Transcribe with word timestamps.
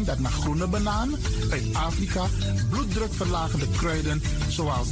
dat 0.00 0.18
naar 0.18 0.32
groene 0.32 0.66
banaan 0.66 1.14
uit 1.50 1.74
Afrika, 1.74 2.24
bloeddrukverlagende 2.70 3.68
kruiden 3.76 4.22
zoals 4.48 4.88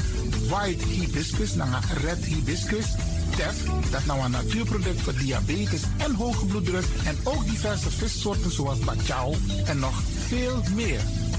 white 0.49 0.87
hibiscus 0.87 1.55
naar 1.55 1.85
red 2.03 2.25
hibiscus, 2.25 2.87
tef, 3.37 3.65
dat 3.91 4.05
nou 4.05 4.21
een 4.21 4.31
natuurproduct 4.31 5.01
voor 5.01 5.15
diabetes 5.15 5.83
en 5.97 6.15
hoge 6.15 6.47
bloeddruk 6.47 6.85
en 7.05 7.17
ook 7.25 7.45
diverse 7.45 7.91
vissoorten 7.91 8.53
zoals 8.53 8.79
bachao 8.79 9.35
en 9.65 9.79
nog 9.79 10.03
veel 10.29 10.63
meer. 10.75 11.01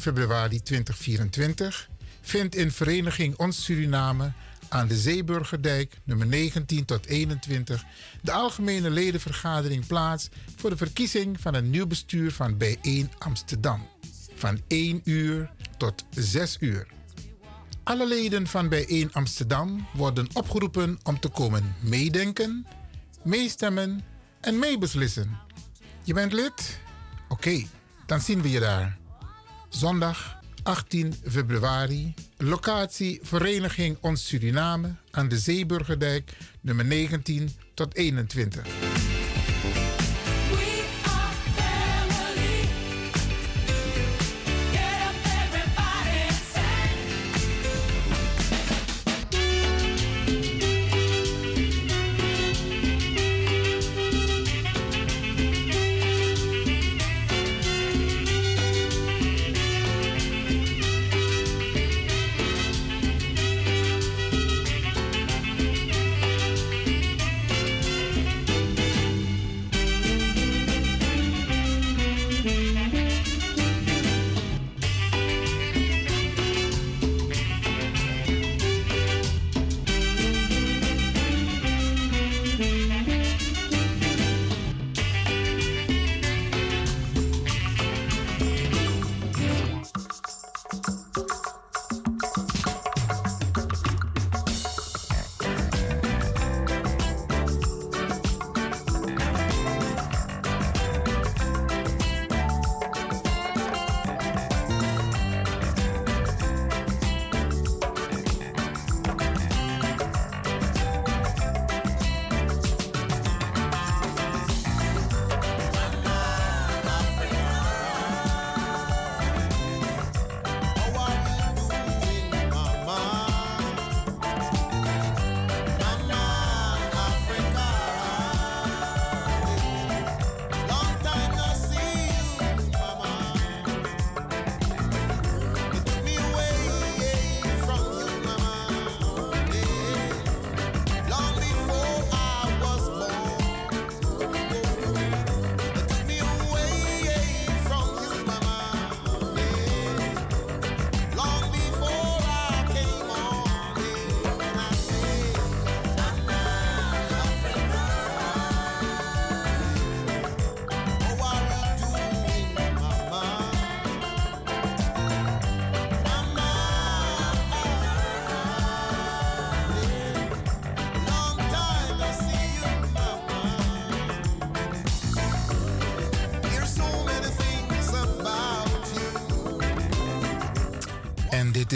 Februari 0.00 0.62
2024 0.62 1.88
vindt 2.20 2.54
in 2.54 2.70
Vereniging 2.70 3.36
Ons 3.36 3.64
Suriname 3.64 4.32
aan 4.68 4.88
de 4.88 4.96
Zeeburgerdijk 4.96 5.98
nummer 6.04 6.26
19 6.26 6.84
tot 6.84 7.06
21 7.06 7.84
de 8.22 8.32
algemene 8.32 8.90
ledenvergadering 8.90 9.86
plaats 9.86 10.28
voor 10.56 10.70
de 10.70 10.76
verkiezing 10.76 11.40
van 11.40 11.54
een 11.54 11.70
nieuw 11.70 11.86
bestuur 11.86 12.32
van 12.32 12.56
Bijeen 12.56 13.10
Amsterdam 13.18 13.88
van 14.34 14.60
1 14.66 15.00
uur 15.04 15.50
tot 15.76 16.04
6 16.10 16.56
uur. 16.60 16.86
Alle 17.82 18.06
leden 18.06 18.46
van 18.46 18.68
Bijeen 18.68 19.12
Amsterdam 19.12 19.86
worden 19.92 20.28
opgeroepen 20.32 20.98
om 21.02 21.20
te 21.20 21.28
komen 21.28 21.74
meedenken, 21.80 22.66
meestemmen 23.22 24.00
en 24.40 24.58
meebeslissen. 24.58 25.38
Je 26.04 26.14
bent 26.14 26.32
lid? 26.32 26.80
Oké, 27.28 27.66
dan 28.06 28.20
zien 28.20 28.42
we 28.42 28.50
je 28.50 28.60
daar. 28.60 28.99
Zondag 29.70 30.38
18 30.62 31.14
februari. 31.28 32.14
Locatie 32.36 33.20
Vereniging 33.22 33.96
Ons 34.00 34.26
Suriname 34.26 34.94
aan 35.10 35.28
de 35.28 35.38
Zeeburgerdijk 35.38 36.36
nummer 36.60 36.84
19 36.84 37.50
tot 37.74 37.94
21. 37.94 39.09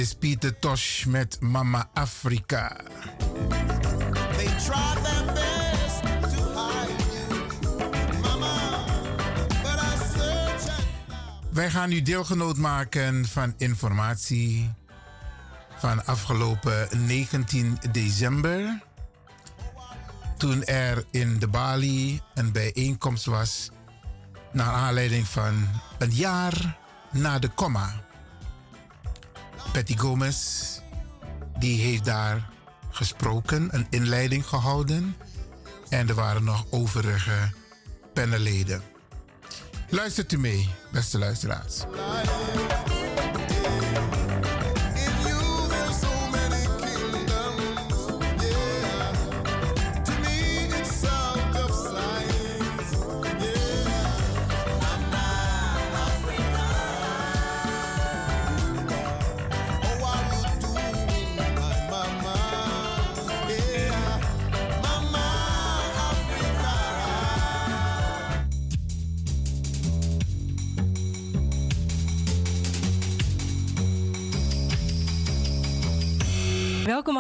is 0.05 0.15
Pieter 0.15 0.59
Tosh 0.59 1.05
met 1.05 1.41
Mama 1.41 1.89
Afrika. 1.95 2.81
Wij 11.51 11.71
gaan 11.71 11.89
nu 11.89 12.03
deelgenoot 12.03 12.57
maken 12.57 13.27
van 13.27 13.55
informatie 13.57 14.73
van 15.79 16.07
afgelopen 16.07 17.07
19 17.07 17.79
december. 17.93 18.83
Toen 20.37 20.65
er 20.65 21.05
in 21.11 21.39
de 21.39 21.49
Bali 21.49 22.21
een 22.35 22.53
bijeenkomst 22.53 23.25
was 23.25 23.71
naar 24.53 24.73
aanleiding 24.73 25.27
van 25.27 25.69
een 25.99 26.13
jaar 26.13 26.79
na 27.11 27.39
de 27.39 27.49
komma. 27.49 28.04
Patty 29.75 29.97
Gomez, 29.97 30.65
die 31.59 31.81
heeft 31.81 32.05
daar 32.05 32.49
gesproken, 32.91 33.69
een 33.71 33.87
inleiding 33.91 34.47
gehouden. 34.47 35.17
En 35.89 36.09
er 36.09 36.15
waren 36.15 36.45
nog 36.45 36.65
overige 36.71 37.53
panelleden. 38.13 38.83
Luistert 39.91 40.33
u 40.33 40.39
mee, 40.39 40.69
beste 40.93 41.19
luisteraars. 41.19 41.85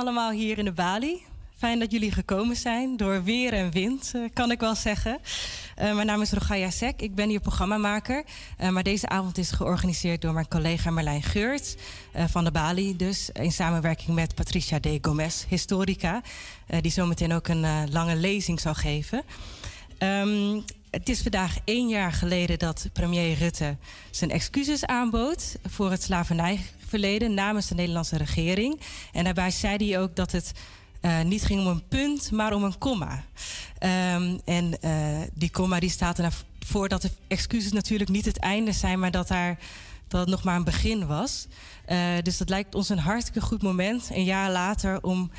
Allemaal 0.04 0.30
hier 0.30 0.58
in 0.58 0.64
de 0.64 0.72
Bali. 0.72 1.22
Fijn 1.56 1.78
dat 1.78 1.92
jullie 1.92 2.12
gekomen 2.12 2.56
zijn 2.56 2.96
door 2.96 3.22
weer 3.22 3.52
en 3.52 3.70
wind, 3.70 4.12
eh, 4.14 4.20
kan 4.32 4.50
ik 4.50 4.60
wel 4.60 4.74
zeggen. 4.74 5.18
Uh, 5.78 5.94
mijn 5.94 6.06
naam 6.06 6.20
is 6.20 6.32
Rogaya 6.32 6.70
Sek, 6.70 7.00
ik 7.00 7.14
ben 7.14 7.28
hier 7.28 7.40
programmamaker. 7.40 8.24
Uh, 8.60 8.68
maar 8.68 8.82
deze 8.82 9.08
avond 9.08 9.38
is 9.38 9.50
georganiseerd 9.50 10.22
door 10.22 10.32
mijn 10.32 10.48
collega 10.48 10.90
Marlijn 10.90 11.22
Geurt 11.22 11.76
van 12.14 12.44
de 12.44 12.50
Bali. 12.50 12.96
Dus 12.96 13.30
in 13.32 13.52
samenwerking 13.52 14.14
met 14.14 14.34
Patricia 14.34 14.78
de 14.78 14.98
Gomez, 15.02 15.44
historica. 15.48 16.22
die 16.80 16.92
zometeen 16.92 17.32
ook 17.32 17.48
een 17.48 17.90
lange 17.90 18.16
lezing 18.16 18.60
zal 18.60 18.74
geven. 18.74 19.22
Um, 19.98 20.64
het 20.90 21.08
is 21.08 21.22
vandaag 21.22 21.56
één 21.64 21.88
jaar 21.88 22.12
geleden 22.12 22.58
dat 22.58 22.88
premier 22.92 23.34
Rutte 23.34 23.76
zijn 24.10 24.30
excuses 24.30 24.84
aanbood 24.84 25.56
voor 25.66 25.90
het 25.90 26.02
slavernijverleden 26.94 27.34
namens 27.34 27.66
de 27.66 27.74
Nederlandse 27.74 28.16
regering. 28.16 28.80
En 29.12 29.24
daarbij 29.24 29.50
zei 29.50 29.88
hij 29.88 30.00
ook 30.00 30.16
dat 30.16 30.32
het 30.32 30.52
uh, 31.02 31.20
niet 31.20 31.44
ging 31.44 31.60
om 31.60 31.66
een 31.66 31.88
punt, 31.88 32.30
maar 32.30 32.52
om 32.52 32.64
een 32.64 32.78
komma. 32.78 33.24
Um, 34.14 34.40
en 34.44 34.76
uh, 34.84 35.20
die 35.34 35.50
komma 35.50 35.80
die 35.80 35.90
staat 35.90 36.18
ervoor 36.18 36.88
dat 36.88 37.02
de 37.02 37.10
excuses 37.28 37.72
natuurlijk 37.72 38.10
niet 38.10 38.24
het 38.24 38.38
einde 38.38 38.72
zijn, 38.72 38.98
maar 38.98 39.10
dat, 39.10 39.28
daar, 39.28 39.58
dat 40.08 40.20
het 40.20 40.28
nog 40.28 40.44
maar 40.44 40.56
een 40.56 40.64
begin 40.64 41.06
was. 41.06 41.46
Uh, 41.88 41.98
dus 42.22 42.36
dat 42.36 42.48
lijkt 42.48 42.74
ons 42.74 42.88
een 42.88 42.98
hartstikke 42.98 43.40
goed 43.40 43.62
moment, 43.62 44.08
een 44.12 44.24
jaar 44.24 44.50
later, 44.50 45.02
om 45.02 45.30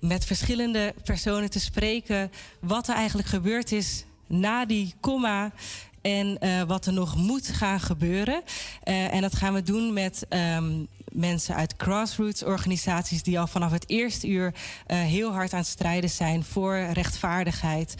met 0.00 0.24
verschillende 0.24 0.94
personen 1.04 1.50
te 1.50 1.60
spreken 1.60 2.30
wat 2.60 2.88
er 2.88 2.94
eigenlijk 2.94 3.28
gebeurd 3.28 3.72
is 3.72 4.04
na 4.26 4.66
die 4.66 4.94
komma 5.00 5.52
en 6.00 6.38
uh, 6.40 6.62
wat 6.62 6.86
er 6.86 6.92
nog 6.92 7.16
moet 7.16 7.48
gaan 7.48 7.80
gebeuren. 7.80 8.42
Uh, 8.84 9.14
en 9.14 9.20
dat 9.20 9.36
gaan 9.36 9.54
we 9.54 9.62
doen 9.62 9.92
met 9.92 10.26
um, 10.56 10.88
mensen 11.12 11.54
uit 11.54 11.74
grassroots 11.76 12.44
organisaties 12.44 13.22
die 13.22 13.40
al 13.40 13.46
vanaf 13.46 13.70
het 13.70 13.88
eerste 13.88 14.28
uur 14.28 14.54
uh, 14.54 14.98
heel 14.98 15.32
hard 15.32 15.52
aan 15.52 15.58
het 15.58 15.68
strijden 15.68 16.10
zijn 16.10 16.44
voor 16.44 16.76
rechtvaardigheid. 16.92 17.94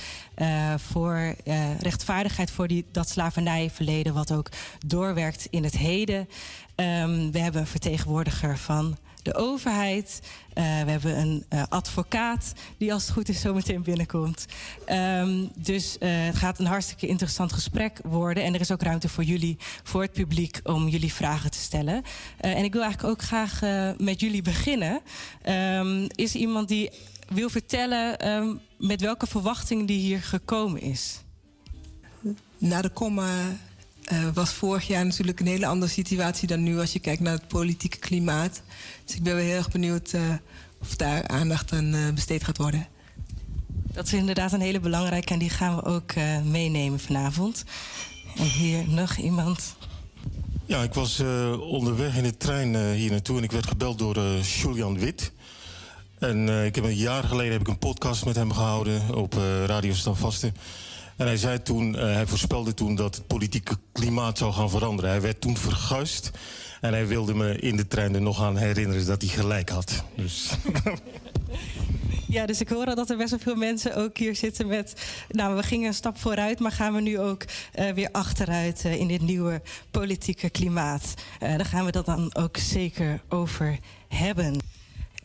voor 0.76 1.34
rechtvaardigheid 1.80 2.50
voor 2.50 2.68
die, 2.68 2.84
dat 2.92 3.08
slavernijverleden, 3.08 4.14
wat 4.14 4.32
ook 4.32 4.48
doorwerkt 4.86 5.46
in 5.50 5.64
het 5.64 5.76
heden. 5.76 6.28
Um, 6.76 7.32
we 7.32 7.38
hebben 7.38 7.60
een 7.60 7.66
vertegenwoordiger 7.66 8.58
van 8.58 8.96
de 9.22 9.34
overheid. 9.34 10.20
Uh, 10.22 10.54
we 10.54 10.90
hebben 10.90 11.18
een 11.18 11.44
uh, 11.50 11.62
advocaat 11.68 12.52
die 12.78 12.92
als 12.92 13.02
het 13.02 13.12
goed 13.12 13.28
is 13.28 13.40
zometeen 13.40 13.82
binnenkomt. 13.82 14.46
Um, 14.88 15.50
dus 15.54 15.96
uh, 16.00 16.08
het 16.10 16.36
gaat 16.36 16.58
een 16.58 16.66
hartstikke 16.66 17.06
interessant 17.06 17.52
gesprek 17.52 18.00
worden. 18.02 18.44
En 18.44 18.54
er 18.54 18.60
is 18.60 18.70
ook 18.70 18.82
ruimte 18.82 19.08
voor 19.08 19.24
jullie, 19.24 19.56
voor 19.82 20.02
het 20.02 20.12
publiek, 20.12 20.60
om 20.62 20.88
jullie 20.88 21.12
vragen 21.12 21.50
te 21.50 21.58
stellen. 21.58 22.02
en 22.36 22.64
ik 22.64 22.72
wil 22.72 22.82
eigenlijk 22.82 23.12
ook 23.12 23.22
graag 23.22 23.60
met 23.98 24.20
jullie 24.20 24.42
beginnen. 24.42 25.00
Um, 25.48 26.06
is 26.14 26.34
er 26.34 26.40
iemand 26.40 26.68
die 26.68 26.90
wil 27.28 27.50
vertellen 27.50 28.28
um, 28.28 28.60
met 28.78 29.00
welke 29.00 29.26
verwachting 29.26 29.86
die 29.86 29.98
hier 29.98 30.22
gekomen 30.22 30.80
is? 30.80 31.22
Na 32.58 32.82
de 32.82 32.88
komma 32.88 33.28
uh, 34.12 34.28
was 34.34 34.52
vorig 34.52 34.86
jaar 34.86 35.04
natuurlijk 35.04 35.40
een 35.40 35.46
hele 35.46 35.66
andere 35.66 35.90
situatie 35.92 36.48
dan 36.48 36.62
nu 36.62 36.78
als 36.78 36.92
je 36.92 36.98
kijkt 36.98 37.20
naar 37.20 37.32
het 37.32 37.48
politieke 37.48 37.98
klimaat. 37.98 38.62
Dus 39.04 39.14
ik 39.14 39.22
ben 39.22 39.34
wel 39.34 39.44
heel 39.44 39.56
erg 39.56 39.70
benieuwd 39.70 40.12
uh, 40.12 40.22
of 40.80 40.96
daar 40.96 41.28
aandacht 41.28 41.72
aan 41.72 41.94
uh, 41.94 42.12
besteed 42.12 42.44
gaat 42.44 42.56
worden. 42.56 42.86
Dat 43.92 44.06
is 44.06 44.12
inderdaad 44.12 44.52
een 44.52 44.60
hele 44.60 44.80
belangrijke 44.80 45.32
en 45.32 45.38
die 45.38 45.50
gaan 45.50 45.76
we 45.76 45.84
ook 45.84 46.14
meenemen 46.44 47.00
vanavond. 47.00 47.64
En 48.36 48.44
hier 48.44 48.88
nog 48.88 49.16
iemand. 49.16 49.76
Ja, 50.66 50.82
ik 50.82 50.94
was 50.94 51.20
onderweg 51.60 52.16
in 52.16 52.22
de 52.22 52.36
trein 52.36 52.92
hier 52.92 53.10
naartoe 53.10 53.36
en 53.36 53.42
ik 53.42 53.52
werd 53.52 53.66
gebeld 53.66 53.98
door 53.98 54.18
Julian 54.40 54.98
Wit. 54.98 55.32
En 56.18 56.64
ik 56.64 56.74
heb 56.74 56.84
een 56.84 56.96
jaar 56.96 57.24
geleden 57.24 57.52
heb 57.52 57.60
ik 57.60 57.68
een 57.68 57.78
podcast 57.78 58.24
met 58.24 58.36
hem 58.36 58.52
gehouden 58.52 59.14
op 59.14 59.34
Radio 59.66 59.92
Standvaste. 59.92 60.52
En 61.20 61.26
hij 61.26 61.36
zei 61.36 61.62
toen, 61.62 61.94
uh, 61.94 62.00
hij 62.00 62.26
voorspelde 62.26 62.74
toen 62.74 62.94
dat 62.94 63.14
het 63.14 63.26
politieke 63.26 63.76
klimaat 63.92 64.38
zou 64.38 64.52
gaan 64.52 64.70
veranderen. 64.70 65.10
Hij 65.10 65.20
werd 65.20 65.40
toen 65.40 65.56
verguisd. 65.56 66.30
En 66.80 66.92
hij 66.92 67.06
wilde 67.06 67.34
me 67.34 67.58
in 67.58 67.76
de 67.76 67.86
trein 67.86 68.14
er 68.14 68.22
nog 68.22 68.42
aan 68.42 68.56
herinneren 68.56 69.06
dat 69.06 69.22
hij 69.22 69.30
gelijk 69.30 69.68
had. 69.68 70.04
Dus. 70.14 70.50
Ja, 72.28 72.46
dus 72.46 72.60
ik 72.60 72.68
hoor 72.68 72.94
dat 72.94 73.10
er 73.10 73.16
best 73.16 73.30
wel 73.30 73.38
veel 73.38 73.54
mensen 73.54 73.96
ook 73.96 74.18
hier 74.18 74.36
zitten 74.36 74.66
met... 74.66 75.02
Nou, 75.28 75.56
we 75.56 75.62
gingen 75.62 75.86
een 75.86 75.94
stap 75.94 76.18
vooruit, 76.18 76.58
maar 76.58 76.72
gaan 76.72 76.94
we 76.94 77.00
nu 77.00 77.18
ook 77.18 77.44
uh, 77.78 77.90
weer 77.90 78.08
achteruit 78.12 78.84
uh, 78.84 79.00
in 79.00 79.08
dit 79.08 79.20
nieuwe 79.20 79.62
politieke 79.90 80.50
klimaat. 80.50 81.14
Uh, 81.42 81.56
daar 81.56 81.64
gaan 81.64 81.84
we 81.84 81.90
dat 81.90 82.06
dan 82.06 82.34
ook 82.34 82.56
zeker 82.56 83.20
over 83.28 83.78
hebben. 84.08 84.58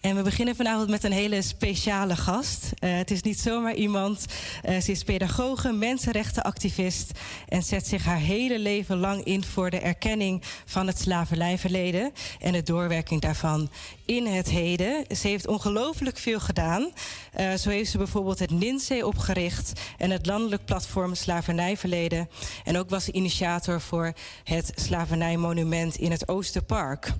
En 0.06 0.16
we 0.16 0.22
beginnen 0.22 0.56
vanavond 0.56 0.90
met 0.90 1.04
een 1.04 1.12
hele 1.12 1.42
speciale 1.42 2.16
gast. 2.16 2.72
Uh, 2.80 2.98
het 2.98 3.12
is 3.12 3.22
niet 3.22 3.40
zomaar 3.40 3.74
iemand. 3.74 4.26
Uh, 4.70 4.80
ze 4.80 4.92
is 4.92 5.04
pedagoge, 5.04 5.72
mensenrechtenactivist 5.72 7.12
en 7.48 7.64
zet 7.64 7.88
zich 7.88 8.06
haar 8.06 8.18
hele 8.18 8.60
leven 8.60 8.98
lang 8.98 9.24
in 9.24 9.44
voor 9.44 9.70
de 9.70 9.80
erkenning 9.80 10.42
van 10.66 10.88
het 10.88 11.00
slavernijverleden 11.00 12.12
en 12.40 12.52
de 12.52 12.64
doorwerking 12.64 13.22
daarvan 13.22 13.70
in 14.06 14.26
het 14.26 14.50
heden. 14.50 15.06
Ze 15.16 15.28
heeft 15.28 15.48
ongelooflijk 15.48 16.18
veel 16.18 16.40
gedaan. 16.40 16.92
Uh, 17.40 17.54
zo 17.54 17.70
heeft 17.70 17.92
ze 17.92 17.98
bijvoorbeeld 17.98 18.40
het 18.40 18.52
NINSE 18.52 19.06
opgericht 19.06 19.82
en 19.98 20.10
het 20.10 20.26
landelijk 20.26 20.66
platform 20.66 21.16
Slavernijverleden. 21.16 22.30
En 22.64 22.78
ook 22.78 22.90
was 22.90 23.04
ze 23.04 23.12
initiator 23.12 23.82
voor 23.82 24.14
het 24.44 24.72
slavernijmonument 24.76 25.96
in 25.96 26.12
het 26.12 26.28
Oosterpark. 26.28 27.14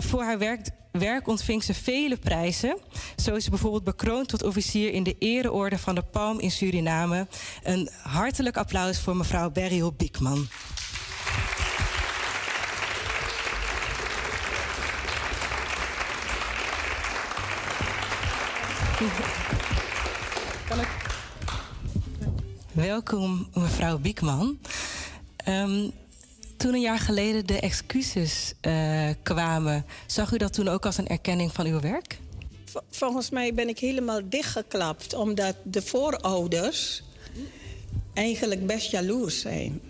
Voor 0.00 0.22
haar 0.22 0.38
werk, 0.38 0.68
werk 0.98 1.28
ontving 1.28 1.64
ze 1.64 1.74
vele 1.74 2.16
prijzen. 2.16 2.78
Zo 3.16 3.34
is 3.34 3.44
ze 3.44 3.50
bijvoorbeeld 3.50 3.84
bekroond 3.84 4.28
tot 4.28 4.42
officier 4.42 4.92
in 4.92 5.02
de 5.02 5.16
ereorde 5.18 5.78
van 5.78 5.94
de 5.94 6.02
Palm 6.02 6.40
in 6.40 6.50
Suriname. 6.50 7.26
Een 7.62 7.90
hartelijk 8.02 8.56
applaus 8.56 9.00
voor 9.00 9.16
mevrouw 9.16 9.50
Beryl 9.50 9.92
Biekman. 9.92 10.46
Welkom, 22.72 23.48
mevrouw 23.54 23.98
Biekman. 23.98 24.58
Um, 25.48 25.92
toen 26.56 26.74
een 26.74 26.80
jaar 26.80 26.98
geleden 26.98 27.46
de 27.46 27.60
excuses 27.60 28.52
uh, 28.66 29.08
kwamen, 29.22 29.86
zag 30.06 30.32
u 30.32 30.36
dat 30.36 30.52
toen 30.52 30.68
ook 30.68 30.86
als 30.86 30.98
een 30.98 31.06
erkenning 31.08 31.52
van 31.52 31.66
uw 31.66 31.80
werk? 31.80 32.18
Volgens 32.90 33.30
mij 33.30 33.54
ben 33.54 33.68
ik 33.68 33.78
helemaal 33.78 34.20
dichtgeklapt, 34.24 35.14
omdat 35.14 35.56
de 35.62 35.82
voorouders 35.82 37.02
eigenlijk 38.14 38.66
best 38.66 38.90
jaloers 38.90 39.40
zijn. 39.40 39.80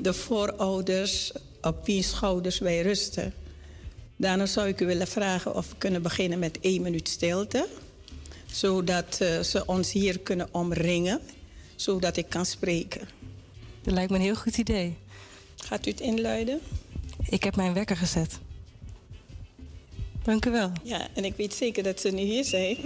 De 0.00 0.14
voorouders 0.14 1.32
op 1.62 1.86
wie 1.86 2.02
schouders 2.02 2.58
wij 2.58 2.82
rusten. 2.82 3.34
Daarna 4.16 4.46
zou 4.46 4.68
ik 4.68 4.80
u 4.80 4.86
willen 4.86 5.06
vragen 5.06 5.54
of 5.54 5.68
we 5.68 5.74
kunnen 5.78 6.02
beginnen 6.02 6.38
met 6.38 6.60
één 6.60 6.82
minuut 6.82 7.08
stilte. 7.08 7.68
Zodat 8.52 9.18
uh, 9.22 9.40
ze 9.40 9.66
ons 9.66 9.92
hier 9.92 10.18
kunnen 10.18 10.48
omringen, 10.50 11.20
zodat 11.76 12.16
ik 12.16 12.28
kan 12.28 12.46
spreken. 12.46 13.08
Dat 13.82 13.94
lijkt 13.94 14.10
me 14.10 14.16
een 14.16 14.22
heel 14.22 14.34
goed 14.34 14.58
idee. 14.58 14.96
Gaat 15.64 15.86
u 15.86 15.90
het 15.90 16.00
inluiden? 16.00 16.60
Ik 17.28 17.44
heb 17.44 17.56
mijn 17.56 17.72
wekker 17.72 17.96
gezet. 17.96 18.38
Dank 20.22 20.46
u 20.46 20.50
wel. 20.50 20.72
Ja, 20.82 21.08
en 21.14 21.24
ik 21.24 21.36
weet 21.36 21.54
zeker 21.54 21.82
dat 21.82 22.00
ze 22.00 22.10
nu 22.10 22.22
hier 22.22 22.44
zijn. 22.44 22.76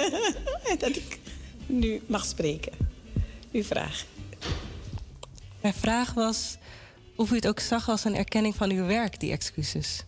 en 0.70 0.78
dat 0.78 0.96
ik 0.96 1.18
nu 1.66 2.02
mag 2.06 2.24
spreken. 2.24 2.72
Uw 3.52 3.62
vraag. 3.62 4.04
Mijn 5.60 5.74
vraag 5.74 6.14
was 6.14 6.56
of 7.16 7.30
u 7.30 7.34
het 7.34 7.46
ook 7.46 7.60
zag 7.60 7.88
als 7.88 8.04
een 8.04 8.16
erkenning 8.16 8.54
van 8.54 8.70
uw 8.70 8.86
werk, 8.86 9.20
die 9.20 9.32
excuses. 9.32 10.04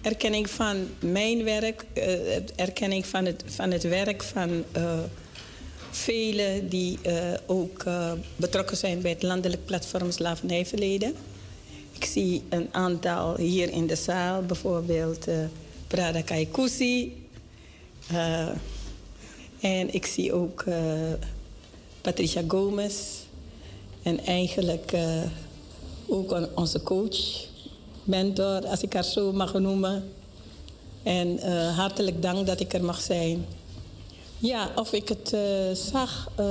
Erkenning 0.00 0.50
van 0.50 0.88
mijn 1.00 1.44
werk, 1.44 1.84
uh, 1.94 2.60
erkenning 2.60 3.06
van 3.06 3.24
het, 3.24 3.44
van 3.46 3.70
het 3.70 3.82
werk 3.82 4.22
van 4.22 4.64
uh, 4.76 4.98
velen 5.96 6.68
die 6.68 6.98
uh, 7.06 7.12
ook 7.46 7.84
betrokken 8.36 8.76
zijn 8.76 9.00
bij 9.00 9.10
het 9.10 9.22
landelijk 9.22 9.64
platform 9.64 10.10
Slavernijverleden. 10.10 11.14
Ik 11.92 12.04
zie 12.04 12.42
een 12.48 12.68
aantal 12.72 13.36
hier 13.36 13.70
in 13.70 13.86
de 13.86 13.96
zaal, 13.96 14.42
bijvoorbeeld 14.42 15.26
Prada 15.86 16.22
Kaikusi. 16.22 17.26
en 19.60 19.94
ik 19.94 20.06
zie 20.06 20.32
ook 20.32 20.64
Patricia 22.00 22.42
Gomez. 22.48 22.94
En 24.02 24.24
eigenlijk 24.24 24.92
ook 26.06 26.48
onze 26.54 26.82
coach, 26.82 27.46
mentor, 28.04 28.66
als 28.66 28.80
ik 28.80 28.92
haar 28.92 29.04
zo 29.04 29.32
mag 29.32 29.52
noemen. 29.52 30.12
En 31.02 31.28
uh, 31.28 31.78
hartelijk 31.78 32.22
dank 32.22 32.46
dat 32.46 32.60
ik 32.60 32.72
er 32.72 32.84
mag 32.84 33.00
zijn. 33.00 33.44
Ja, 34.42 34.70
of 34.76 34.92
ik 34.92 35.08
het 35.08 35.32
uh, 35.34 35.40
zag, 35.72 36.30
uh, 36.40 36.46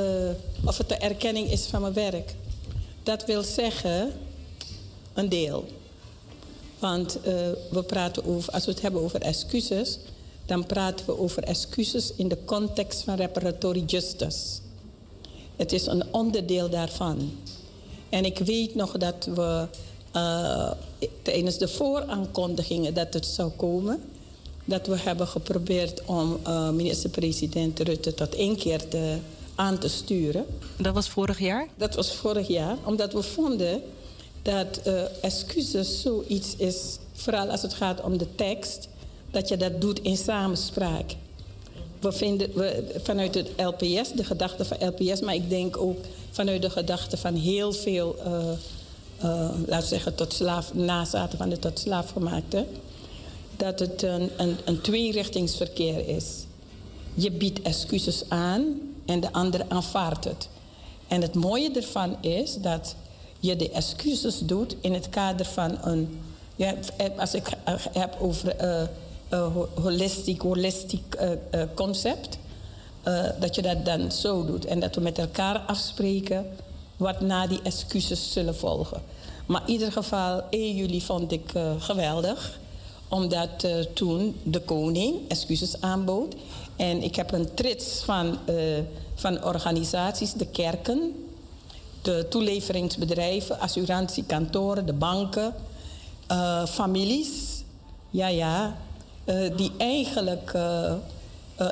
of 0.65 0.77
het 0.77 0.89
de 0.89 0.95
erkenning 0.95 1.51
is 1.51 1.65
van 1.65 1.81
mijn 1.81 1.93
werk. 1.93 2.35
Dat 3.03 3.25
wil 3.25 3.43
zeggen, 3.43 4.13
een 5.13 5.29
deel. 5.29 5.65
Want 6.79 7.19
we 7.69 7.83
praten 7.87 8.25
over, 8.25 8.53
als 8.53 8.65
we 8.65 8.71
het 8.71 8.81
hebben 8.81 9.01
over 9.01 9.21
excuses, 9.21 9.97
dan 10.45 10.65
praten 10.65 11.05
we 11.05 11.19
over 11.19 11.43
excuses 11.43 12.13
in 12.15 12.27
de 12.27 12.37
context 12.45 13.03
van 13.03 13.15
reparatory 13.15 13.83
justice. 13.85 14.59
Het 15.55 15.71
is 15.71 15.85
een 15.85 16.03
onderdeel 16.13 16.69
daarvan. 16.69 17.31
En 18.09 18.25
ik 18.25 18.37
weet 18.37 18.75
nog 18.75 18.97
dat 18.97 19.27
we 19.35 19.67
tijdens 21.21 21.57
de 21.57 21.67
vooraankondigingen 21.67 22.93
dat 22.93 23.13
het 23.13 23.25
zou 23.25 23.49
komen, 23.49 24.03
dat 24.65 24.87
we 24.87 24.97
hebben 24.99 25.27
geprobeerd 25.27 26.01
om 26.05 26.39
uh, 26.47 26.69
minister-president 26.69 27.79
Rutte 27.79 28.13
tot 28.13 28.35
één 28.35 28.57
keer 28.57 28.87
te, 28.87 29.17
aan 29.55 29.77
te 29.77 29.87
sturen. 29.87 30.45
Dat 30.77 30.93
was 30.93 31.09
vorig 31.09 31.39
jaar? 31.39 31.67
Dat 31.77 31.95
was 31.95 32.15
vorig 32.15 32.47
jaar, 32.47 32.77
omdat 32.83 33.13
we 33.13 33.21
vonden 33.21 33.81
dat 34.41 34.79
uh, 34.87 35.01
excuses 35.21 36.01
zoiets 36.01 36.55
is, 36.55 36.97
vooral 37.13 37.49
als 37.49 37.61
het 37.61 37.73
gaat 37.73 38.01
om 38.01 38.17
de 38.17 38.35
tekst, 38.35 38.87
dat 39.31 39.47
je 39.47 39.57
dat 39.57 39.81
doet 39.81 39.99
in 39.99 40.17
samenspraak. 40.17 41.15
We 41.99 42.11
vinden 42.11 42.49
we, 42.53 42.99
vanuit 43.03 43.35
het 43.35 43.49
LPS, 43.57 44.11
de 44.11 44.23
gedachte 44.23 44.65
van 44.65 44.77
LPS, 44.87 45.21
maar 45.21 45.35
ik 45.35 45.49
denk 45.49 45.77
ook 45.77 45.97
vanuit 46.31 46.61
de 46.61 46.69
gedachte 46.69 47.17
van 47.17 47.35
heel 47.35 47.73
veel, 47.73 48.15
uh, 48.19 48.33
uh, 49.23 49.49
laten 49.65 49.81
we 49.81 49.95
zeggen, 49.95 50.15
tot 50.15 50.33
slaaf, 50.33 50.73
nazaten 50.73 51.37
van 51.37 51.49
de 51.49 51.59
tot 51.59 51.79
slaafgemaakte, 51.79 52.65
dat 53.61 53.79
het 53.79 54.01
een, 54.01 54.29
een, 54.65 54.81
tweerichtingsverkeer 54.81 56.07
is. 56.07 56.25
Je 57.13 57.31
biedt 57.31 57.61
excuses 57.61 58.23
aan 58.27 58.79
en 59.05 59.19
de 59.19 59.31
ander 59.31 59.65
aanvaardt 59.67 60.23
het. 60.23 60.49
En 61.07 61.21
het 61.21 61.33
mooie 61.33 61.71
ervan 61.71 62.17
is 62.21 62.55
dat 62.55 62.95
je 63.39 63.55
de 63.55 63.69
excuses 63.69 64.39
doet 64.39 64.75
in 64.81 64.93
het 64.93 65.09
kader 65.09 65.45
van 65.45 65.77
een. 65.81 66.19
Ja, 66.55 66.73
als 67.17 67.33
ik 67.33 67.47
heb 67.91 68.17
over 68.19 68.55
uh, 68.61 68.81
uh, 69.33 69.55
holistiek, 69.81 70.41
holistiek 70.41 71.17
concept. 71.73 72.37
Dat 73.39 73.55
je 73.55 73.61
dat 73.61 73.85
dan 73.85 74.11
zo 74.11 74.45
doet. 74.45 74.65
En 74.65 74.79
dat 74.79 74.95
we 74.95 75.01
met 75.01 75.17
elkaar 75.17 75.59
afspreken 75.59 76.45
wat 76.97 77.21
na 77.21 77.47
die 77.47 77.59
excuses 77.63 78.31
zullen 78.31 78.55
volgen. 78.55 79.01
Maar 79.45 79.61
in 79.65 79.71
ieder 79.71 79.91
geval, 79.91 80.41
1 80.49 80.75
juli 80.75 81.01
vond 81.01 81.31
ik 81.31 81.51
geweldig. 81.79 82.59
Omdat 83.11 83.63
uh, 83.65 83.79
toen 83.93 84.35
de 84.43 84.59
koning 84.59 85.15
excuses 85.27 85.81
aanbood. 85.81 86.35
En 86.75 87.03
ik 87.03 87.15
heb 87.15 87.31
een 87.31 87.53
trits 87.53 88.03
van, 88.03 88.37
van 89.15 89.43
organisaties, 89.43 90.33
de 90.33 90.45
kerken, 90.45 91.15
de 92.01 92.25
toeleveringsbedrijven, 92.29 93.59
assurantiekantoren, 93.59 94.85
de 94.85 94.93
banken, 94.93 95.53
families. 96.67 97.29
Ja, 98.09 98.27
ja, 98.27 98.77
die 99.55 99.71
eigenlijk 99.77 100.53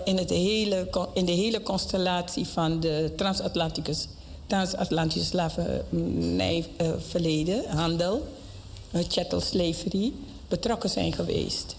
in, 0.04 0.18
het 0.18 0.30
hele, 0.30 0.88
in 1.14 1.26
de 1.26 1.32
hele 1.32 1.62
constellatie 1.62 2.48
van 2.48 2.80
de 2.80 3.14
transatlantische, 3.16 4.08
transatlantische 4.48 5.28
slavernijverleden, 5.28 7.64
handel, 7.68 8.28
chattel 8.92 9.42
slavery, 9.42 10.14
betrokken 10.50 10.90
zijn 10.90 11.14
geweest. 11.14 11.76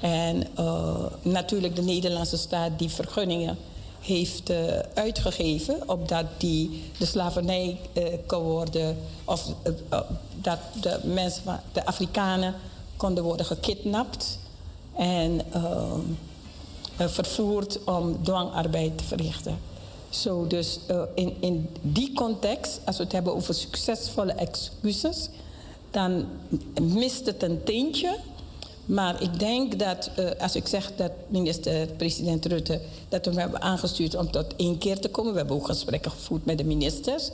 En 0.00 0.46
natuurlijk 1.22 1.76
de 1.76 1.82
Nederlandse 1.82 2.36
staat 2.36 2.78
die 2.78 2.88
vergunningen 2.88 3.58
heeft 4.00 4.52
uitgegeven, 4.94 5.88
opdat 5.88 6.24
die 6.38 6.82
de 6.98 7.06
slavernij 7.06 7.80
kon 8.26 8.42
worden, 8.42 8.96
of 9.24 9.46
dat 10.34 10.58
de 10.80 11.00
mensen, 11.02 11.60
de 11.72 11.86
Afrikanen 11.86 12.54
konden 12.96 13.24
worden 13.24 13.46
gekidnapt. 13.46 14.38
En 14.96 15.40
uh, 15.54 17.06
vervoerd 17.08 17.84
om 17.84 18.22
dwangarbeid 18.22 18.98
te 18.98 19.04
verrichten. 19.04 19.58
Zo, 20.08 20.46
dus 20.46 20.78
uh, 20.90 21.02
in, 21.14 21.36
in 21.40 21.68
die 21.80 22.12
context, 22.12 22.80
als 22.84 22.96
we 22.96 23.02
het 23.02 23.12
hebben 23.12 23.34
over 23.34 23.54
succesvolle 23.54 24.32
excuses, 24.32 25.28
dan 25.90 26.24
mist 26.80 27.26
het 27.26 27.42
een 27.42 27.62
tintje. 27.64 28.18
Maar 28.84 29.22
ik 29.22 29.38
denk 29.38 29.78
dat, 29.78 30.10
uh, 30.18 30.30
als 30.38 30.56
ik 30.56 30.66
zeg 30.66 30.92
dat 30.96 31.10
minister-president 31.28 32.46
Rutte, 32.46 32.80
dat 33.08 33.24
we 33.24 33.30
hem 33.30 33.40
hebben 33.40 33.62
aangestuurd 33.62 34.14
om 34.14 34.30
tot 34.30 34.56
één 34.56 34.78
keer 34.78 35.00
te 35.00 35.08
komen. 35.08 35.32
We 35.32 35.38
hebben 35.38 35.56
ook 35.56 35.66
gesprekken 35.66 36.10
gevoerd 36.10 36.44
met 36.44 36.58
de 36.58 36.64
ministers. 36.64 37.30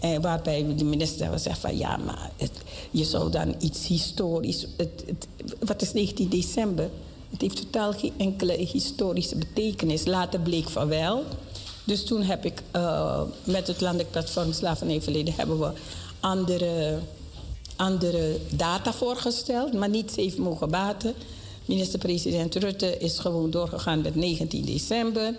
En 0.00 0.20
waarbij 0.20 0.74
de 0.76 0.84
minister 0.84 1.20
hebben 1.20 1.38
gezegd 1.38 1.58
van 1.58 1.78
ja, 1.78 1.96
maar 1.96 2.30
je 2.90 3.04
zou 3.04 3.30
dan 3.30 3.54
iets 3.58 3.86
historisch. 3.86 4.66
Het, 4.76 5.04
het, 5.06 5.26
wat 5.58 5.82
is 5.82 5.92
19 5.92 6.28
december? 6.28 6.90
Het 7.30 7.40
heeft 7.40 7.56
totaal 7.56 7.92
geen 7.92 8.12
enkele 8.16 8.52
historische 8.52 9.36
betekenis. 9.36 10.06
Later 10.06 10.40
bleek 10.40 10.68
van 10.68 10.88
wel. 10.88 11.24
Dus 11.84 12.04
toen 12.04 12.22
heb 12.22 12.44
ik 12.44 12.62
uh, 12.76 13.22
met 13.44 13.66
het 13.66 13.80
landelijk 13.80 14.10
platform 14.10 14.52
Slavernijverleden 14.52 15.34
hebben 15.34 15.58
we 15.58 15.70
andere, 16.20 16.98
andere 17.80 18.38
data 18.50 18.92
voorgesteld, 18.92 19.72
maar 19.72 19.88
niet 19.88 20.12
zeven 20.12 20.42
mogen 20.42 20.70
baten. 20.70 21.14
Minister-president 21.64 22.54
Rutte 22.54 22.98
is 22.98 23.18
gewoon 23.18 23.50
doorgegaan 23.50 24.00
met 24.00 24.14
19 24.14 24.64
december. 24.64 25.34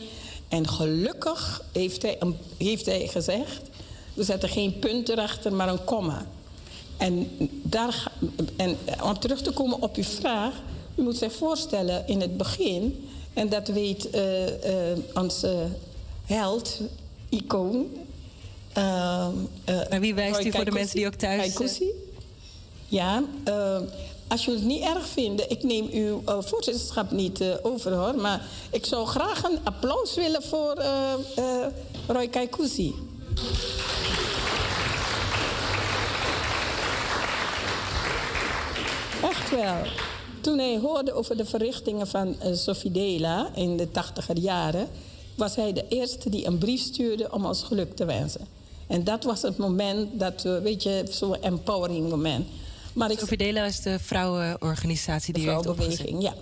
En 0.47 0.67
gelukkig 0.67 1.63
heeft 1.71 2.01
hij, 2.01 2.17
heeft 2.57 2.85
hij 2.85 3.07
gezegd: 3.07 3.61
we 4.13 4.23
zetten 4.23 4.49
geen 4.49 4.79
punt 4.79 5.09
erachter, 5.09 5.53
maar 5.53 5.69
een 5.69 5.83
komma. 5.83 6.25
En, 6.97 7.27
daar, 7.63 8.11
en 8.55 8.77
om 9.03 9.19
terug 9.19 9.41
te 9.41 9.51
komen 9.51 9.81
op 9.81 9.95
uw 9.95 10.03
vraag. 10.03 10.53
U 10.95 11.01
moet 11.01 11.17
zich 11.17 11.33
voorstellen 11.33 12.07
in 12.07 12.21
het 12.21 12.37
begin, 12.37 13.09
en 13.33 13.49
dat 13.49 13.67
weet 13.67 14.07
uh, 14.15 14.45
uh, 14.45 14.51
onze 15.13 15.67
held, 16.25 16.79
icoon. 17.29 17.85
Uh, 18.77 19.27
en 19.65 20.01
wie 20.01 20.13
wijst 20.13 20.45
u 20.45 20.51
voor 20.51 20.65
de 20.65 20.71
mensen 20.71 20.95
die 20.95 21.07
ook 21.07 21.13
thuis 21.13 21.53
zijn? 21.53 22.09
Ja, 22.91 23.23
als 24.27 24.45
jullie 24.45 24.59
het 24.59 24.69
niet 24.69 24.83
erg 24.83 25.07
vinden, 25.07 25.49
ik 25.49 25.63
neem 25.63 25.89
uw 25.91 26.21
voorzitterschap 26.25 27.11
niet 27.11 27.43
over 27.61 27.93
hoor, 27.93 28.15
maar 28.15 28.45
ik 28.71 28.85
zou 28.85 29.07
graag 29.07 29.43
een 29.43 29.59
applaus 29.63 30.15
willen 30.15 30.43
voor 30.43 30.83
Roy 32.07 32.27
Kaikusi. 32.27 32.93
Echt 39.23 39.49
wel. 39.49 39.75
Toen 40.41 40.57
hij 40.57 40.79
hoorde 40.79 41.13
over 41.13 41.37
de 41.37 41.45
verrichtingen 41.45 42.07
van 42.07 42.35
Sophie 42.53 42.91
Dela 42.91 43.49
in 43.55 43.77
de 43.77 43.91
tachtiger 43.91 44.37
jaren, 44.37 44.87
was 45.35 45.55
hij 45.55 45.73
de 45.73 45.85
eerste 45.89 46.29
die 46.29 46.45
een 46.45 46.57
brief 46.57 46.81
stuurde 46.81 47.31
om 47.31 47.45
ons 47.45 47.63
geluk 47.63 47.95
te 47.95 48.05
wensen. 48.05 48.47
En 48.87 49.03
dat 49.03 49.23
was 49.23 49.41
het 49.41 49.57
moment 49.57 50.19
dat 50.19 50.41
we, 50.41 50.61
weet 50.61 50.83
je, 50.83 51.03
zo'n 51.09 51.41
empowering 51.41 52.09
moment. 52.09 52.47
Maar 52.93 53.11
ik, 53.11 53.21
is 53.21 53.81
de 53.81 53.99
vrouwenorganisatie 53.99 55.33
die 55.33 55.43
de 55.43 55.49
vrouwenbeweging, 55.49 56.21
ja. 56.21 56.33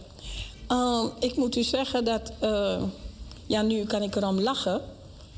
Uh, 0.71 1.03
ik 1.19 1.35
moet 1.35 1.55
u 1.55 1.63
zeggen 1.63 2.05
dat, 2.05 2.31
uh, 2.43 2.81
ja, 3.45 3.61
nu 3.61 3.85
kan 3.85 4.01
ik 4.01 4.15
erom 4.15 4.39
lachen, 4.39 4.81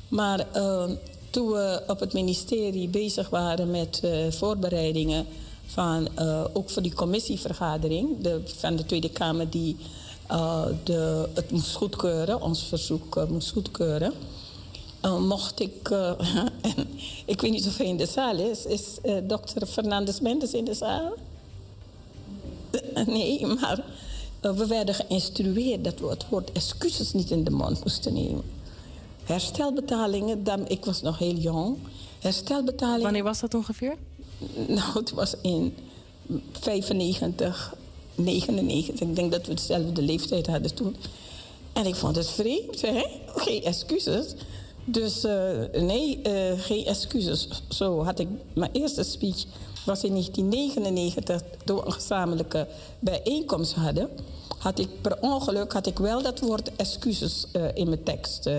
maar 0.08 0.46
uh, 0.56 0.84
toen 1.30 1.48
we 1.48 1.84
op 1.88 2.00
het 2.00 2.13
ministerie 2.13 2.88
bezig 2.88 3.30
waren 3.30 3.72
met 3.72 4.01
voorbereidingen 4.30 5.25
van, 5.65 6.10
ook 6.53 6.70
voor 6.70 6.82
die 6.82 6.94
commissievergadering 6.94 8.22
de, 8.22 8.41
van 8.58 8.75
de 8.75 8.86
Tweede 8.86 9.10
Kamer 9.10 9.50
die 9.50 9.77
de, 10.84 11.30
het 11.34 11.51
moest 11.51 11.75
goedkeuren, 11.75 12.41
ons 12.41 12.63
verzoek 12.63 13.27
moest 13.30 13.51
goedkeuren. 13.51 14.13
Mocht 15.01 15.60
ik, 15.60 15.89
ik 17.25 17.41
weet 17.41 17.51
niet 17.51 17.67
of 17.67 17.77
hij 17.77 17.88
in 17.88 17.98
de 17.98 18.05
zaal 18.05 18.36
is, 18.36 18.65
is 18.65 18.98
dokter 19.24 19.67
Fernandes 19.67 20.20
Mendes 20.20 20.53
in 20.53 20.65
de 20.65 20.74
zaal? 20.74 21.13
nee, 23.05 23.46
maar 23.46 23.84
we 24.41 24.67
werden 24.67 24.96
geïnstrueerd 24.96 25.84
dat 25.84 26.00
we 26.00 26.08
het 26.08 26.29
woord 26.29 26.51
excuses 26.51 27.13
niet 27.13 27.31
in 27.31 27.43
de 27.43 27.51
mond 27.51 27.84
moesten 27.84 28.13
nemen. 28.13 28.43
Herstelbetalingen, 29.24 30.43
dan, 30.43 30.67
ik 30.67 30.86
was 30.86 31.01
nog 31.01 31.17
heel 31.17 31.36
jong. 31.36 31.77
Herstelbetalingen. 32.20 33.01
Wanneer 33.01 33.24
was 33.24 33.39
dat 33.39 33.53
ongeveer? 33.53 33.96
Nou, 34.67 34.93
het 34.93 35.12
was 35.12 35.34
in 35.41 35.75
95, 36.51 37.75
99. 38.15 39.08
Ik 39.08 39.15
denk 39.15 39.31
dat 39.31 39.46
we 39.46 39.53
dezelfde 39.53 40.01
leeftijd 40.01 40.48
hadden 40.48 40.74
toen. 40.74 40.96
En 41.74 41.86
ik 41.86 41.96
vond 41.96 42.15
het 42.15 42.29
vreemd, 42.29 42.81
hè? 42.81 43.03
Geen 43.25 43.63
excuses. 43.63 44.34
Dus 44.85 45.25
uh, 45.25 45.31
nee, 45.73 46.19
uh, 46.23 46.59
geen 46.59 46.85
excuses. 46.85 47.47
Zo 47.69 48.03
had 48.03 48.19
ik 48.19 48.27
mijn 48.53 48.71
eerste 48.71 49.03
speech 49.03 49.45
was 49.85 50.03
in 50.03 50.11
1999 50.11 51.41
door 51.65 51.85
een 51.85 51.91
gezamenlijke 51.91 52.67
bijeenkomst 53.00 53.73
hadden, 53.73 54.09
had 54.57 54.79
ik 54.79 55.01
per 55.01 55.17
ongeluk 55.21 55.73
had 55.73 55.88
ik 55.88 55.97
wel 55.97 56.21
dat 56.21 56.39
woord 56.39 56.75
excuses 56.75 57.45
uh, 57.53 57.63
in 57.73 57.88
mijn 57.88 58.03
tekst 58.03 58.50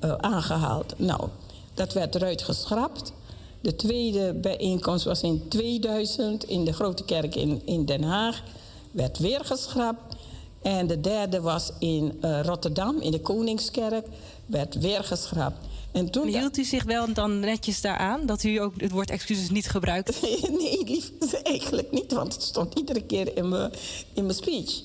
aangehaald. 0.00 0.94
Nou, 0.96 1.28
dat 1.74 1.92
werd 1.92 2.14
eruit 2.14 2.42
geschrapt. 2.42 3.12
De 3.60 3.76
tweede 3.76 4.32
bijeenkomst 4.32 5.04
was 5.04 5.22
in 5.22 5.48
2000 5.48 6.44
in 6.44 6.64
de 6.64 6.72
Grote 6.72 7.04
Kerk 7.04 7.34
in, 7.34 7.62
in 7.64 7.84
Den 7.84 8.02
Haag. 8.02 8.42
Werd 8.90 9.18
weer 9.18 9.40
geschrapt. 9.44 10.14
En 10.62 10.86
de 10.86 11.00
derde 11.00 11.40
was 11.40 11.70
in 11.78 12.18
Rotterdam 12.42 13.00
in 13.00 13.10
de 13.10 13.20
Koningskerk. 13.20 14.06
Werd 14.48 14.74
weer 14.74 15.04
geschrapt. 15.04 15.66
En 15.92 16.10
toen 16.10 16.26
hield 16.26 16.58
u 16.58 16.64
zich 16.64 16.84
wel 16.84 17.12
dan 17.12 17.40
netjes 17.40 17.80
daaraan? 17.80 18.26
Dat 18.26 18.42
u 18.42 18.56
ook 18.56 18.80
het 18.80 18.90
woord 18.90 19.10
excuses 19.10 19.50
niet 19.50 19.68
gebruikt? 19.68 20.20
nee, 20.60 20.84
lief, 20.84 21.12
eigenlijk 21.42 21.90
niet. 21.90 22.12
Want 22.12 22.32
het 22.32 22.42
stond 22.42 22.78
iedere 22.78 23.02
keer 23.02 23.36
in 23.36 23.48
mijn, 23.48 23.70
in 24.12 24.22
mijn 24.22 24.36
speech. 24.36 24.82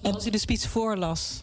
En 0.00 0.14
als 0.14 0.26
u 0.26 0.30
de 0.30 0.38
speech 0.38 0.68
voorlas? 0.68 1.42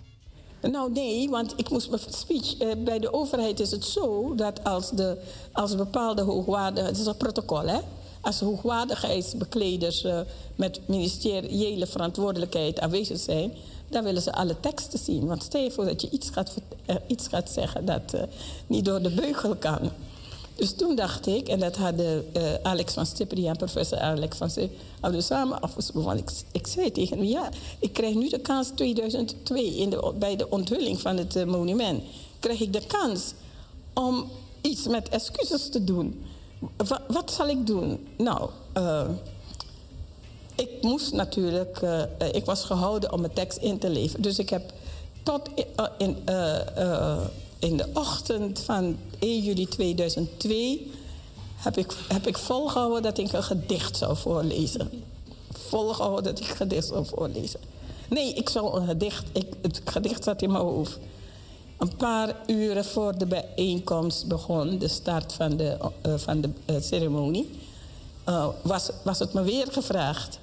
Nou 0.61 0.91
nee, 0.91 1.29
want 1.29 1.53
ik 1.55 1.69
moest 1.69 1.89
mijn 1.89 2.01
speech... 2.09 2.57
Eh, 2.57 2.67
bij 2.83 2.99
de 2.99 3.13
overheid 3.13 3.59
is 3.59 3.71
het 3.71 3.85
zo 3.85 4.35
dat 4.35 4.63
als, 4.63 4.89
de, 4.89 5.17
als 5.51 5.75
bepaalde 5.75 6.21
hoogwaardige... 6.21 6.87
Het 6.87 6.97
is 6.97 7.05
een 7.05 7.17
protocol, 7.17 7.67
hè? 7.67 7.79
Als 8.21 8.39
hoogwaardigheidsbekleders 8.39 10.03
uh, 10.03 10.19
met 10.55 10.79
ministeriële 10.85 11.87
verantwoordelijkheid 11.87 12.79
aanwezig 12.79 13.19
zijn 13.19 13.53
dan 13.91 14.03
willen 14.03 14.21
ze 14.21 14.33
alle 14.33 14.59
teksten 14.59 14.99
zien. 14.99 15.25
Want 15.25 15.43
stel 15.43 15.61
je 15.61 15.71
voor 15.71 15.85
dat 15.85 16.01
je 16.01 16.09
iets 16.09 16.29
gaat, 16.29 16.51
uh, 16.87 16.95
iets 17.07 17.27
gaat 17.27 17.49
zeggen 17.49 17.85
dat 17.85 18.13
uh, 18.15 18.21
niet 18.67 18.85
door 18.85 19.01
de 19.01 19.11
beugel 19.11 19.55
kan. 19.55 19.91
Dus 20.55 20.73
toen 20.73 20.95
dacht 20.95 21.27
ik, 21.27 21.47
en 21.47 21.59
dat 21.59 21.77
hadden 21.77 22.25
uh, 22.37 22.53
Alex 22.63 22.93
van 22.93 23.05
en 23.27 23.57
professor 23.57 23.99
Alex 23.99 24.37
van 24.37 24.49
hadden 24.99 25.23
samen 25.23 25.61
afgesproken. 25.61 26.17
Ik, 26.17 26.31
ik 26.51 26.67
zei 26.67 26.91
tegen 26.91 27.17
hem, 27.17 27.25
ja, 27.25 27.49
ik 27.79 27.93
krijg 27.93 28.15
nu 28.15 28.29
de 28.29 28.39
kans 28.39 28.71
2002 28.75 29.75
in 29.75 29.89
de, 29.89 30.13
bij 30.19 30.35
de 30.35 30.49
onthulling 30.49 31.01
van 31.01 31.17
het 31.17 31.45
monument. 31.45 32.03
Krijg 32.39 32.59
ik 32.59 32.73
de 32.73 32.85
kans 32.87 33.33
om 33.93 34.29
iets 34.61 34.87
met 34.87 35.09
excuses 35.09 35.69
te 35.69 35.83
doen. 35.83 36.23
Wat, 36.77 37.01
wat 37.07 37.31
zal 37.31 37.47
ik 37.47 37.67
doen? 37.67 38.07
Nou, 38.17 38.49
ik 40.61 40.81
moest 40.81 41.13
natuurlijk, 41.13 41.81
uh, 41.81 42.01
ik 42.31 42.45
was 42.45 42.63
gehouden 42.63 43.13
om 43.13 43.21
mijn 43.21 43.33
tekst 43.33 43.57
in 43.57 43.79
te 43.79 43.89
leveren. 43.89 44.21
Dus 44.21 44.39
ik 44.39 44.49
heb 44.49 44.73
tot 45.23 45.49
in, 45.97 46.17
uh, 46.29 47.17
in 47.59 47.77
de 47.77 47.87
ochtend 47.93 48.59
van 48.59 48.97
1 49.19 49.41
juli 49.41 49.67
2002 49.67 50.91
heb 51.55 51.77
ik, 51.77 51.93
heb 52.07 52.27
ik 52.27 52.37
volgehouden 52.37 53.01
dat 53.01 53.17
ik 53.17 53.33
een 53.33 53.43
gedicht 53.43 53.97
zou 53.97 54.17
voorlezen. 54.17 55.03
Volgehouden 55.51 56.23
dat 56.23 56.39
ik 56.43 56.49
een 56.49 56.55
gedicht 56.55 56.87
zou 56.87 57.05
voorlezen. 57.05 57.59
Nee, 58.09 58.33
ik 58.33 58.49
zou 58.49 58.79
een 58.79 58.87
gedicht, 58.87 59.25
ik, 59.31 59.53
het 59.61 59.81
gedicht 59.85 60.23
zat 60.23 60.41
in 60.41 60.51
mijn 60.51 60.63
hoofd. 60.63 60.99
Een 61.77 61.95
paar 61.95 62.35
uren 62.47 62.85
voor 62.85 63.17
de 63.17 63.25
bijeenkomst 63.25 64.27
begon, 64.27 64.77
de 64.77 64.87
start 64.87 65.33
van 65.33 65.57
de, 65.57 65.77
van 66.15 66.41
de 66.41 66.49
ceremonie, 66.81 67.49
was, 68.61 68.89
was 69.03 69.19
het 69.19 69.33
me 69.33 69.41
weer 69.41 69.67
gevraagd. 69.71 70.39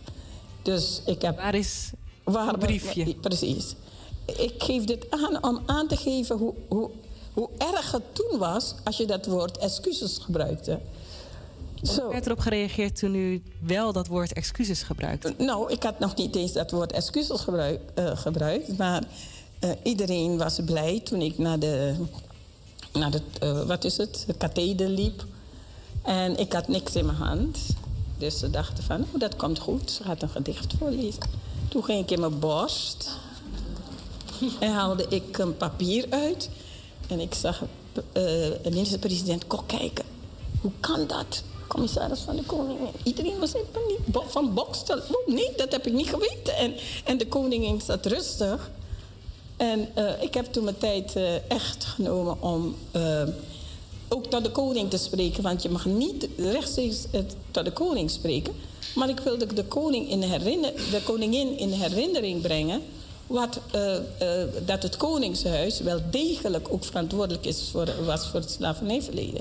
Dus 0.69 1.01
ik 1.05 1.23
heb... 1.23 1.37
Waar 1.37 1.55
is 1.55 1.91
waar, 2.25 2.47
het 2.47 2.59
briefje? 2.59 3.15
Precies. 3.15 3.75
Ik 4.25 4.55
geef 4.59 4.85
dit 4.85 5.07
aan 5.11 5.45
om 5.45 5.63
aan 5.67 5.89
te 5.89 5.97
geven 5.97 6.37
hoe, 6.37 6.55
hoe, 6.69 6.91
hoe 7.33 7.49
erg 7.59 7.93
het 7.93 8.03
toen 8.13 8.39
was... 8.39 8.75
als 8.85 8.97
je 8.97 9.07
dat 9.07 9.27
woord 9.27 9.59
excuses 9.59 10.19
gebruikte. 10.19 10.79
Hoe 11.83 12.09
werd 12.11 12.27
erop 12.27 12.39
gereageerd 12.39 12.99
toen 12.99 13.15
u 13.15 13.43
wel 13.61 13.93
dat 13.93 14.07
woord 14.07 14.33
excuses 14.33 14.83
gebruikte? 14.83 15.35
Nou, 15.39 15.73
ik 15.73 15.83
had 15.83 15.99
nog 15.99 16.17
niet 16.17 16.37
eens 16.37 16.53
dat 16.53 16.71
woord 16.71 16.93
excuses 16.93 17.41
gebruik, 17.41 17.81
uh, 17.99 18.17
gebruikt. 18.17 18.79
Maar 18.79 19.03
uh, 19.65 19.71
iedereen 19.83 20.39
was 20.39 20.61
blij 20.65 21.01
toen 21.01 21.21
ik 21.23 21.39
naar 21.39 21.59
de, 21.59 21.95
naar 22.93 23.11
de 23.11 23.21
uh, 23.43 23.63
wat 23.63 23.85
is 23.85 23.97
het, 23.97 24.25
de 24.27 24.35
katheder 24.35 24.89
liep. 24.89 25.25
En 26.03 26.39
ik 26.39 26.53
had 26.53 26.69
niks 26.69 26.95
in 26.95 27.07
mijn 27.07 27.19
hand. 27.19 27.59
Dus 28.19 28.39
ze 28.39 28.51
dachten 28.51 28.85
van, 28.85 29.01
oh, 29.01 29.21
dat 29.21 29.37
komt 29.37 29.59
goed. 29.59 29.91
Ze 29.91 30.03
gaat 30.03 30.23
een 30.23 30.29
gedicht 30.29 30.75
voorlezen. 30.79 31.23
Toen 31.69 31.85
ging 31.85 32.03
ik 32.03 32.11
in 32.11 32.21
mijn 32.21 32.39
borst. 32.39 33.11
En 34.61 34.73
haalde 34.73 35.07
ik 35.09 35.39
een 35.39 35.57
papier 35.57 36.07
uit. 36.11 36.51
En 37.09 37.21
ik 37.21 37.35
zag 37.35 37.63
uh, 37.63 38.03
de 38.13 38.61
minister-president 38.63 39.47
Kok 39.47 39.63
kijken. 39.67 40.05
Hoe 40.61 40.73
kan 40.81 41.07
dat? 41.07 41.43
Commissaris 41.67 42.21
van 42.21 42.37
de 42.37 42.43
Koningin. 42.43 42.89
Iedereen 43.03 43.39
was 43.39 43.53
in 43.53 43.65
paniek. 43.73 44.31
Van 44.31 44.55
Bokstel. 44.55 44.99
Oh 44.99 45.35
nee, 45.35 45.51
dat 45.57 45.73
heb 45.73 45.87
ik 45.87 45.93
niet 45.93 46.09
geweten. 46.09 46.57
En, 46.57 46.75
en 47.05 47.19
de 47.19 47.27
koningin 47.27 47.81
zat 47.81 48.07
rustig. 48.07 48.71
En 49.57 49.89
uh, 49.97 50.23
ik 50.23 50.35
heb 50.35 50.53
toen 50.53 50.65
mijn 50.65 50.79
tijd 50.79 51.17
uh, 51.17 51.51
echt 51.51 51.85
genomen 51.85 52.43
om 52.43 52.75
ook 54.09 54.27
tot 54.27 54.45
de 54.45 54.51
koning 54.51 54.91
te 54.91 54.97
spreken. 54.97 55.43
Want 55.43 55.63
je 55.63 55.69
mag 55.69 55.85
niet 55.85 56.29
rechtstreeks 56.37 57.05
tot 57.51 57.65
de 57.65 57.73
koning 57.73 58.11
spreken. 58.11 58.55
Maar 58.95 59.09
ik 59.09 59.21
wilde 59.21 59.55
de, 59.55 59.65
koning 59.65 60.11
in 60.11 60.21
de 60.21 61.01
koningin 61.05 61.59
in 61.59 61.73
herinnering 61.73 62.41
brengen... 62.41 62.83
Wat, 63.27 63.61
uh, 63.75 63.95
uh, 64.23 64.43
dat 64.67 64.83
het 64.83 64.97
koningshuis 64.97 65.81
wel 65.81 66.01
degelijk 66.11 66.69
ook 66.71 66.85
verantwoordelijk 66.85 67.47
is 67.47 67.69
voor, 67.71 67.89
was 68.05 68.27
voor 68.27 68.41
het 68.41 68.51
slavernijverleden. 68.51 69.41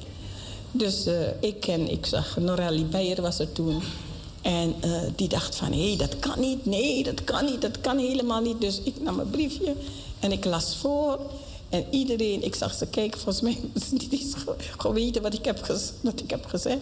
Dus 0.71 1.05
ik 1.39 1.67
en 1.67 1.91
ik 1.91 2.05
zag 2.05 2.37
Norelli 2.37 2.85
Beyer 2.85 3.21
was 3.21 3.39
er 3.39 3.51
toen. 3.51 3.81
En 4.41 4.75
die 5.15 5.27
dacht 5.27 5.55
van, 5.55 5.71
hé, 5.71 5.87
hey, 5.87 5.97
dat 5.97 6.19
kan 6.19 6.39
niet. 6.39 6.65
Nee, 6.65 7.03
dat 7.03 7.23
kan 7.23 7.45
niet. 7.45 7.61
Dat 7.61 7.81
kan 7.81 7.97
helemaal 7.97 8.41
niet. 8.41 8.61
Dus 8.61 8.81
ik 8.83 9.01
nam 9.01 9.19
een 9.19 9.29
briefje 9.29 9.73
en 10.19 10.31
ik 10.31 10.45
las 10.45 10.75
voor... 10.75 11.19
En 11.69 11.85
iedereen, 11.91 12.43
ik 12.43 12.55
zag 12.55 12.73
ze 12.73 12.87
kijken, 12.87 13.19
volgens 13.19 13.41
mij 13.41 13.57
hebben 13.61 13.81
ze 13.81 13.93
niet 13.93 14.11
eens 14.11 14.33
geweten 14.77 15.21
wat 15.21 15.33
ik 15.33 15.45
heb, 15.45 15.65
wat 16.01 16.19
ik 16.19 16.29
heb 16.29 16.45
gezegd. 16.45 16.81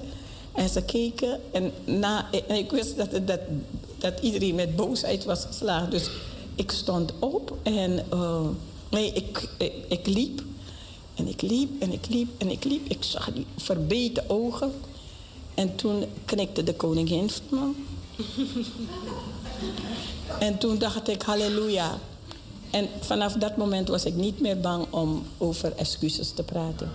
En 0.52 0.70
ze 0.70 0.82
keken 0.82 1.40
en, 1.52 1.72
na, 1.86 2.30
en 2.48 2.56
ik 2.56 2.72
wist 2.72 2.98
dat, 2.98 3.28
dat, 3.28 3.40
dat 3.98 4.14
iedereen 4.22 4.56
met 4.56 4.76
boosheid 4.76 5.26
was 5.26 5.46
geslagen. 5.46 5.90
Dus 5.90 6.10
ik 6.56 6.72
stond 6.72 7.14
op 7.20 7.58
en 7.64 8.06
uh, 8.14 8.48
nee, 8.90 9.12
ik, 9.14 9.50
ik, 9.58 9.74
ik, 9.88 10.08
liep. 10.08 10.44
En 11.16 11.28
ik 11.28 11.42
liep 11.42 11.82
en 11.82 11.92
ik 11.92 12.08
liep 12.10 12.30
en 12.38 12.50
ik 12.50 12.64
liep. 12.64 12.90
Ik 12.90 13.04
zag 13.04 13.34
die 13.34 13.46
verbeten 13.58 14.30
ogen. 14.30 14.74
En 15.54 15.76
toen 15.76 16.06
knikte 16.26 16.64
de 16.64 16.74
koningin 16.74 17.30
van 17.30 17.44
me. 17.50 17.74
en 20.46 20.58
toen 20.58 20.78
dacht 20.78 21.08
ik, 21.08 21.22
halleluja. 21.22 22.00
En 22.76 22.90
vanaf 23.00 23.34
dat 23.34 23.58
moment 23.58 23.88
was 23.88 24.06
ik 24.06 24.16
niet 24.16 24.40
meer 24.40 24.60
bang 24.60 24.86
om 24.90 25.24
over 25.38 25.74
excuses 25.76 26.32
te 26.32 26.44
praten. 26.44 26.92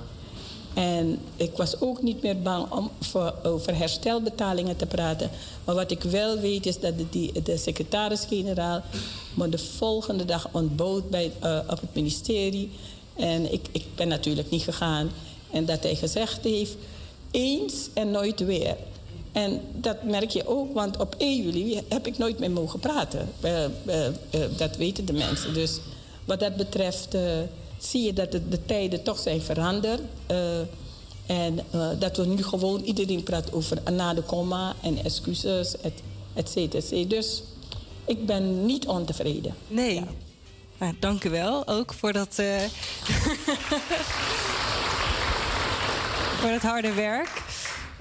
En 0.75 1.19
ik 1.37 1.57
was 1.57 1.81
ook 1.81 2.03
niet 2.03 2.23
meer 2.23 2.43
bang 2.43 2.71
om 2.71 2.91
voor, 3.01 3.35
over 3.43 3.77
herstelbetalingen 3.77 4.77
te 4.77 4.87
praten. 4.87 5.31
Maar 5.65 5.75
wat 5.75 5.91
ik 5.91 6.03
wel 6.03 6.39
weet 6.39 6.67
is 6.67 6.81
dat 6.81 6.93
de, 7.11 7.33
de 7.43 7.57
secretaris-generaal 7.57 8.83
me 9.35 9.49
de 9.49 9.59
volgende 9.59 10.25
dag 10.25 10.49
ontbood 10.53 11.11
bij, 11.11 11.33
uh, 11.43 11.59
op 11.71 11.81
het 11.81 11.95
ministerie. 11.95 12.71
En 13.15 13.53
ik, 13.53 13.67
ik 13.73 13.85
ben 13.95 14.09
natuurlijk 14.09 14.51
niet 14.51 14.63
gegaan. 14.63 15.11
En 15.51 15.65
dat 15.65 15.83
hij 15.83 15.95
gezegd 15.95 16.45
heeft, 16.45 16.77
eens 17.31 17.89
en 17.95 18.11
nooit 18.11 18.41
weer. 18.41 18.77
En 19.33 19.61
dat 19.73 20.03
merk 20.03 20.31
je 20.31 20.47
ook, 20.47 20.75
want 20.75 20.97
op 20.97 21.15
1 21.19 21.43
juli 21.43 21.83
heb 21.89 22.07
ik 22.07 22.19
nooit 22.19 22.39
meer 22.39 22.51
mogen 22.51 22.81
praten. 22.81 23.29
Uh, 23.45 23.65
uh, 23.87 24.07
uh, 24.07 24.11
dat 24.57 24.77
weten 24.77 25.05
de 25.05 25.13
mensen. 25.13 25.55
Dus 25.55 25.79
wat 26.25 26.41
dat 26.41 26.57
betreft 26.57 27.17
zie 27.79 28.03
je 28.03 28.13
dat 28.13 28.33
de, 28.33 28.49
de, 28.49 28.65
tijden 28.67 29.03
toch 29.03 29.19
zijn 29.19 29.41
veranderd. 29.41 30.01
En 31.27 31.61
dat 31.99 32.17
we 32.17 32.27
nu 32.27 32.43
gewoon 32.43 32.81
iedereen 32.81 33.23
praat 33.23 33.53
over 33.53 33.79
na 33.93 34.15
de 34.15 34.23
komma 34.23 34.75
en 34.83 35.05
excuses, 35.05 35.77
et, 35.81 35.93
et 36.35 36.49
cetera. 36.49 37.05
Dus 37.09 37.43
ik 38.05 38.27
ben 38.27 38.67
niet 38.67 38.87
ontevreden. 38.87 39.55
Nee. 39.69 39.95
Ja. 39.95 40.07
Nou, 40.79 40.95
dank 41.01 41.25
u 41.25 41.31
wel 41.31 41.67
ook 41.67 41.95
voor 41.95 42.13
dat, 42.13 42.35
voor 46.41 46.51
het 46.51 46.63
harde 46.63 46.93
werk. 46.93 47.43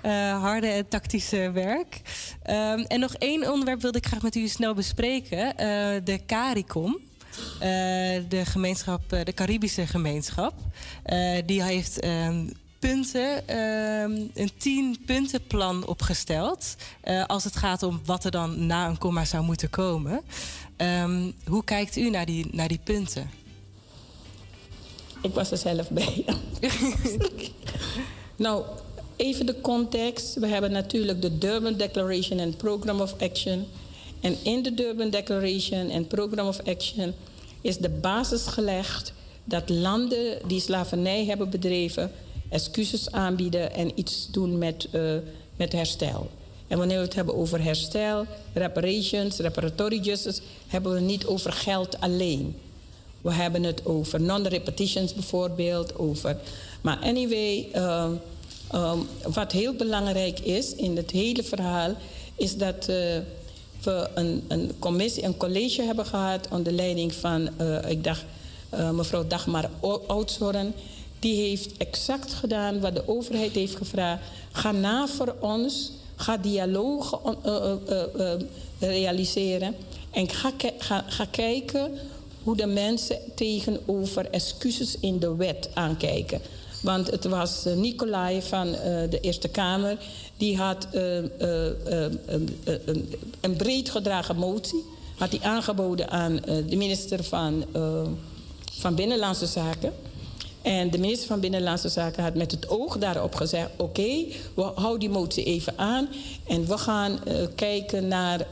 Uh, 0.05 0.41
harde 0.41 0.67
en 0.67 0.87
tactische 0.87 1.51
werk. 1.51 2.01
Um, 2.49 2.79
en 2.79 2.99
nog 2.99 3.13
één 3.13 3.51
onderwerp 3.51 3.81
wilde 3.81 3.97
ik 3.97 4.05
graag 4.05 4.21
met 4.21 4.35
u 4.35 4.47
snel 4.47 4.73
bespreken. 4.73 5.45
Uh, 5.47 5.55
de 6.03 6.19
CARICOM. 6.25 6.97
de 8.29 8.41
gemeenschap, 8.43 9.01
de 9.09 9.33
Caribische 9.33 9.87
gemeenschap. 9.87 10.53
die 11.45 11.63
heeft 11.63 12.05
um, 12.05 12.51
punten, 12.79 13.47
ehm, 13.47 14.11
een 14.33 14.51
tien 14.57 14.97
puntenplan 15.05 15.87
opgesteld. 15.87 16.75
Als 17.27 17.43
het 17.43 17.55
gaat 17.55 17.83
om 17.83 18.01
wat 18.05 18.25
er 18.25 18.31
dan 18.31 18.65
na 18.65 18.87
een 18.87 18.97
komma 18.97 19.25
zou 19.25 19.43
moeten 19.43 19.69
komen. 19.69 20.21
Um, 20.77 21.33
hoe 21.45 21.63
kijkt 21.63 21.95
u 21.95 22.09
naar 22.09 22.25
die, 22.25 22.47
naar 22.51 22.67
die 22.67 22.79
punten? 22.83 23.29
Ik 25.21 25.33
was 25.33 25.51
er 25.51 25.57
zelf 25.57 25.89
bij. 25.89 26.25
nou, 28.35 28.65
even 29.19 29.45
de 29.45 29.61
context. 29.61 30.35
We 30.35 30.47
hebben 30.47 30.71
natuurlijk 30.71 31.21
de 31.21 31.37
Durban 31.37 31.73
Declaration 31.73 32.39
en 32.39 32.55
Program 32.55 33.01
of 33.01 33.15
Action. 33.21 33.67
En 34.21 34.35
in 34.43 34.63
de 34.63 34.73
Durban 34.73 35.09
Declaration 35.09 35.89
en 35.89 36.07
Program 36.07 36.47
of 36.47 36.59
Action 36.65 37.13
is 37.61 37.77
de 37.77 37.89
basis 37.89 38.45
gelegd 38.45 39.13
dat 39.43 39.69
landen 39.69 40.37
die 40.47 40.59
slavernij 40.59 41.25
hebben 41.25 41.49
bedreven 41.49 42.11
excuses 42.49 43.11
aanbieden 43.11 43.73
en 43.73 43.91
iets 43.95 44.27
doen 44.31 44.57
met, 44.57 44.87
uh, 44.91 45.13
met 45.55 45.71
herstel. 45.71 46.29
En 46.67 46.77
wanneer 46.77 46.97
we 46.97 47.03
het 47.03 47.15
hebben 47.15 47.35
over 47.35 47.63
herstel, 47.63 48.25
reparations, 48.53 49.37
reparatory 49.37 49.99
justice, 49.99 50.41
hebben 50.67 50.91
we 50.91 50.97
het 50.97 51.07
niet 51.07 51.25
over 51.25 51.51
geld 51.51 51.99
alleen. 51.99 52.55
We 53.21 53.33
hebben 53.33 53.63
het 53.63 53.85
over 53.85 54.21
non-repetitions 54.21 55.13
bijvoorbeeld, 55.13 55.97
over. 55.97 56.37
Maar 56.81 56.97
anyway, 56.97 57.67
uh, 57.75 58.09
um, 58.73 59.07
wat 59.33 59.51
heel 59.51 59.73
belangrijk 59.73 60.39
is 60.39 60.75
in 60.75 60.97
het 60.97 61.11
hele 61.11 61.43
verhaal, 61.43 61.95
is 62.35 62.57
dat 62.57 62.89
uh, 62.89 62.95
we 63.83 64.09
een, 64.13 64.43
een, 64.47 64.71
commissie, 64.79 65.23
een 65.23 65.37
college 65.37 65.81
hebben 65.81 66.05
gehad 66.05 66.47
onder 66.51 66.73
leiding 66.73 67.13
van, 67.13 67.49
ik 67.87 68.03
dacht, 68.03 68.23
mevrouw 68.91 69.27
Dagmar 69.27 69.69
Oudshoorn 70.07 70.73
die 71.19 71.41
heeft 71.41 71.77
exact 71.77 72.33
gedaan 72.33 72.79
wat 72.79 72.95
de 72.95 73.07
overheid 73.07 73.55
heeft 73.55 73.75
gevraagd. 73.75 74.21
Ga 74.51 74.71
na 74.71 75.07
voor 75.07 75.35
ons, 75.39 75.91
ga 76.15 76.37
dialoog 76.37 77.21
uh, 77.45 78.33
realiseren 78.79 79.75
en 80.11 80.29
ga, 80.29 80.51
ga, 80.77 81.05
ga 81.07 81.25
kijken 81.25 81.91
hoe 82.43 82.55
de 82.55 82.65
mensen 82.65 83.17
tegenover 83.35 84.29
excuses 84.29 84.95
in 84.99 85.19
de 85.19 85.35
wet 85.35 85.69
aankijken. 85.73 86.41
Want 86.81 87.11
het 87.11 87.25
was 87.25 87.65
Nicolai 87.75 88.41
van 88.41 88.71
de 89.09 89.19
Eerste 89.21 89.47
Kamer, 89.47 89.97
die 90.37 90.57
had 90.57 90.87
een 93.41 93.55
breed 93.57 93.89
gedragen 93.89 94.35
motie, 94.35 94.83
had 95.17 95.31
hij 95.31 95.41
aangeboden 95.41 96.09
aan 96.09 96.35
de 96.45 96.75
minister 96.75 97.23
van, 97.23 97.65
van 98.71 98.95
Binnenlandse 98.95 99.45
Zaken. 99.45 99.93
En 100.61 100.89
de 100.89 100.97
minister 100.97 101.27
van 101.27 101.39
Binnenlandse 101.39 101.89
Zaken 101.89 102.23
had 102.23 102.35
met 102.35 102.51
het 102.51 102.69
oog 102.69 102.97
daarop 102.97 103.35
gezegd: 103.35 103.69
oké, 103.77 104.25
we 104.53 104.61
houden 104.61 104.99
die 104.99 105.09
motie 105.09 105.43
even 105.43 105.73
aan 105.77 106.09
en 106.47 106.67
we 106.67 106.77
gaan 106.77 107.19
kijken 107.55 108.07
naar. 108.07 108.47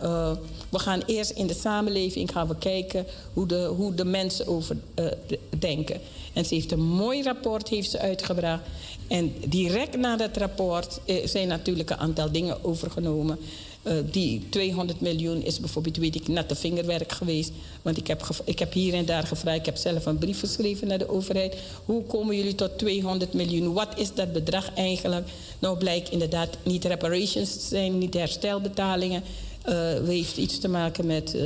We 0.69 0.79
gaan 0.79 1.01
eerst 1.05 1.31
in 1.31 1.47
de 1.47 1.53
samenleving 1.53 2.31
gaan 2.31 2.47
we 2.47 2.55
kijken 2.55 3.05
hoe 3.33 3.47
de, 3.47 3.73
hoe 3.75 3.95
de 3.95 4.05
mensen 4.05 4.47
over 4.47 4.77
denken. 5.59 5.99
En 6.37 6.45
ze 6.45 6.53
heeft 6.53 6.71
een 6.71 6.85
mooi 6.85 7.23
rapport 7.23 7.67
heeft 7.67 7.91
ze 7.91 7.99
uitgebracht. 7.99 8.61
En 9.07 9.33
direct 9.47 9.97
na 9.97 10.17
dat 10.17 10.37
rapport 10.37 10.99
zijn 11.25 11.47
natuurlijk 11.47 11.89
een 11.89 11.97
aantal 11.97 12.31
dingen 12.31 12.63
overgenomen. 12.63 13.39
Uh, 13.83 13.93
die 14.11 14.45
200 14.49 15.01
miljoen 15.01 15.43
is 15.43 15.59
bijvoorbeeld, 15.59 15.97
weet 15.97 16.15
ik, 16.15 16.27
natte 16.27 16.55
vingerwerk 16.55 17.11
geweest. 17.11 17.51
Want 17.81 17.97
ik 17.97 18.07
heb, 18.07 18.27
ik 18.45 18.59
heb 18.59 18.73
hier 18.73 18.93
en 18.93 19.05
daar 19.05 19.23
gevraagd, 19.23 19.59
ik 19.59 19.65
heb 19.65 19.77
zelf 19.77 20.05
een 20.05 20.17
brief 20.17 20.39
geschreven 20.39 20.87
naar 20.87 20.97
de 20.97 21.09
overheid. 21.09 21.57
Hoe 21.85 22.03
komen 22.03 22.35
jullie 22.35 22.55
tot 22.55 22.77
200 22.77 23.33
miljoen? 23.33 23.73
Wat 23.73 23.99
is 23.99 24.13
dat 24.13 24.33
bedrag 24.33 24.73
eigenlijk? 24.73 25.27
Nou 25.59 25.77
blijkt 25.77 26.11
inderdaad 26.11 26.57
niet 26.63 26.85
reparations 26.85 27.53
te 27.53 27.65
zijn, 27.67 27.97
niet 27.97 28.13
herstelbetalingen. 28.13 29.23
Uh, 29.69 29.75
heeft 30.05 30.37
iets 30.37 30.59
te 30.59 30.67
maken 30.67 31.05
met 31.05 31.35
uh, 31.35 31.43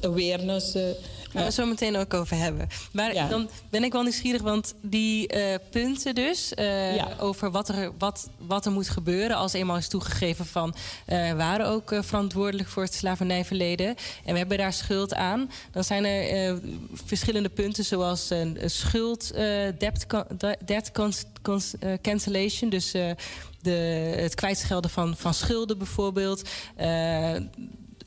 awareness. 0.00 0.74
Gaan 1.34 1.44
we 1.44 1.52
zo 1.52 1.66
meteen 1.66 1.96
ook 1.96 2.14
over 2.14 2.36
hebben. 2.36 2.68
Maar 2.92 3.28
dan 3.28 3.48
ben 3.70 3.84
ik 3.84 3.92
wel 3.92 4.02
nieuwsgierig, 4.02 4.42
want 4.42 4.74
die 4.80 5.34
uh, 5.34 5.54
punten 5.70 6.14
dus... 6.14 6.52
Uh, 6.58 6.96
ja. 6.96 7.08
over 7.18 7.50
wat 7.50 7.68
er, 7.68 7.92
wat, 7.98 8.28
wat 8.38 8.66
er 8.66 8.72
moet 8.72 8.88
gebeuren 8.88 9.36
als 9.36 9.52
eenmaal 9.52 9.76
is 9.76 9.88
toegegeven 9.88 10.46
van... 10.46 10.74
Uh, 11.08 11.32
waren 11.32 11.66
ook 11.66 11.94
verantwoordelijk 12.00 12.68
voor 12.68 12.82
het 12.82 12.94
slavernijverleden... 12.94 13.86
en 14.24 14.32
we 14.32 14.38
hebben 14.38 14.58
daar 14.58 14.72
schuld 14.72 15.14
aan. 15.14 15.50
Dan 15.70 15.84
zijn 15.84 16.04
er 16.04 16.60
verschillende 16.92 17.48
punten 17.48 17.84
zoals 17.84 18.32
schuld, 18.64 19.34
debt, 19.78 20.06
debt 20.64 20.90
cancellation... 22.02 22.70
dus 22.70 22.90
de, 23.60 23.70
het 24.16 24.34
kwijtschelden 24.34 24.90
van, 24.90 25.16
van 25.16 25.34
schulden 25.34 25.78
bijvoorbeeld 25.78 26.48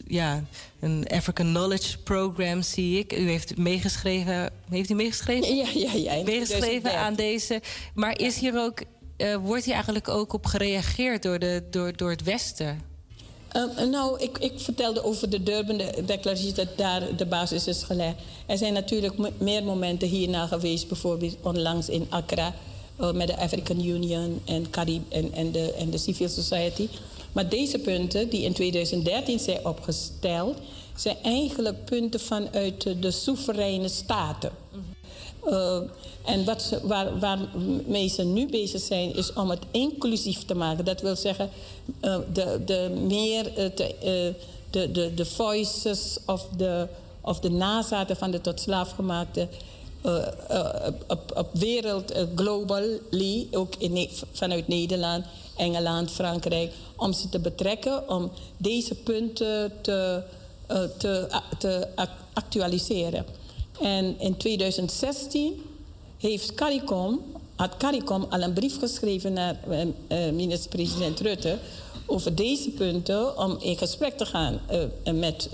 ja, 0.08 0.43
een 0.80 1.08
African 1.08 1.46
Knowledge 1.46 1.98
Program 1.98 2.62
zie 2.62 3.00
ik. 3.00 3.13
U 3.13 3.30
heeft 3.30 3.58
meegeschreven. 3.58 4.50
Heeft 4.70 4.89
u 4.89 4.93
meegeschreven? 4.93 5.56
Ja, 5.56 5.67
ja, 5.74 5.93
ja. 5.93 6.24
Meegeschreven 6.24 6.98
aan 6.98 7.15
deze. 7.15 7.62
Maar 7.93 8.20
is 8.20 8.38
hier 8.39 8.60
ook, 8.60 8.82
uh, 9.17 9.36
wordt 9.36 9.63
hier 9.63 9.74
eigenlijk 9.74 10.08
ook 10.08 10.34
op 10.34 10.46
gereageerd 10.46 11.24
door, 11.24 11.39
de, 11.39 11.63
door, 11.70 11.98
door 11.98 12.10
het 12.10 12.24
Westen? 12.24 12.82
Uh, 13.56 13.89
nou, 13.89 14.20
ik, 14.20 14.38
ik, 14.38 14.60
vertelde 14.60 15.04
over 15.04 15.30
de 15.30 15.43
Durban-declaratie 15.43 16.54
dat 16.54 16.78
daar 16.78 17.15
de 17.15 17.26
basis 17.26 17.67
is 17.67 17.84
gelegd. 17.84 18.15
Er 18.46 18.58
zijn 18.58 18.74
natuurlijk 18.74 19.39
meer 19.39 19.63
momenten 19.63 20.08
hierna 20.08 20.48
geweest, 20.48 20.88
bijvoorbeeld 20.88 21.38
onlangs 21.41 21.89
in 21.89 22.06
Accra 22.10 22.54
uh, 23.00 23.12
met 23.12 23.28
de 23.28 23.38
African 23.38 23.86
Union 23.86 24.41
en, 24.46 24.70
Carib 24.70 25.12
en, 25.12 25.34
en, 25.34 25.52
de, 25.52 25.74
en 25.74 25.89
de 25.89 25.98
Civil 25.98 26.30
Society. 26.30 26.88
Maar 27.31 27.49
deze 27.49 27.79
punten 27.79 28.29
die 28.29 28.41
in 28.41 28.53
2013 28.53 29.39
zijn 29.39 29.65
opgesteld, 29.65 30.57
zijn 30.95 31.17
eigenlijk 31.23 31.85
punten 31.85 32.19
vanuit 32.19 33.01
de 33.01 33.11
soevereine 33.11 33.87
staten. 33.87 34.51
Uh, 35.45 35.79
en 36.25 36.45
wat 36.45 36.61
ze, 36.61 36.87
waar, 36.87 37.19
waarmee 37.19 38.07
ze 38.07 38.23
nu 38.23 38.47
bezig 38.47 38.81
zijn, 38.81 39.15
is 39.15 39.33
om 39.33 39.49
het 39.49 39.63
inclusief 39.71 40.45
te 40.45 40.55
maken. 40.55 40.85
Dat 40.85 41.01
wil 41.01 41.15
zeggen, 41.15 41.49
uh, 42.01 42.17
de, 42.33 42.61
de 42.65 42.91
meer 43.07 43.45
uh, 43.45 43.69
de, 44.69 44.91
de, 44.91 45.13
de, 45.13 45.25
voices 45.25 46.17
of 46.25 46.47
de, 46.57 46.87
of 47.21 47.39
de 47.39 47.49
nazaten 47.49 48.15
van 48.15 48.31
de 48.31 48.41
tot 48.41 48.59
slaaf 48.59 48.91
gemaakte 48.91 49.47
op, 51.07 51.33
op 51.35 51.49
wereld, 51.51 52.13
globally, 52.35 53.47
ook 53.51 53.75
in, 53.77 54.09
vanuit 54.31 54.67
Nederland, 54.67 55.25
Engeland, 55.55 56.11
Frankrijk, 56.11 56.71
om 56.97 57.13
ze 57.13 57.29
te 57.29 57.39
betrekken, 57.39 58.10
om 58.10 58.31
deze 58.57 58.95
punten 58.95 59.71
te, 59.81 60.23
uh, 60.71 60.77
te, 60.97 61.27
te 61.57 61.88
actualiseren. 62.33 63.25
En 63.81 64.19
in 64.19 64.38
2016 64.38 65.62
heeft 66.17 66.53
CARICOM, 66.53 67.21
had 67.55 67.77
CARICOM 67.77 68.25
al 68.29 68.41
een 68.41 68.53
brief 68.53 68.79
geschreven 68.79 69.33
naar 69.33 69.60
uh, 69.69 70.31
minister-president 70.31 71.19
Rutte 71.19 71.57
over 72.05 72.36
deze 72.36 72.69
punten 72.69 73.38
om 73.38 73.57
in 73.60 73.77
gesprek 73.77 74.17
te 74.17 74.25
gaan 74.25 74.60
met. 75.13 75.49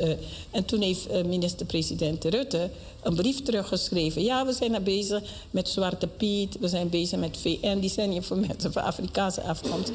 En 0.51 0.65
toen 0.65 0.81
heeft 0.81 1.25
minister-president 1.25 2.23
Rutte 2.23 2.69
een 3.03 3.15
brief 3.15 3.41
teruggeschreven. 3.41 4.23
Ja, 4.23 4.45
we 4.45 4.53
zijn 4.53 4.73
er 4.73 4.83
bezig 4.83 5.21
met 5.51 5.69
Zwarte 5.69 6.07
Piet, 6.07 6.57
we 6.59 6.67
zijn 6.67 6.89
bezig 6.89 7.19
met 7.19 7.37
VN, 7.37 7.79
die 7.79 7.89
zijn 7.89 8.11
hier 8.11 8.23
voor 8.23 8.37
mensen 8.37 8.73
van 8.73 8.83
Afrikaanse 8.83 9.41
afkomst. 9.41 9.91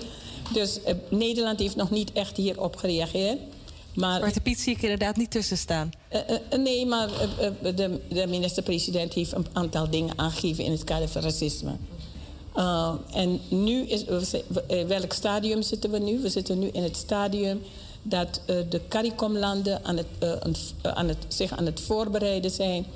Dus 0.52 0.78
uh, 0.78 0.94
Nederland 1.08 1.58
heeft 1.58 1.76
nog 1.76 1.90
niet 1.90 2.12
echt 2.12 2.36
hierop 2.36 2.76
gereageerd. 2.76 3.38
Maar, 3.94 4.18
Zwarte 4.18 4.40
Piet 4.40 4.60
zie 4.60 4.74
ik 4.74 4.82
inderdaad 4.82 5.16
niet 5.16 5.30
tussen 5.30 5.56
staan. 5.56 5.90
Uh, 6.12 6.20
uh, 6.52 6.58
nee, 6.58 6.86
maar 6.86 7.08
de, 7.62 8.00
de 8.08 8.26
minister-president 8.26 9.12
heeft 9.12 9.32
een 9.32 9.46
aantal 9.52 9.90
dingen 9.90 10.18
aangegeven 10.18 10.64
in 10.64 10.72
het 10.72 10.84
kader 10.84 11.08
van 11.08 11.22
racisme. 11.22 11.70
en 13.12 13.40
nu 13.48 13.86
is, 13.86 14.04
welk 14.86 15.12
stadium 15.12 15.62
zitten 15.62 15.90
we 15.90 15.98
nu? 15.98 16.18
We 16.18 16.28
zitten 16.28 16.58
nu 16.58 16.68
in 16.72 16.82
het 16.82 16.96
stadium 16.96 17.60
dat 18.02 18.40
de 18.46 18.80
CARICOM-landen 18.88 19.84
aan 19.84 19.96
het, 19.96 20.06
aan 20.82 21.08
het, 21.08 21.18
zich 21.28 21.56
aan 21.56 21.66
het 21.66 21.80
voorbereiden 21.80 22.50
zijn 22.50 22.86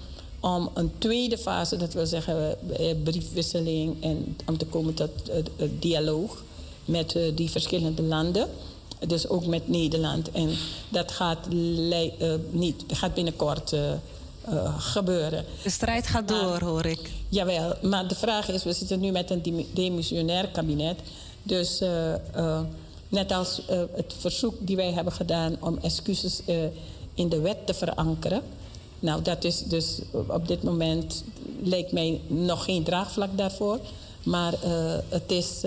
om 0.41 0.71
een 0.75 0.93
tweede 0.99 1.39
fase, 1.39 1.77
dat 1.77 1.93
wil 1.93 2.07
zeggen 2.07 2.57
briefwisseling 3.03 4.03
en 4.03 4.37
om 4.47 4.59
te 4.59 4.67
komen 4.67 4.95
tot 4.95 5.11
dialoog 5.79 6.43
met 6.85 7.19
die 7.35 7.51
verschillende 7.51 8.03
landen. 8.03 8.49
Dus 9.07 9.29
ook 9.29 9.47
met 9.47 9.69
Nederland. 9.69 10.31
En 10.31 10.51
dat 10.89 11.13
gaat, 11.13 11.49
niet, 12.51 12.85
dat 12.87 12.99
gaat 12.99 13.15
binnenkort 13.15 13.73
uh, 13.73 14.79
gebeuren. 14.79 15.45
De 15.63 15.71
strijd 15.71 16.07
gaat 16.07 16.29
door, 16.29 16.63
hoor 16.63 16.87
ik. 16.87 17.11
Jawel, 17.29 17.75
maar 17.83 18.09
de 18.09 18.15
vraag 18.15 18.49
is, 18.49 18.65
we 18.65 18.73
zitten 18.73 19.01
nu 19.01 19.11
met 19.11 19.31
een 19.31 19.67
demissionair 19.73 20.49
kabinet. 20.49 20.99
Dus 21.43 21.83
net 23.09 23.33
als 23.33 23.63
het 23.95 24.15
verzoek 24.19 24.55
die 24.59 24.77
wij 24.77 24.93
hebben 24.93 25.13
gedaan 25.13 25.57
om 25.61 25.79
excuses 25.83 26.41
in 27.15 27.29
de 27.29 27.41
wet 27.41 27.67
te 27.67 27.75
verankeren. 27.75 28.43
Nou, 29.01 29.23
dat 29.23 29.45
is 29.45 29.63
dus 29.63 29.99
op 30.13 30.49
dit 30.49 30.63
moment 30.63 31.25
lijkt 31.63 31.93
mij 31.93 32.21
nog 32.27 32.65
geen 32.65 32.83
draagvlak 32.83 33.39
daarvoor. 33.39 33.79
Maar 34.23 34.55
het 35.09 35.31
is 35.33 35.61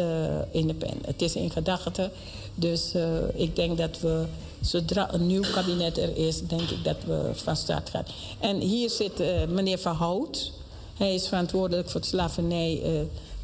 in 0.51 0.67
de 0.67 0.73
pen, 0.73 0.97
het 1.05 1.21
is 1.21 1.35
in 1.35 1.51
gedachten. 1.51 2.11
Dus 2.55 2.93
ik 3.33 3.55
denk 3.55 3.77
dat 3.77 3.99
we 3.99 4.25
zodra 4.61 5.13
een 5.13 5.27
nieuw 5.27 5.43
kabinet 5.53 5.97
er 5.97 6.17
is, 6.17 6.41
denk 6.41 6.69
ik 6.69 6.83
dat 6.83 6.97
we 7.05 7.31
van 7.33 7.55
start 7.55 7.89
gaan. 7.89 8.05
En 8.39 8.59
hier 8.59 8.89
zit 8.89 9.17
meneer 9.49 9.77
Verhout. 9.77 10.51
Hij 10.97 11.13
is 11.13 11.27
verantwoordelijk 11.27 11.89
voor 11.89 11.99
het 11.99 12.09
slavernij. 12.09 12.81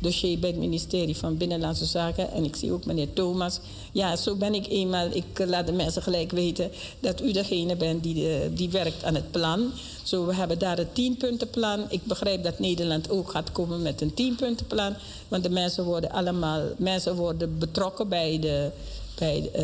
Dossier 0.02 0.40
bij 0.40 0.50
het 0.50 0.60
ministerie 0.60 1.18
van 1.18 1.38
Binnenlandse 1.38 1.86
Zaken. 1.86 2.32
En 2.32 2.44
ik 2.44 2.56
zie 2.56 2.72
ook 2.72 2.86
meneer 2.86 3.14
Thomas. 3.14 3.60
Ja, 3.92 4.16
zo 4.16 4.36
ben 4.36 4.54
ik 4.54 4.68
eenmaal. 4.68 5.08
Ik 5.12 5.40
uh, 5.40 5.48
laat 5.48 5.66
de 5.66 5.72
mensen 5.72 6.02
gelijk 6.02 6.32
weten 6.32 6.72
dat 7.00 7.22
u 7.22 7.32
degene 7.32 7.76
bent 7.76 8.04
die, 8.04 8.16
uh, 8.16 8.36
die 8.54 8.70
werkt 8.70 9.04
aan 9.04 9.16
het 9.16 9.32
plan. 9.32 9.72
Zo, 10.04 10.26
we 10.26 10.36
hebben 10.36 10.60
daar 10.60 10.80
een 10.80 10.92
tienpuntenplan. 10.94 11.86
Ik 11.90 12.04
begrijp 12.04 12.44
dat 12.44 12.60
Nederland 12.60 13.10
ook 13.10 13.30
gaat 13.32 13.52
komen 13.52 13.82
met 13.82 14.02
een 14.02 14.14
tienpuntenplan. 14.14 14.94
Want 15.28 15.44
de 15.44 15.50
mensen 15.50 15.84
worden 15.84 16.12
allemaal 16.12 16.62
mensen 16.78 17.16
worden 17.16 17.58
betrokken 17.58 18.08
bij 18.10 18.40
de 18.40 18.70
bij, 19.16 19.50
uh, 19.56 19.64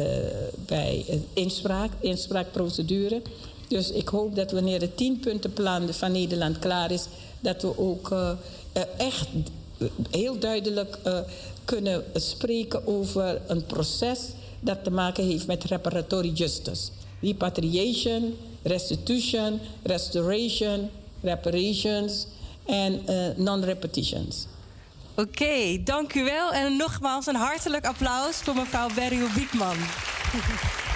bij 0.66 1.06
inspraak, 1.34 1.92
inspraakprocedure. 2.00 3.22
Dus 3.68 3.92
ik 3.92 4.08
hoop 4.08 4.36
dat 4.36 4.52
wanneer 4.52 4.82
het 4.82 4.98
tienpuntenplan 4.98 5.94
van 5.94 6.12
Nederland 6.12 6.60
klaar 6.60 6.92
is, 6.92 7.06
dat 7.40 7.62
we 7.62 7.78
ook 7.78 8.16
echt 8.98 9.28
heel 10.10 10.40
duidelijk 10.40 10.98
uh, 11.08 11.20
kunnen 11.66 12.04
spreken 12.14 12.88
over 12.88 13.42
een 13.48 13.66
proces 13.66 14.20
dat 14.60 14.84
te 14.84 14.92
maken 14.92 15.24
heeft 15.24 15.48
met 15.48 15.64
reparatory 15.64 16.32
justice. 16.32 16.90
Repatriation, 17.22 18.38
restitution, 18.64 19.60
restoration, 19.84 20.90
reparations 21.22 22.28
en 22.66 23.02
non-repetitions. 23.36 24.46
Oké, 25.16 25.84
dank 25.84 26.14
u 26.14 26.24
wel. 26.24 26.52
En 26.52 26.78
nogmaals 26.78 27.26
een 27.26 27.36
hartelijk 27.36 27.86
applaus 27.86 28.36
voor 28.36 28.56
mevrouw 28.56 28.88
Beryl 28.96 29.28
Biekman. 29.36 29.78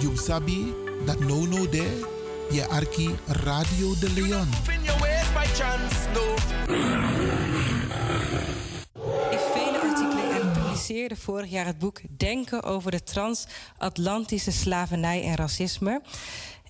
You 0.00 0.16
sabi 0.16 0.74
dat 1.06 1.18
no 1.18 1.44
no 1.46 1.68
de 1.68 2.15
je 2.50 2.66
arki 2.68 3.14
Radio 3.26 3.98
de 3.98 4.12
Leon. 4.14 4.48
In 9.30 9.38
vele 9.52 9.80
artikelen 9.80 10.40
en 10.40 10.52
publiceerde 10.52 11.16
vorig 11.16 11.50
jaar 11.50 11.66
het 11.66 11.78
boek 11.78 12.00
Denken 12.16 12.62
over 12.62 12.90
de 12.90 13.02
transatlantische 13.02 14.52
slavernij 14.52 15.22
en 15.22 15.34
racisme. 15.34 16.02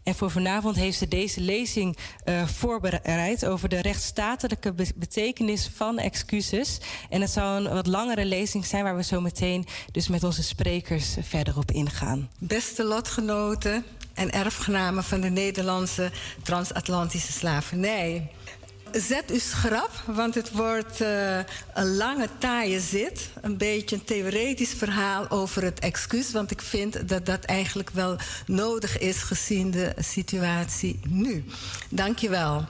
En 0.02 0.14
voor 0.14 0.30
vanavond 0.30 0.76
heeft 0.76 0.98
ze 0.98 1.08
deze 1.08 1.40
lezing 1.40 1.96
uh, 2.24 2.46
voorbereid 2.46 3.46
over 3.46 3.68
de 3.68 3.80
rechtsstatelijke 3.80 4.74
betekenis 4.94 5.70
van 5.74 5.98
excuses. 5.98 6.78
En 7.10 7.20
het 7.20 7.30
zou 7.30 7.64
een 7.64 7.72
wat 7.72 7.86
langere 7.86 8.24
lezing 8.24 8.66
zijn 8.66 8.84
waar 8.84 8.96
we 8.96 9.02
zo 9.02 9.20
meteen 9.20 9.66
dus 9.92 10.08
met 10.08 10.24
onze 10.24 10.42
sprekers 10.42 11.16
verder 11.20 11.58
op 11.58 11.70
ingaan. 11.70 12.30
Beste 12.38 12.84
lotgenoten 12.84 13.84
en 14.16 14.32
erfgenamen 14.32 15.04
van 15.04 15.20
de 15.20 15.30
Nederlandse 15.30 16.10
transatlantische 16.42 17.32
slavernij. 17.32 18.30
Zet 18.92 19.30
uw 19.30 19.38
schrap, 19.38 19.90
want 20.06 20.34
het 20.34 20.52
wordt 20.52 21.00
uh, 21.00 21.38
een 21.74 21.96
lange, 21.96 22.28
taaie 22.38 22.80
zit. 22.80 23.30
Een 23.40 23.56
beetje 23.56 23.96
een 23.96 24.04
theoretisch 24.04 24.74
verhaal 24.76 25.30
over 25.30 25.62
het 25.62 25.78
excuus. 25.78 26.32
Want 26.32 26.50
ik 26.50 26.62
vind 26.62 27.08
dat 27.08 27.26
dat 27.26 27.44
eigenlijk 27.44 27.90
wel 27.90 28.16
nodig 28.46 28.98
is 28.98 29.22
gezien 29.22 29.70
de 29.70 29.94
situatie 29.98 31.00
nu. 31.08 31.44
Dank 31.88 32.18
je 32.18 32.28
wel. 32.28 32.66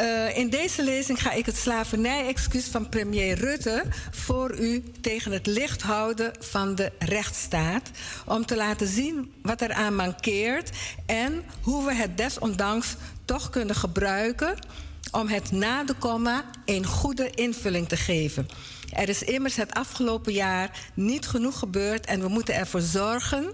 Uh, 0.00 0.36
in 0.36 0.48
deze 0.48 0.84
lezing 0.84 1.22
ga 1.22 1.32
ik 1.32 1.46
het 1.46 1.56
slavernij-excuus 1.56 2.64
van 2.64 2.88
premier 2.88 3.38
Rutte 3.38 3.84
voor 4.10 4.58
u 4.58 4.82
tegen 5.00 5.32
het 5.32 5.46
licht 5.46 5.82
houden 5.82 6.32
van 6.40 6.74
de 6.74 6.92
rechtsstaat. 6.98 7.90
Om 8.26 8.46
te 8.46 8.56
laten 8.56 8.86
zien 8.86 9.32
wat 9.42 9.60
eraan 9.60 9.94
mankeert 9.94 10.70
en 11.06 11.44
hoe 11.62 11.84
we 11.84 11.94
het 11.94 12.16
desondanks 12.16 12.94
toch 13.24 13.50
kunnen 13.50 13.76
gebruiken 13.76 14.58
om 15.10 15.28
het 15.28 15.50
na 15.50 15.84
de 15.84 15.94
komma 15.94 16.44
een 16.64 16.86
goede 16.86 17.30
invulling 17.30 17.88
te 17.88 17.96
geven. 17.96 18.48
Er 18.92 19.08
is 19.08 19.22
immers 19.22 19.56
het 19.56 19.74
afgelopen 19.74 20.32
jaar 20.32 20.90
niet 20.94 21.26
genoeg 21.26 21.58
gebeurd 21.58 22.06
en 22.06 22.20
we 22.20 22.28
moeten 22.28 22.54
ervoor 22.54 22.80
zorgen 22.80 23.52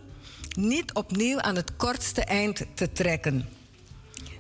niet 0.57 0.93
opnieuw 0.93 1.41
aan 1.41 1.57
het 1.57 1.77
kortste 1.77 2.25
eind 2.25 2.65
te 2.75 2.93
trekken. 2.93 3.54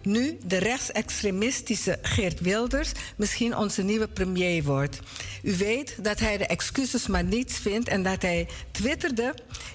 Nu 0.04 0.38
de 0.46 0.58
rechtsextremistische 0.58 1.98
Geert 2.02 2.40
Wilders 2.40 2.92
misschien 3.16 3.56
onze 3.56 3.82
nieuwe 3.82 4.08
premier 4.08 4.62
wordt. 4.62 4.98
U 5.42 5.56
weet 5.56 6.04
dat 6.04 6.20
hij 6.20 6.36
de 6.36 6.46
excuses 6.46 7.06
maar 7.06 7.24
niets 7.24 7.58
vindt 7.58 7.88
en 7.88 8.02
dat 8.02 8.22
hij 8.22 8.48
twitterde: 8.70 9.34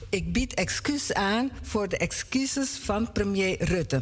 Ik 0.09 0.33
bied 0.33 0.53
excuus 0.53 1.13
aan 1.13 1.51
voor 1.61 1.89
de 1.89 1.97
excuses 1.97 2.69
van 2.69 3.11
premier 3.11 3.63
Rutte. 3.63 4.01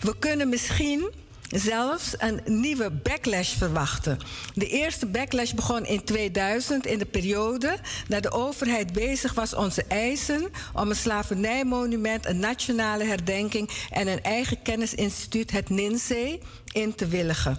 We 0.00 0.18
kunnen 0.18 0.48
misschien 0.48 1.10
zelfs 1.50 2.14
een 2.18 2.40
nieuwe 2.44 2.90
backlash 2.90 3.56
verwachten. 3.56 4.18
De 4.54 4.68
eerste 4.68 5.06
backlash 5.06 5.52
begon 5.52 5.86
in 5.86 6.04
2000 6.04 6.86
in 6.86 6.98
de 6.98 7.06
periode 7.06 7.78
dat 8.08 8.22
de 8.22 8.30
overheid 8.30 8.92
bezig 8.92 9.34
was 9.34 9.54
onze 9.54 9.84
eisen 9.88 10.48
om 10.74 10.88
een 10.88 10.96
slavernijmonument, 10.96 12.26
een 12.26 12.38
nationale 12.38 13.04
herdenking 13.04 13.70
en 13.90 14.08
een 14.08 14.22
eigen 14.22 14.62
kennisinstituut, 14.62 15.50
het 15.50 15.68
NINSE, 15.68 16.38
in 16.72 16.94
te 16.94 17.06
willigen. 17.06 17.58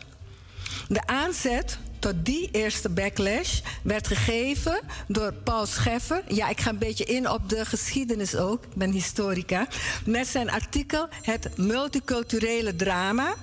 De 0.87 1.05
aanzet 1.05 1.77
tot 1.99 2.25
die 2.25 2.49
eerste 2.51 2.89
backlash 2.89 3.59
werd 3.83 4.07
gegeven 4.07 4.79
door 5.07 5.33
Paul 5.33 5.65
Scheffer. 5.65 6.23
Ja, 6.27 6.49
ik 6.49 6.61
ga 6.61 6.69
een 6.69 6.77
beetje 6.77 7.03
in 7.03 7.29
op 7.29 7.49
de 7.49 7.65
geschiedenis 7.65 8.35
ook. 8.35 8.63
Ik 8.63 8.75
ben 8.75 8.91
historica. 8.91 9.67
Met 10.05 10.27
zijn 10.27 10.49
artikel 10.49 11.07
Het 11.21 11.57
multiculturele 11.57 12.75
drama 12.75 13.35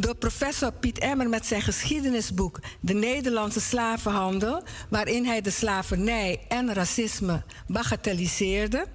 door 0.00 0.14
professor 0.14 0.72
Piet 0.72 0.98
Emmer 0.98 1.28
met 1.28 1.46
zijn 1.46 1.62
geschiedenisboek 1.62 2.58
De 2.80 2.94
Nederlandse 2.94 3.60
slavenhandel, 3.60 4.62
waarin 4.88 5.24
hij 5.24 5.40
de 5.40 5.50
slavernij 5.50 6.40
en 6.48 6.74
racisme 6.74 7.42
bagatelliseerde. 7.66 8.86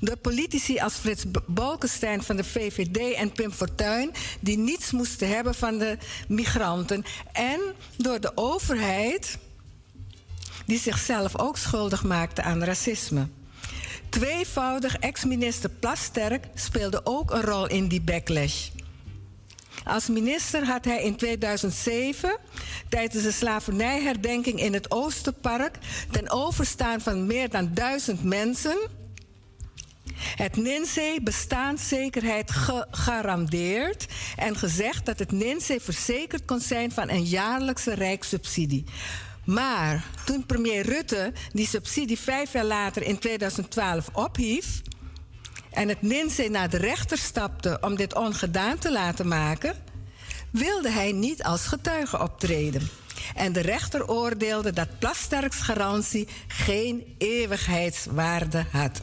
Door 0.00 0.16
politici 0.16 0.78
als 0.78 0.94
Frits 0.94 1.24
Bolkestein 1.46 2.22
van 2.22 2.36
de 2.36 2.44
VVD 2.44 3.14
en 3.14 3.32
Pim 3.32 3.52
Fortuyn, 3.52 4.12
die 4.40 4.58
niets 4.58 4.90
moesten 4.90 5.28
hebben 5.28 5.54
van 5.54 5.78
de 5.78 5.98
migranten. 6.28 7.04
En 7.32 7.60
door 7.96 8.20
de 8.20 8.32
overheid, 8.34 9.38
die 10.66 10.78
zichzelf 10.78 11.38
ook 11.38 11.56
schuldig 11.56 12.04
maakte 12.04 12.42
aan 12.42 12.64
racisme. 12.64 13.28
Tweevoudig 14.08 14.96
ex-minister 14.96 15.70
Plasterk 15.70 16.44
speelde 16.54 17.00
ook 17.04 17.30
een 17.30 17.42
rol 17.42 17.66
in 17.66 17.88
die 17.88 18.00
backlash. 18.00 18.68
Als 19.84 20.08
minister 20.08 20.64
had 20.64 20.84
hij 20.84 21.02
in 21.02 21.16
2007 21.16 22.36
tijdens 22.88 23.22
de 23.22 23.32
slavernijherdenking 23.32 24.60
in 24.60 24.72
het 24.72 24.90
Oosterpark 24.90 25.78
ten 26.10 26.30
overstaan 26.30 27.00
van 27.00 27.26
meer 27.26 27.50
dan 27.50 27.70
duizend 27.74 28.24
mensen 28.24 28.78
het 30.20 30.56
NINSE 30.56 31.18
bestaanszekerheid 31.22 32.50
gegarandeerd 32.50 34.06
en 34.36 34.56
gezegd 34.56 35.06
dat 35.06 35.18
het 35.18 35.32
NINSE 35.32 35.78
verzekerd 35.80 36.44
kon 36.44 36.60
zijn 36.60 36.92
van 36.92 37.10
een 37.10 37.24
jaarlijkse 37.24 37.94
rijkssubsidie. 37.94 38.84
Maar 39.44 40.06
toen 40.24 40.46
premier 40.46 40.86
Rutte 40.86 41.32
die 41.52 41.66
subsidie 41.66 42.18
vijf 42.18 42.52
jaar 42.52 42.64
later 42.64 43.02
in 43.02 43.18
2012 43.18 44.08
ophief, 44.12 44.82
en 45.70 45.88
het 45.88 46.02
NINSE 46.02 46.48
naar 46.48 46.70
de 46.70 46.76
rechter 46.76 47.18
stapte 47.18 47.78
om 47.80 47.96
dit 47.96 48.14
ongedaan 48.14 48.78
te 48.78 48.92
laten 48.92 49.28
maken, 49.28 49.74
wilde 50.50 50.90
hij 50.90 51.12
niet 51.12 51.42
als 51.42 51.66
getuige 51.66 52.20
optreden. 52.20 52.88
En 53.34 53.52
de 53.52 53.60
rechter 53.60 54.08
oordeelde 54.08 54.72
dat 54.72 54.98
Plasterks 54.98 55.56
garantie 55.56 56.28
geen 56.48 57.14
eeuwigheidswaarde 57.18 58.64
had. 58.72 59.00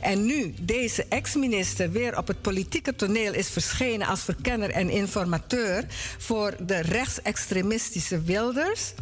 En 0.00 0.26
nu 0.26 0.54
deze 0.60 1.04
ex-minister 1.08 1.90
weer 1.90 2.16
op 2.18 2.26
het 2.26 2.42
politieke 2.42 2.94
toneel 2.94 3.34
is 3.34 3.48
verschenen 3.48 4.06
als 4.06 4.22
verkenner 4.22 4.70
en 4.70 4.90
informateur 4.90 5.84
voor 6.18 6.54
de 6.60 6.80
rechtsextremistische 6.80 8.22
Wilders, 8.22 8.92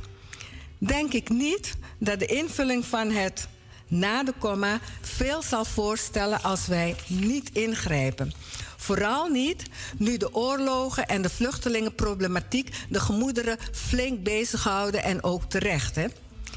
denk 0.79 1.13
ik 1.13 1.29
niet 1.29 1.75
dat 1.99 2.19
de 2.19 2.27
invulling 2.27 2.85
van 2.85 3.11
het 3.11 3.49
na 3.88 4.25
de 4.25 4.33
komma 4.38 4.81
veel 5.01 5.42
zal 5.42 5.64
voorstellen 5.64 6.42
als 6.42 6.66
wij 6.66 6.96
niet 7.07 7.51
ingrijpen. 7.53 8.33
Vooral 8.77 9.29
niet 9.29 9.62
nu 9.99 10.16
de 10.16 10.35
oorlogen 10.35 11.07
en 11.07 11.22
de 11.22 11.31
vluchtelingenproblematiek 11.31 12.75
de 12.88 13.01
gemoederen 13.01 13.59
flink 13.72 14.22
bezighouden 14.22 15.03
en 15.03 15.22
ook 15.22 15.44
terecht. 15.44 15.94
Hè? 15.94 16.07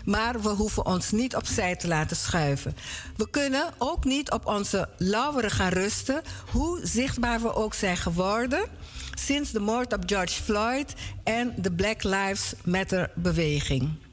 Maar 0.05 0.41
we 0.41 0.49
hoeven 0.49 0.85
ons 0.85 1.11
niet 1.11 1.35
opzij 1.35 1.75
te 1.75 1.87
laten 1.87 2.17
schuiven. 2.17 2.75
We 3.15 3.29
kunnen 3.29 3.73
ook 3.77 4.05
niet 4.05 4.31
op 4.31 4.45
onze 4.45 4.89
lauweren 4.97 5.51
gaan 5.51 5.71
rusten, 5.71 6.21
hoe 6.51 6.79
zichtbaar 6.83 7.41
we 7.41 7.53
ook 7.53 7.73
zijn 7.73 7.97
geworden 7.97 8.69
sinds 9.13 9.51
de 9.51 9.59
moord 9.59 9.93
op 9.93 10.03
George 10.05 10.43
Floyd 10.43 10.93
en 11.23 11.53
de 11.57 11.71
Black 11.71 12.03
Lives 12.03 12.53
Matter 12.63 13.11
beweging. 13.15 14.08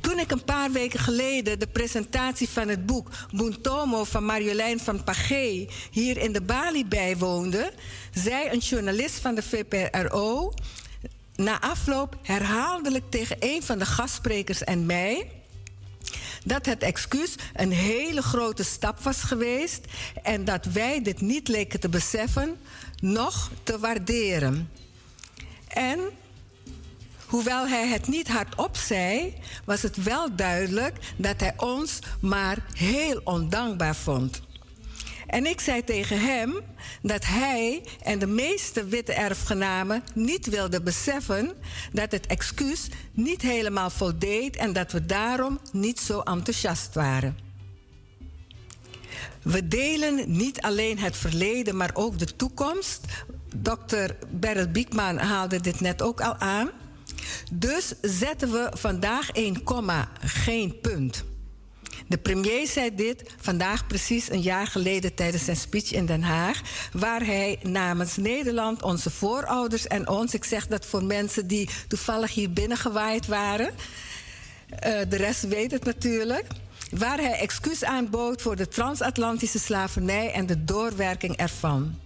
Toen 0.00 0.18
ik 0.18 0.30
een 0.30 0.44
paar 0.44 0.72
weken 0.72 1.00
geleden 1.00 1.58
de 1.58 1.66
presentatie 1.66 2.48
van 2.48 2.68
het 2.68 2.86
boek 2.86 3.10
Buntomo 3.32 4.04
van 4.04 4.24
Marjolein 4.24 4.80
van 4.80 5.04
Pagé 5.04 5.66
hier 5.90 6.18
in 6.18 6.32
de 6.32 6.42
Bali 6.42 6.86
bijwoonde, 6.86 7.72
zei 8.14 8.48
een 8.50 8.58
journalist 8.58 9.18
van 9.18 9.34
de 9.34 9.42
VPRO 9.42 10.52
na 11.36 11.60
afloop 11.60 12.16
herhaaldelijk 12.22 13.04
tegen 13.10 13.36
een 13.40 13.62
van 13.62 13.78
de 13.78 13.86
gastsprekers 13.86 14.64
en 14.64 14.86
mij 14.86 15.26
dat 16.44 16.66
het 16.66 16.82
excuus 16.82 17.34
een 17.54 17.72
hele 17.72 18.22
grote 18.22 18.64
stap 18.64 19.00
was 19.00 19.22
geweest 19.22 19.84
en 20.22 20.44
dat 20.44 20.64
wij 20.64 21.02
dit 21.02 21.20
niet 21.20 21.48
leken 21.48 21.80
te 21.80 21.88
beseffen, 21.88 22.56
nog 23.00 23.50
te 23.62 23.78
waarderen. 23.78 24.70
En 25.68 26.00
hoewel 27.26 27.68
hij 27.68 27.88
het 27.88 28.08
niet 28.08 28.28
hardop 28.28 28.76
zei, 28.76 29.34
was 29.64 29.82
het 29.82 30.02
wel 30.02 30.36
duidelijk 30.36 30.96
dat 31.16 31.40
hij 31.40 31.54
ons 31.56 31.98
maar 32.20 32.58
heel 32.72 33.20
ondankbaar 33.24 33.96
vond. 33.96 34.42
En 35.26 35.46
ik 35.46 35.60
zei 35.60 35.84
tegen 35.84 36.20
hem 36.20 36.60
dat 37.02 37.24
hij 37.24 37.82
en 38.02 38.18
de 38.18 38.26
meeste 38.26 38.84
witte 38.84 39.12
erfgenamen 39.12 40.02
niet 40.14 40.46
wilden 40.46 40.84
beseffen 40.84 41.52
dat 41.92 42.12
het 42.12 42.26
excuus 42.26 42.88
niet 43.12 43.42
helemaal 43.42 43.90
voldeed 43.90 44.56
en 44.56 44.72
dat 44.72 44.92
we 44.92 45.06
daarom 45.06 45.60
niet 45.72 46.00
zo 46.00 46.20
enthousiast 46.20 46.94
waren. 46.94 47.38
We 49.42 49.68
delen 49.68 50.36
niet 50.36 50.60
alleen 50.60 50.98
het 50.98 51.16
verleden, 51.16 51.76
maar 51.76 51.90
ook 51.94 52.18
de 52.18 52.36
toekomst. 52.36 53.00
Dr. 53.62 54.10
Beryl 54.30 54.68
Biekman 54.68 55.18
haalde 55.18 55.60
dit 55.60 55.80
net 55.80 56.02
ook 56.02 56.20
al 56.20 56.36
aan. 56.36 56.70
Dus 57.52 57.92
zetten 58.02 58.50
we 58.50 58.70
vandaag 58.76 59.28
een 59.32 59.62
komma, 59.62 60.08
geen 60.20 60.80
punt. 60.80 61.24
De 62.06 62.18
premier 62.18 62.66
zei 62.66 62.94
dit 62.94 63.34
vandaag 63.40 63.86
precies 63.86 64.30
een 64.30 64.40
jaar 64.40 64.66
geleden 64.66 65.14
tijdens 65.14 65.44
zijn 65.44 65.56
speech 65.56 65.92
in 65.92 66.06
Den 66.06 66.22
Haag, 66.22 66.60
waar 66.92 67.24
hij 67.24 67.58
namens 67.62 68.16
Nederland, 68.16 68.82
onze 68.82 69.10
voorouders 69.10 69.86
en 69.86 70.08
ons, 70.08 70.34
ik 70.34 70.44
zeg 70.44 70.66
dat 70.66 70.86
voor 70.86 71.04
mensen 71.04 71.46
die 71.46 71.68
toevallig 71.88 72.34
hier 72.34 72.52
binnengewaaid 72.52 73.26
waren, 73.26 73.70
uh, 73.70 75.00
de 75.08 75.16
rest 75.16 75.48
weet 75.48 75.70
het 75.70 75.84
natuurlijk, 75.84 76.46
waar 76.90 77.18
hij 77.18 77.38
excuus 77.38 77.84
aanbood 77.84 78.42
voor 78.42 78.56
de 78.56 78.68
transatlantische 78.68 79.58
slavernij 79.58 80.32
en 80.32 80.46
de 80.46 80.64
doorwerking 80.64 81.36
ervan. 81.36 81.98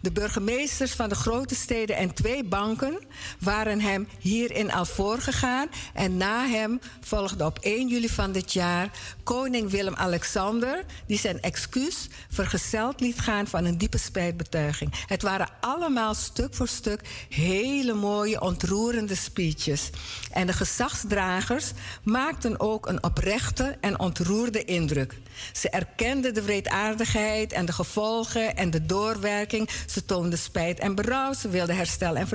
De 0.00 0.12
burgemeesters 0.12 0.92
van 0.92 1.08
de 1.08 1.14
grote 1.14 1.54
steden 1.54 1.96
en 1.96 2.14
twee 2.14 2.44
banken 2.44 2.98
waren 3.40 3.80
hem 3.80 4.08
hierin 4.18 4.72
al 4.72 4.84
voorgegaan. 4.84 5.68
En 5.94 6.16
na 6.16 6.46
hem 6.46 6.80
volgde 7.00 7.44
op 7.44 7.58
1 7.58 7.88
juli 7.88 8.08
van 8.08 8.32
dit 8.32 8.52
jaar 8.52 8.90
koning 9.22 9.70
Willem-Alexander, 9.70 10.84
die 11.06 11.18
zijn 11.18 11.40
excuus 11.40 12.08
vergezeld 12.30 13.00
liet 13.00 13.20
gaan 13.20 13.46
van 13.46 13.64
een 13.64 13.78
diepe 13.78 13.98
spijtbetuiging. 13.98 14.92
Het 15.06 15.22
waren 15.22 15.48
allemaal 15.60 16.14
stuk 16.14 16.54
voor 16.54 16.68
stuk 16.68 17.00
hele 17.28 17.94
mooie, 17.94 18.40
ontroerende 18.40 19.14
speeches. 19.14 19.90
En 20.30 20.46
de 20.46 20.52
gezagsdragers 20.52 21.72
maakten 22.02 22.60
ook 22.60 22.86
een 22.86 23.02
oprechte 23.02 23.76
en 23.80 23.98
ontroerde 23.98 24.64
indruk. 24.64 25.14
Ze 25.52 25.70
erkenden 25.70 26.34
de 26.34 26.42
wreedaardigheid 26.42 27.52
en 27.52 27.66
de 27.66 27.72
gevolgen 27.72 28.56
en 28.56 28.70
de 28.70 28.86
doorwerking. 28.86 29.68
Ze 29.86 30.04
toonden 30.04 30.38
spijt 30.38 30.78
en 30.78 30.94
berouw. 30.94 31.32
Ze 31.32 31.48
wilden 31.48 31.76
herstel 31.76 32.16
en 32.16 32.28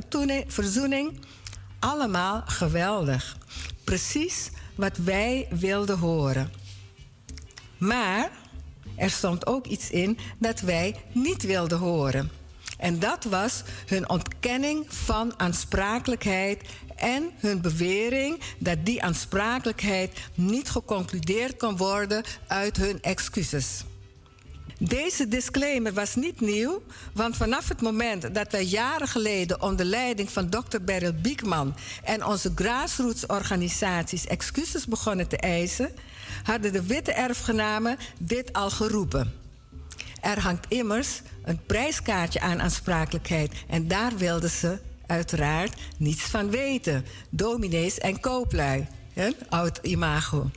verzoening. 0.47 1.19
Allemaal 1.79 2.43
geweldig. 2.45 3.37
Precies 3.83 4.49
wat 4.75 4.97
wij 4.97 5.47
wilden 5.49 5.97
horen. 5.97 6.51
Maar 7.77 8.29
er 8.95 9.09
stond 9.09 9.47
ook 9.47 9.65
iets 9.65 9.89
in 9.89 10.17
dat 10.37 10.59
wij 10.59 10.95
niet 11.11 11.43
wilden 11.43 11.77
horen. 11.77 12.31
En 12.77 12.99
dat 12.99 13.23
was 13.23 13.63
hun 13.85 14.09
ontkenning 14.09 14.85
van 14.93 15.33
aansprakelijkheid 15.39 16.63
en 16.95 17.31
hun 17.37 17.61
bewering 17.61 18.39
dat 18.57 18.85
die 18.85 19.03
aansprakelijkheid 19.03 20.19
niet 20.33 20.69
geconcludeerd 20.69 21.57
kon 21.57 21.77
worden 21.77 22.23
uit 22.47 22.77
hun 22.77 23.01
excuses. 23.01 23.83
Deze 24.83 25.27
disclaimer 25.27 25.93
was 25.93 26.15
niet 26.15 26.41
nieuw, 26.41 26.81
want 27.13 27.37
vanaf 27.37 27.67
het 27.67 27.81
moment 27.81 28.35
dat 28.35 28.51
wij 28.51 28.63
jaren 28.63 29.07
geleden 29.07 29.61
onder 29.61 29.85
leiding 29.85 30.29
van 30.29 30.49
Dr. 30.49 30.81
Beryl 30.81 31.13
Biekman 31.13 31.75
en 32.03 32.25
onze 32.25 32.51
grassroots-organisaties 32.55 34.27
excuses 34.27 34.85
begonnen 34.85 35.27
te 35.27 35.37
eisen, 35.37 35.91
hadden 36.43 36.73
de 36.73 36.85
witte 36.85 37.11
erfgenamen 37.11 37.97
dit 38.19 38.53
al 38.53 38.69
geroepen. 38.69 39.33
Er 40.21 40.39
hangt 40.39 40.65
immers 40.69 41.21
een 41.43 41.59
prijskaartje 41.65 42.39
aan 42.39 42.61
aansprakelijkheid 42.61 43.53
en 43.67 43.87
daar 43.87 44.17
wilden 44.17 44.49
ze 44.49 44.77
uiteraard 45.07 45.79
niets 45.97 46.23
van 46.23 46.49
weten. 46.49 47.05
Dominees 47.29 47.97
en 47.97 48.19
kooplui. 48.19 48.87
Een 49.13 49.35
oud 49.49 49.79
imago. 49.81 50.49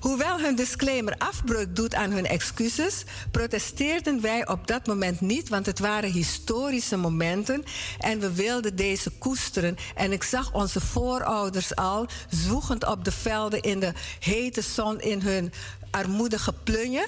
Hoewel 0.00 0.40
hun 0.40 0.54
disclaimer 0.54 1.14
afbreuk 1.18 1.76
doet 1.76 1.94
aan 1.94 2.10
hun 2.10 2.26
excuses, 2.26 3.04
protesteerden 3.30 4.20
wij 4.20 4.48
op 4.48 4.66
dat 4.66 4.86
moment 4.86 5.20
niet, 5.20 5.48
want 5.48 5.66
het 5.66 5.78
waren 5.78 6.10
historische 6.10 6.96
momenten 6.96 7.64
en 7.98 8.20
we 8.20 8.32
wilden 8.32 8.76
deze 8.76 9.10
koesteren. 9.10 9.76
En 9.94 10.12
ik 10.12 10.22
zag 10.22 10.52
onze 10.52 10.80
voorouders 10.80 11.76
al 11.76 12.06
zwoegend 12.28 12.86
op 12.86 13.04
de 13.04 13.12
velden 13.12 13.62
in 13.62 13.80
de 13.80 13.92
hete 14.18 14.62
zon 14.62 15.00
in 15.00 15.20
hun 15.20 15.52
armoedige 15.90 16.52
plunje. 16.52 17.06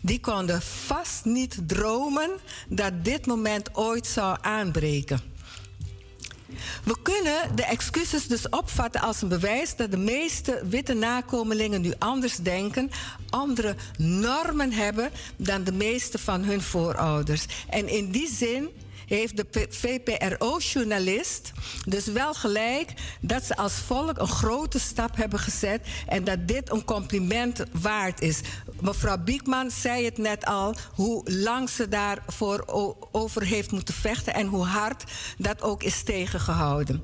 Die 0.00 0.20
konden 0.20 0.62
vast 0.62 1.24
niet 1.24 1.58
dromen 1.66 2.30
dat 2.68 3.04
dit 3.04 3.26
moment 3.26 3.76
ooit 3.76 4.06
zou 4.06 4.38
aanbreken. 4.40 5.33
We 6.84 6.96
kunnen 7.02 7.56
de 7.56 7.64
excuses 7.64 8.26
dus 8.26 8.48
opvatten 8.48 9.00
als 9.00 9.22
een 9.22 9.28
bewijs 9.28 9.76
dat 9.76 9.90
de 9.90 9.96
meeste 9.96 10.62
witte 10.68 10.94
nakomelingen 10.94 11.80
nu 11.80 11.92
anders 11.98 12.36
denken, 12.36 12.90
andere 13.30 13.76
normen 13.98 14.72
hebben 14.72 15.10
dan 15.36 15.64
de 15.64 15.72
meeste 15.72 16.18
van 16.18 16.44
hun 16.44 16.62
voorouders. 16.62 17.46
En 17.68 17.88
in 17.88 18.10
die 18.10 18.28
zin 18.28 18.68
heeft 19.06 19.36
de 19.36 19.66
VPRO-journalist 19.70 21.52
dus 21.84 22.06
wel 22.06 22.34
gelijk 22.34 22.92
dat 23.20 23.44
ze 23.44 23.56
als 23.56 23.72
volk 23.72 24.18
een 24.18 24.28
grote 24.28 24.78
stap 24.78 25.16
hebben 25.16 25.38
gezet 25.38 25.86
en 26.06 26.24
dat 26.24 26.48
dit 26.48 26.70
een 26.70 26.84
compliment 26.84 27.64
waard 27.72 28.20
is. 28.20 28.40
Mevrouw 28.80 29.18
Biekman 29.18 29.70
zei 29.70 30.04
het 30.04 30.18
net 30.18 30.44
al, 30.44 30.74
hoe 30.94 31.30
lang 31.30 31.70
ze 31.70 31.88
daarvoor 31.88 32.64
over 33.12 33.42
heeft 33.42 33.72
moeten 33.72 33.94
vechten 33.94 34.34
en 34.34 34.46
hoe 34.46 34.64
hard 34.64 35.04
dat 35.38 35.62
ook 35.62 35.82
is 35.82 36.02
tegengehouden. 36.02 37.02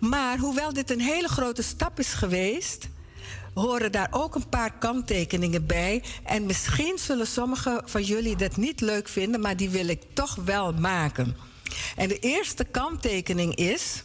Maar 0.00 0.38
hoewel 0.38 0.72
dit 0.72 0.90
een 0.90 1.00
hele 1.00 1.28
grote 1.28 1.62
stap 1.62 1.98
is 1.98 2.12
geweest, 2.12 2.88
horen 3.54 3.92
daar 3.92 4.08
ook 4.10 4.34
een 4.34 4.48
paar 4.48 4.78
kanttekeningen 4.78 5.66
bij. 5.66 6.02
En 6.24 6.46
misschien 6.46 6.98
zullen 6.98 7.26
sommigen 7.26 7.82
van 7.84 8.02
jullie 8.02 8.36
dat 8.36 8.56
niet 8.56 8.80
leuk 8.80 9.08
vinden, 9.08 9.40
maar 9.40 9.56
die 9.56 9.70
wil 9.70 9.88
ik 9.88 10.02
toch 10.12 10.34
wel 10.34 10.72
maken. 10.72 11.36
En 11.96 12.08
de 12.08 12.18
eerste 12.18 12.64
kanttekening 12.64 13.54
is 13.54 14.04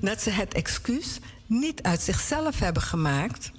dat 0.00 0.22
ze 0.22 0.30
het 0.30 0.54
excuus 0.54 1.18
niet 1.46 1.82
uit 1.82 2.00
zichzelf 2.00 2.58
hebben 2.58 2.82
gemaakt. 2.82 3.50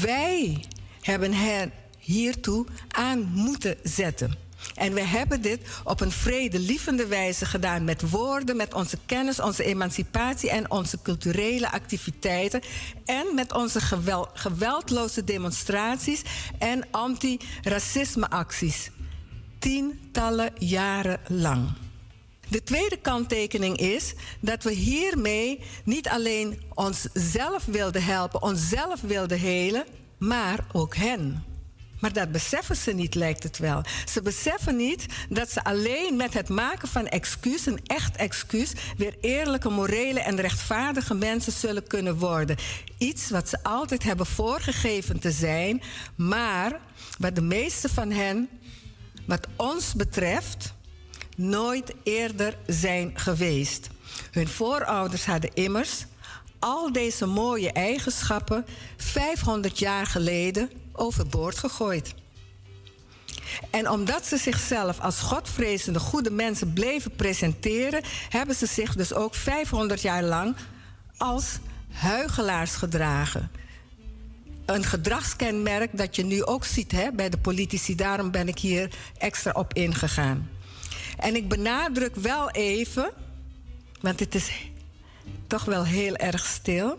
Wij 0.00 0.64
hebben 1.00 1.32
hen 1.32 1.72
hiertoe 1.98 2.66
aan 2.88 3.30
moeten 3.34 3.76
zetten. 3.82 4.43
En 4.74 4.94
we 4.94 5.00
hebben 5.00 5.42
dit 5.42 5.60
op 5.84 6.00
een 6.00 6.10
vredelievende 6.10 7.06
wijze 7.06 7.46
gedaan 7.46 7.84
met 7.84 8.10
woorden, 8.10 8.56
met 8.56 8.74
onze 8.74 8.98
kennis, 9.06 9.40
onze 9.40 9.64
emancipatie 9.64 10.50
en 10.50 10.70
onze 10.70 10.98
culturele 11.02 11.70
activiteiten. 11.70 12.62
En 13.04 13.34
met 13.34 13.52
onze 13.52 13.80
geweldloze 14.34 15.24
demonstraties 15.24 16.22
en 16.58 16.84
anti-racisme-acties. 16.90 18.90
Tientallen 19.58 20.50
jaren 20.58 21.20
lang. 21.28 21.72
De 22.48 22.62
tweede 22.62 22.96
kanttekening 22.96 23.76
is 23.76 24.14
dat 24.40 24.62
we 24.62 24.72
hiermee 24.72 25.60
niet 25.84 26.08
alleen 26.08 26.62
onszelf 26.74 27.64
wilden 27.64 28.04
helpen, 28.04 28.42
onszelf 28.42 29.00
wilden 29.00 29.38
helen, 29.38 29.84
maar 30.18 30.66
ook 30.72 30.96
hen. 30.96 31.53
Maar 32.04 32.12
dat 32.12 32.32
beseffen 32.32 32.76
ze 32.76 32.92
niet, 32.92 33.14
lijkt 33.14 33.42
het 33.42 33.58
wel. 33.58 33.82
Ze 34.12 34.22
beseffen 34.22 34.76
niet 34.76 35.06
dat 35.28 35.50
ze 35.50 35.64
alleen 35.64 36.16
met 36.16 36.34
het 36.34 36.48
maken 36.48 36.88
van 36.88 37.06
excuus, 37.06 37.66
een 37.66 37.80
echt 37.86 38.16
excuus, 38.16 38.72
weer 38.96 39.14
eerlijke, 39.20 39.68
morele 39.68 40.20
en 40.20 40.40
rechtvaardige 40.40 41.14
mensen 41.14 41.52
zullen 41.52 41.86
kunnen 41.86 42.18
worden. 42.18 42.56
Iets 42.98 43.30
wat 43.30 43.48
ze 43.48 43.62
altijd 43.62 44.02
hebben 44.02 44.26
voorgegeven 44.26 45.18
te 45.20 45.30
zijn, 45.30 45.82
maar 46.14 46.80
wat 47.18 47.34
de 47.34 47.42
meeste 47.42 47.88
van 47.88 48.10
hen, 48.10 48.48
wat 49.26 49.46
ons 49.56 49.94
betreft, 49.94 50.74
nooit 51.36 51.94
eerder 52.02 52.56
zijn 52.66 53.10
geweest. 53.14 53.88
Hun 54.30 54.48
voorouders 54.48 55.24
hadden 55.24 55.54
immers 55.54 56.04
al 56.58 56.92
deze 56.92 57.26
mooie 57.26 57.72
eigenschappen 57.72 58.66
500 58.96 59.78
jaar 59.78 60.06
geleden 60.06 60.70
overboord 60.96 61.58
gegooid. 61.58 62.14
En 63.70 63.90
omdat 63.90 64.26
ze 64.26 64.36
zichzelf 64.36 65.00
als 65.00 65.20
godvrezende 65.20 65.98
goede 65.98 66.30
mensen 66.30 66.72
bleven 66.72 67.10
presenteren, 67.10 68.02
hebben 68.28 68.54
ze 68.54 68.66
zich 68.66 68.94
dus 68.94 69.12
ook 69.14 69.34
500 69.34 70.02
jaar 70.02 70.22
lang 70.22 70.56
als 71.16 71.58
huigelaars 71.92 72.74
gedragen. 72.74 73.50
Een 74.64 74.84
gedragskenmerk 74.84 75.98
dat 75.98 76.16
je 76.16 76.24
nu 76.24 76.44
ook 76.44 76.64
ziet 76.64 76.92
hè, 76.92 77.12
bij 77.12 77.28
de 77.28 77.38
politici. 77.38 77.94
Daarom 77.94 78.30
ben 78.30 78.48
ik 78.48 78.58
hier 78.58 78.90
extra 79.18 79.50
op 79.50 79.74
ingegaan. 79.74 80.50
En 81.18 81.36
ik 81.36 81.48
benadruk 81.48 82.16
wel 82.16 82.50
even, 82.50 83.10
want 84.00 84.20
het 84.20 84.34
is 84.34 84.50
toch 85.46 85.64
wel 85.64 85.84
heel 85.84 86.16
erg 86.16 86.46
stil, 86.46 86.98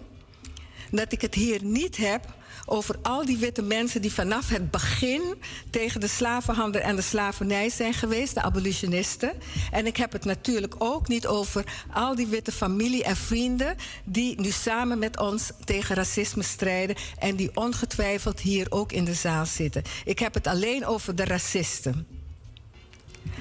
dat 0.92 1.12
ik 1.12 1.22
het 1.22 1.34
hier 1.34 1.64
niet 1.64 1.98
heb 1.98 2.35
over 2.66 2.96
al 3.02 3.26
die 3.26 3.38
witte 3.38 3.62
mensen 3.62 4.02
die 4.02 4.14
vanaf 4.14 4.50
het 4.50 4.72
begin 4.72 5.22
tegen 5.70 6.00
de 6.00 6.08
slavenhandel 6.08 6.82
en 6.82 6.96
de 6.96 7.02
slavernij 7.02 7.70
zijn 7.70 7.94
geweest, 7.94 8.34
de 8.34 8.42
abolitionisten. 8.42 9.34
En 9.72 9.86
ik 9.86 9.98
heb 9.98 10.12
het 10.12 10.26
natuurlijk 10.26 10.76
ook 10.78 11.08
niet 11.08 11.28
over 11.28 11.64
al 11.94 12.16
die 12.16 12.28
witte 12.28 12.52
familie 12.52 13.04
en 13.04 13.16
vrienden 13.16 13.76
die 14.04 14.42
nu 14.42 14.52
samen 14.52 15.00
met 15.00 15.20
ons 15.20 15.52
tegen 15.64 15.96
racisme 15.96 16.44
strijden 16.44 16.96
en 17.20 17.36
die 17.36 17.52
ongetwijfeld 17.54 18.40
hier 18.40 18.68
ook 18.70 18.92
in 18.92 19.06
de 19.06 19.14
zaal 19.14 19.46
zitten. 19.46 19.84
Ik 20.06 20.20
heb 20.20 20.34
het 20.34 20.48
alleen 20.48 20.86
over 20.86 21.16
de 21.16 21.26
racisten. 21.26 22.08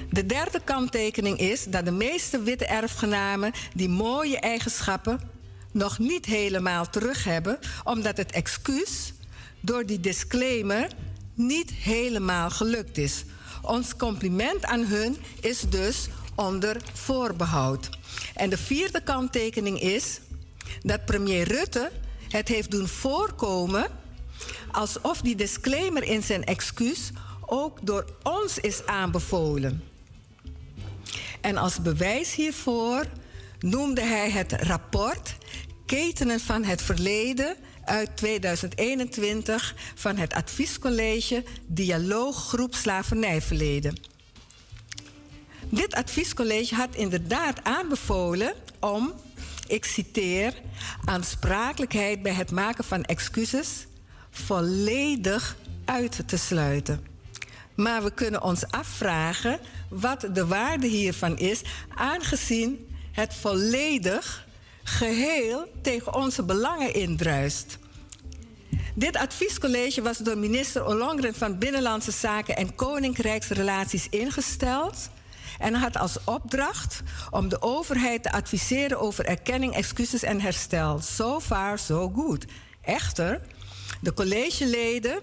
De 0.09 0.25
derde 0.25 0.61
kanttekening 0.63 1.39
is 1.39 1.63
dat 1.63 1.85
de 1.85 1.91
meeste 1.91 2.41
witte 2.41 2.65
erfgenamen 2.65 3.51
die 3.73 3.89
mooie 3.89 4.39
eigenschappen 4.39 5.19
nog 5.71 5.99
niet 5.99 6.25
helemaal 6.25 6.89
terug 6.89 7.23
hebben, 7.23 7.59
omdat 7.83 8.17
het 8.17 8.31
excuus 8.31 9.13
door 9.65 9.85
die 9.85 9.99
disclaimer 9.99 10.87
niet 11.33 11.71
helemaal 11.71 12.49
gelukt 12.49 12.97
is. 12.97 13.23
Ons 13.61 13.95
compliment 13.95 14.65
aan 14.65 14.85
hun 14.85 15.17
is 15.41 15.61
dus 15.69 16.07
onder 16.35 16.77
voorbehoud. 16.93 17.89
En 18.35 18.49
de 18.49 18.57
vierde 18.57 19.01
kanttekening 19.03 19.81
is 19.81 20.19
dat 20.81 21.05
premier 21.05 21.47
Rutte 21.47 21.91
het 22.29 22.47
heeft 22.47 22.71
doen 22.71 22.87
voorkomen 22.87 23.87
alsof 24.71 25.21
die 25.21 25.35
disclaimer 25.35 26.03
in 26.03 26.23
zijn 26.23 26.43
excuus 26.43 27.11
ook 27.45 27.79
door 27.81 28.05
ons 28.23 28.59
is 28.59 28.85
aanbevolen. 28.85 29.83
En 31.41 31.57
als 31.57 31.81
bewijs 31.81 32.35
hiervoor 32.35 33.05
noemde 33.59 34.01
hij 34.01 34.29
het 34.29 34.51
rapport 34.51 35.35
Ketenen 35.85 36.39
van 36.39 36.63
het 36.63 36.81
Verleden 36.81 37.55
uit 37.85 38.17
2021 38.17 39.75
van 39.95 40.17
het 40.17 40.33
Adviescollege 40.33 41.43
Dialooggroep 41.65 42.75
Slavernijverleden. 42.75 43.97
Dit 45.69 45.95
adviescollege 45.95 46.75
had 46.75 46.95
inderdaad 46.95 47.63
aanbevolen 47.63 48.53
om, 48.79 49.13
ik 49.67 49.85
citeer, 49.85 50.53
aansprakelijkheid 51.05 52.21
bij 52.21 52.33
het 52.33 52.51
maken 52.51 52.83
van 52.83 53.03
excuses 53.03 53.85
volledig 54.29 55.57
uit 55.85 56.27
te 56.27 56.37
sluiten. 56.37 57.05
Maar 57.75 58.03
we 58.03 58.13
kunnen 58.13 58.43
ons 58.43 58.65
afvragen 58.67 59.59
wat 59.89 60.27
de 60.33 60.45
waarde 60.45 60.87
hiervan 60.87 61.37
is, 61.37 61.61
aangezien 61.95 62.87
het 63.11 63.33
volledig 63.33 64.44
geheel 64.87 65.67
tegen 65.81 66.13
onze 66.13 66.43
belangen 66.43 66.93
indruist. 66.93 67.77
Dit 68.93 69.17
adviescollege 69.17 70.01
was 70.01 70.17
door 70.17 70.37
minister 70.37 70.85
Ollongren 70.85 71.35
van 71.35 71.57
Binnenlandse 71.57 72.11
Zaken 72.11 72.55
en 72.55 72.75
Koninkrijksrelaties 72.75 74.09
ingesteld 74.09 75.09
en 75.59 75.73
had 75.73 75.97
als 75.97 76.17
opdracht 76.23 77.01
om 77.31 77.49
de 77.49 77.61
overheid 77.61 78.23
te 78.23 78.31
adviseren 78.31 78.99
over 78.99 79.25
erkenning, 79.25 79.73
excuses 79.73 80.23
en 80.23 80.41
herstel. 80.41 80.99
So 80.99 81.39
far, 81.39 81.79
so 81.79 82.11
good. 82.15 82.45
Echter, 82.81 83.41
de 84.01 84.13
collegeleden, 84.13 85.19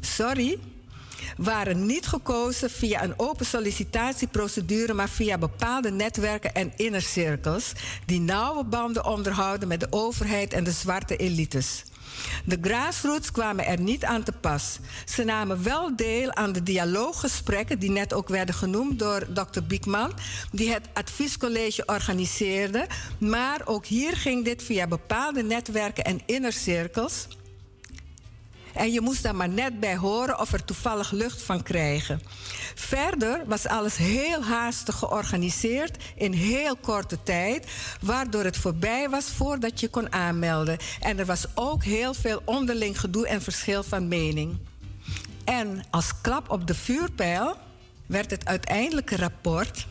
sorry, 0.00 0.58
waren 1.36 1.86
niet 1.86 2.06
gekozen 2.06 2.70
via 2.70 3.02
een 3.02 3.14
open 3.16 3.46
sollicitatieprocedure, 3.46 4.94
maar 4.94 5.08
via 5.08 5.38
bepaalde 5.38 5.90
netwerken 5.90 6.54
en 6.54 6.72
innercirkels 6.76 7.72
die 8.06 8.20
nauwe 8.20 8.64
banden 8.64 9.04
onderhouden 9.04 9.68
met 9.68 9.80
de 9.80 9.86
overheid 9.90 10.52
en 10.52 10.64
de 10.64 10.72
zwarte 10.72 11.16
elites. 11.16 11.84
De 12.44 12.58
grassroots 12.60 13.30
kwamen 13.30 13.66
er 13.66 13.80
niet 13.80 14.04
aan 14.04 14.22
te 14.22 14.32
pas. 14.32 14.78
Ze 15.04 15.24
namen 15.24 15.62
wel 15.62 15.96
deel 15.96 16.34
aan 16.34 16.52
de 16.52 16.62
dialooggesprekken, 16.62 17.78
die 17.78 17.90
net 17.90 18.12
ook 18.12 18.28
werden 18.28 18.54
genoemd 18.54 18.98
door 18.98 19.26
Dr. 19.32 19.62
Biekman, 19.62 20.12
die 20.52 20.72
het 20.72 20.88
adviescollege 20.92 21.82
organiseerde. 21.86 22.86
Maar 23.18 23.60
ook 23.64 23.86
hier 23.86 24.16
ging 24.16 24.44
dit 24.44 24.62
via 24.62 24.86
bepaalde 24.86 25.42
netwerken 25.42 26.04
en 26.04 26.20
innercirkels. 26.26 27.26
En 28.78 28.92
je 28.92 29.00
moest 29.00 29.22
daar 29.22 29.34
maar 29.34 29.48
net 29.48 29.80
bij 29.80 29.96
horen 29.96 30.40
of 30.40 30.52
er 30.52 30.64
toevallig 30.64 31.10
lucht 31.10 31.42
van 31.42 31.62
krijgen. 31.62 32.22
Verder 32.74 33.42
was 33.46 33.66
alles 33.66 33.96
heel 33.96 34.42
haastig 34.42 34.94
georganiseerd 34.94 35.96
in 36.14 36.32
heel 36.32 36.76
korte 36.76 37.22
tijd, 37.22 37.66
waardoor 38.00 38.44
het 38.44 38.56
voorbij 38.56 39.08
was 39.08 39.24
voordat 39.24 39.80
je 39.80 39.88
kon 39.88 40.12
aanmelden. 40.12 40.78
En 41.00 41.18
er 41.18 41.26
was 41.26 41.46
ook 41.54 41.84
heel 41.84 42.14
veel 42.14 42.42
onderling 42.44 43.00
gedoe 43.00 43.26
en 43.26 43.42
verschil 43.42 43.82
van 43.82 44.08
mening. 44.08 44.58
En 45.44 45.84
als 45.90 46.20
klap 46.20 46.50
op 46.50 46.66
de 46.66 46.74
vuurpijl 46.74 47.56
werd 48.06 48.30
het 48.30 48.46
uiteindelijke 48.46 49.16
rapport 49.16 49.86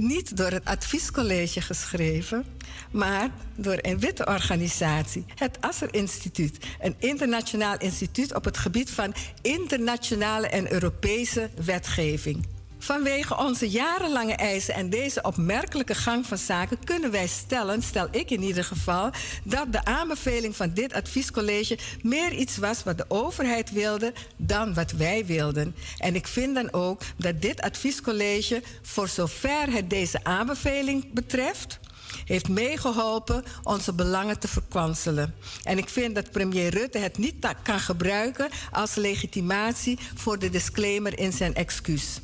niet 0.00 0.36
door 0.36 0.50
het 0.50 0.64
adviescollege 0.64 1.60
geschreven, 1.60 2.44
maar 2.90 3.30
door 3.56 3.78
een 3.80 3.98
witte 3.98 4.26
organisatie, 4.26 5.24
het 5.34 5.60
Asser 5.60 5.94
Instituut, 5.94 6.66
een 6.80 6.94
internationaal 6.98 7.78
instituut 7.78 8.34
op 8.34 8.44
het 8.44 8.58
gebied 8.58 8.90
van 8.90 9.14
internationale 9.42 10.46
en 10.46 10.72
Europese 10.72 11.50
wetgeving. 11.64 12.46
Vanwege 12.82 13.36
onze 13.36 13.68
jarenlange 13.68 14.34
eisen 14.34 14.74
en 14.74 14.90
deze 14.90 15.22
opmerkelijke 15.22 15.94
gang 15.94 16.26
van 16.26 16.38
zaken 16.38 16.84
kunnen 16.84 17.10
wij 17.10 17.26
stellen, 17.26 17.82
stel 17.82 18.08
ik 18.10 18.30
in 18.30 18.42
ieder 18.42 18.64
geval, 18.64 19.10
dat 19.44 19.72
de 19.72 19.84
aanbeveling 19.84 20.56
van 20.56 20.70
dit 20.74 20.92
adviescollege 20.92 21.78
meer 22.02 22.32
iets 22.32 22.56
was 22.56 22.82
wat 22.82 22.98
de 22.98 23.04
overheid 23.08 23.72
wilde 23.72 24.12
dan 24.36 24.74
wat 24.74 24.90
wij 24.90 25.26
wilden. 25.26 25.74
En 25.98 26.14
ik 26.14 26.26
vind 26.26 26.54
dan 26.54 26.72
ook 26.72 27.02
dat 27.16 27.42
dit 27.42 27.60
adviescollege, 27.60 28.62
voor 28.82 29.08
zover 29.08 29.72
het 29.72 29.90
deze 29.90 30.24
aanbeveling 30.24 31.12
betreft, 31.12 31.78
heeft 32.24 32.48
meegeholpen 32.48 33.44
onze 33.62 33.92
belangen 33.92 34.38
te 34.38 34.48
verkwanselen. 34.48 35.34
En 35.62 35.78
ik 35.78 35.88
vind 35.88 36.14
dat 36.14 36.30
premier 36.30 36.70
Rutte 36.70 36.98
het 36.98 37.18
niet 37.18 37.54
kan 37.62 37.80
gebruiken 37.80 38.48
als 38.70 38.94
legitimatie 38.94 39.98
voor 40.14 40.38
de 40.38 40.48
disclaimer 40.48 41.18
in 41.18 41.32
zijn 41.32 41.54
excuus. 41.54 42.20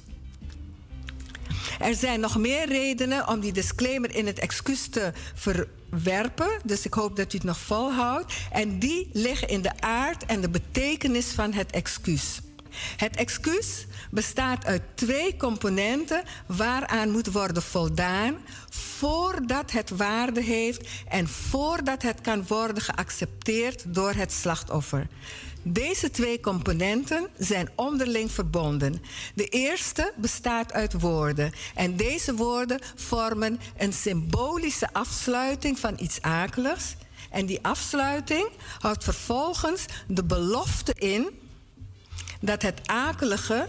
Er 1.79 1.95
zijn 1.95 2.21
nog 2.21 2.39
meer 2.39 2.69
redenen 2.69 3.29
om 3.29 3.41
die 3.41 3.53
disclaimer 3.53 4.15
in 4.15 4.27
het 4.27 4.39
excuus 4.39 4.89
te 4.89 5.13
verwerpen. 5.35 6.61
Dus 6.65 6.85
ik 6.85 6.95
hoop 6.95 7.17
dat 7.17 7.33
u 7.33 7.37
het 7.37 7.47
nog 7.47 7.59
volhoudt. 7.59 8.35
En 8.51 8.79
die 8.79 9.11
liggen 9.13 9.49
in 9.49 9.63
de 9.63 9.81
aard 9.81 10.27
en 10.27 10.41
de 10.41 10.51
betekenis 10.51 11.27
van 11.27 11.53
het 11.53 11.71
excuus. 11.71 12.41
Het 12.97 13.17
excuus 13.17 13.87
bestaat 14.11 14.65
uit 14.65 14.83
twee 14.95 15.37
componenten 15.37 16.23
waaraan 16.47 17.11
moet 17.11 17.33
worden 17.33 17.63
voldaan 17.63 18.37
voordat 18.71 19.71
het 19.71 19.91
waarde 19.91 20.43
heeft 20.43 20.89
en 21.09 21.29
voordat 21.29 22.03
het 22.03 22.21
kan 22.21 22.47
worden 22.47 22.83
geaccepteerd 22.83 23.95
door 23.95 24.13
het 24.13 24.33
slachtoffer. 24.33 25.07
Deze 25.69 26.11
twee 26.11 26.41
componenten 26.41 27.29
zijn 27.39 27.69
onderling 27.75 28.31
verbonden. 28.31 29.03
De 29.35 29.45
eerste 29.45 30.13
bestaat 30.17 30.73
uit 30.73 31.01
woorden. 31.01 31.53
En 31.75 31.97
deze 31.97 32.35
woorden 32.35 32.81
vormen 32.95 33.61
een 33.77 33.93
symbolische 33.93 34.93
afsluiting 34.93 35.79
van 35.79 35.95
iets 35.99 36.23
akeligs. 36.23 36.97
En 37.31 37.47
die 37.47 37.59
afsluiting 37.63 38.49
houdt 38.79 39.05
vervolgens 39.05 39.85
de 40.07 40.25
belofte 40.25 40.95
in 40.95 41.29
dat 42.41 42.63
het 42.63 42.81
akelige 42.87 43.69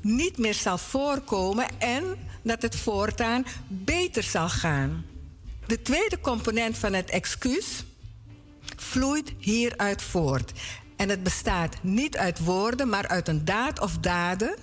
niet 0.00 0.38
meer 0.38 0.54
zal 0.54 0.78
voorkomen 0.78 1.66
en 1.78 2.04
dat 2.42 2.62
het 2.62 2.76
voortaan 2.76 3.46
beter 3.68 4.22
zal 4.22 4.48
gaan. 4.48 5.04
De 5.66 5.82
tweede 5.82 6.20
component 6.20 6.78
van 6.78 6.92
het 6.92 7.10
excuus 7.10 7.84
vloeit 8.76 9.32
hieruit 9.38 10.02
voort. 10.02 10.52
En 10.98 11.08
het 11.08 11.22
bestaat 11.22 11.76
niet 11.80 12.16
uit 12.16 12.38
woorden, 12.38 12.88
maar 12.88 13.08
uit 13.08 13.28
een 13.28 13.44
daad 13.44 13.80
of 13.80 13.98
daden. 13.98 14.56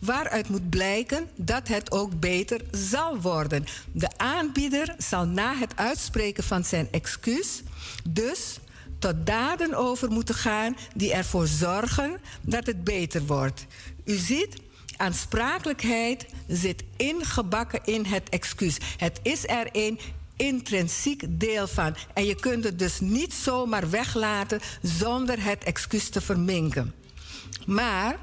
Waaruit 0.00 0.48
moet 0.48 0.70
blijken 0.70 1.28
dat 1.36 1.68
het 1.68 1.90
ook 1.90 2.20
beter 2.20 2.60
zal 2.70 3.20
worden. 3.20 3.64
De 3.92 4.08
aanbieder 4.16 4.94
zal 4.98 5.26
na 5.26 5.54
het 5.54 5.76
uitspreken 5.76 6.44
van 6.44 6.64
zijn 6.64 6.88
excuus 6.90 7.62
dus 8.08 8.58
tot 8.98 9.26
daden 9.26 9.74
over 9.74 10.10
moeten 10.10 10.34
gaan 10.34 10.76
die 10.94 11.12
ervoor 11.12 11.46
zorgen 11.46 12.20
dat 12.40 12.66
het 12.66 12.84
beter 12.84 13.26
wordt. 13.26 13.66
U 14.04 14.16
ziet, 14.16 14.56
aansprakelijkheid 14.96 16.26
zit 16.46 16.84
ingebakken 16.96 17.80
in 17.84 18.04
het 18.04 18.28
excuus. 18.28 18.78
Het 18.96 19.20
is 19.22 19.48
er 19.48 19.68
een 19.72 19.98
intrinsiek 20.40 21.22
deel 21.28 21.68
van. 21.68 21.96
En 22.14 22.24
je 22.24 22.34
kunt 22.34 22.64
het 22.64 22.78
dus 22.78 23.00
niet 23.00 23.34
zomaar 23.34 23.90
weglaten 23.90 24.60
zonder 24.82 25.42
het 25.44 25.64
excuus 25.64 26.08
te 26.08 26.20
verminken. 26.20 26.94
Maar 27.66 28.18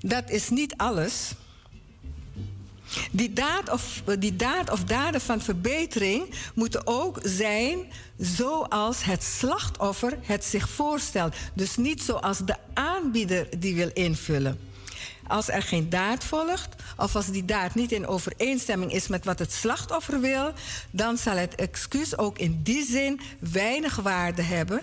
dat 0.00 0.30
is 0.30 0.48
niet 0.48 0.76
alles. 0.76 1.32
Die 3.10 3.32
daad, 3.32 3.70
of, 3.70 4.02
die 4.18 4.36
daad 4.36 4.70
of 4.70 4.84
daden 4.84 5.20
van 5.20 5.40
verbetering 5.40 6.34
moeten 6.54 6.86
ook 6.86 7.18
zijn 7.22 7.78
zoals 8.18 9.04
het 9.04 9.22
slachtoffer 9.22 10.18
het 10.22 10.44
zich 10.44 10.68
voorstelt. 10.68 11.34
Dus 11.54 11.76
niet 11.76 12.02
zoals 12.02 12.38
de 12.38 12.56
aanbieder 12.74 13.46
die 13.58 13.74
wil 13.74 13.90
invullen. 13.92 14.58
Als 15.28 15.48
er 15.48 15.62
geen 15.62 15.88
daad 15.88 16.24
volgt, 16.24 16.74
of 16.96 17.16
als 17.16 17.26
die 17.26 17.44
daad 17.44 17.74
niet 17.74 17.92
in 17.92 18.06
overeenstemming 18.06 18.92
is 18.92 19.08
met 19.08 19.24
wat 19.24 19.38
het 19.38 19.52
slachtoffer 19.52 20.20
wil, 20.20 20.52
dan 20.90 21.18
zal 21.18 21.36
het 21.36 21.54
excuus 21.54 22.18
ook 22.18 22.38
in 22.38 22.60
die 22.62 22.84
zin 22.84 23.20
weinig 23.38 23.96
waarde 23.96 24.42
hebben 24.42 24.82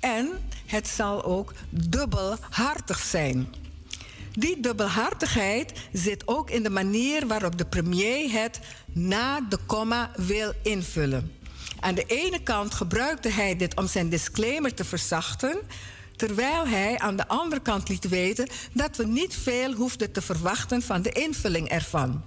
en 0.00 0.28
het 0.66 0.88
zal 0.88 1.24
ook 1.24 1.52
dubbelhartig 1.70 2.98
zijn. 2.98 3.54
Die 4.32 4.60
dubbelhartigheid 4.60 5.72
zit 5.92 6.28
ook 6.28 6.50
in 6.50 6.62
de 6.62 6.70
manier 6.70 7.26
waarop 7.26 7.58
de 7.58 7.66
premier 7.66 8.30
het 8.30 8.60
na 8.92 9.40
de 9.40 9.58
komma 9.66 10.10
wil 10.16 10.52
invullen. 10.62 11.32
Aan 11.80 11.94
de 11.94 12.04
ene 12.04 12.42
kant 12.42 12.74
gebruikte 12.74 13.28
hij 13.28 13.56
dit 13.56 13.76
om 13.76 13.86
zijn 13.86 14.08
disclaimer 14.08 14.74
te 14.74 14.84
verzachten, 14.84 15.58
terwijl 16.16 16.66
hij 16.66 16.98
aan 16.98 17.16
de 17.16 17.28
andere 17.28 17.60
kant 17.60 17.88
liet 17.88 18.08
weten 18.08 18.48
dat 18.72 18.96
we 18.96 19.06
niet 19.06 19.34
veel 19.34 19.72
hoefden 19.72 20.12
te 20.12 20.22
verwachten 20.22 20.82
van 20.82 21.02
de 21.02 21.10
invulling 21.10 21.68
ervan. 21.68 22.22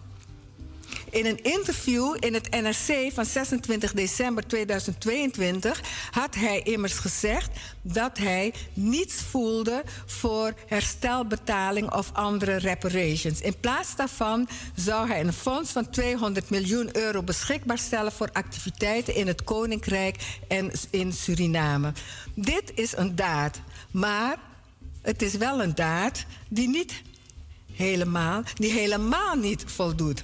In 1.10 1.26
een 1.26 1.44
interview 1.44 2.16
in 2.20 2.34
het 2.34 2.50
NRC 2.50 3.12
van 3.14 3.26
26 3.26 3.94
december 3.94 4.48
2022 4.48 5.82
had 6.12 6.36
hij 6.36 6.62
immers 6.62 6.94
gezegd 6.94 7.50
dat 7.82 8.18
hij 8.18 8.54
niets 8.74 9.16
voelde 9.30 9.84
voor 10.06 10.54
herstelbetaling 10.68 11.94
of 11.94 12.10
andere 12.14 12.56
reparations. 12.56 13.42
In 13.42 13.60
plaats 13.60 13.96
daarvan 13.96 14.48
zou 14.76 15.08
hij 15.08 15.20
een 15.20 15.34
fonds 15.34 15.72
van 15.72 15.90
200 15.90 16.50
miljoen 16.50 16.90
euro 16.98 17.24
beschikbaar 17.24 17.78
stellen 17.78 18.12
voor 18.12 18.30
activiteiten 18.34 19.16
in 19.16 19.28
het 19.28 19.44
Koninkrijk 19.44 20.40
en 20.48 20.72
in 20.90 21.14
Suriname. 21.14 21.94
Dit 22.34 22.72
is 22.76 22.98
een 22.98 23.16
daad, 23.16 23.60
maar 23.92 24.38
het 25.02 25.22
is 25.22 25.34
wel 25.36 25.62
een 25.62 25.76
daad 25.76 26.26
die 26.50 26.68
niet 26.68 27.02
helemaal, 27.74 28.44
die 28.56 28.72
helemaal 28.72 29.36
niet 29.36 29.64
voldoet. 29.68 30.24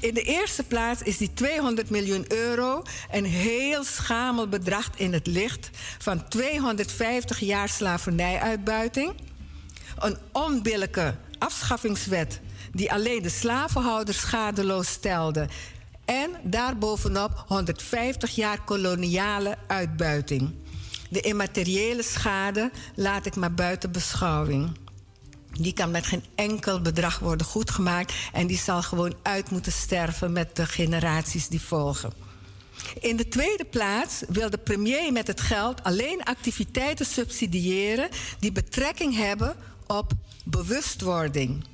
In 0.00 0.14
de 0.14 0.22
eerste 0.22 0.62
plaats 0.62 1.02
is 1.02 1.16
die 1.16 1.32
200 1.32 1.90
miljoen 1.90 2.24
euro 2.28 2.82
een 3.10 3.24
heel 3.24 3.84
schamel 3.84 4.48
bedrag 4.48 4.90
in 4.96 5.12
het 5.12 5.26
licht 5.26 5.70
van 5.98 6.28
250 6.28 7.40
jaar 7.40 7.68
slavernijuitbuiting. 7.68 9.12
Een 9.98 10.16
onbillijke 10.32 11.14
afschaffingswet 11.38 12.40
die 12.72 12.92
alleen 12.92 13.22
de 13.22 13.28
slavenhouders 13.28 14.18
schadeloos 14.18 14.88
stelde. 14.88 15.48
En 16.04 16.30
daarbovenop 16.42 17.44
150 17.46 18.30
jaar 18.34 18.64
koloniale 18.64 19.56
uitbuiting. 19.66 20.54
De 21.10 21.20
immateriële 21.20 22.02
schade 22.02 22.70
laat 22.94 23.26
ik 23.26 23.36
maar 23.36 23.54
buiten 23.54 23.92
beschouwing. 23.92 24.70
Die 25.52 25.72
kan 25.72 25.90
met 25.90 26.06
geen 26.06 26.24
enkel 26.34 26.80
bedrag 26.80 27.18
worden 27.18 27.46
goedgemaakt. 27.46 28.14
En 28.32 28.46
die 28.46 28.58
zal 28.58 28.82
gewoon 28.82 29.14
uit 29.22 29.50
moeten 29.50 29.72
sterven 29.72 30.32
met 30.32 30.56
de 30.56 30.66
generaties 30.66 31.48
die 31.48 31.60
volgen. 31.60 32.12
In 33.00 33.16
de 33.16 33.28
tweede 33.28 33.64
plaats 33.64 34.22
wil 34.28 34.50
de 34.50 34.58
premier 34.58 35.12
met 35.12 35.26
het 35.26 35.40
geld 35.40 35.82
alleen 35.82 36.22
activiteiten 36.22 37.06
subsidiëren 37.06 38.08
die 38.38 38.52
betrekking 38.52 39.16
hebben 39.16 39.56
op 39.86 40.12
bewustwording. 40.44 41.64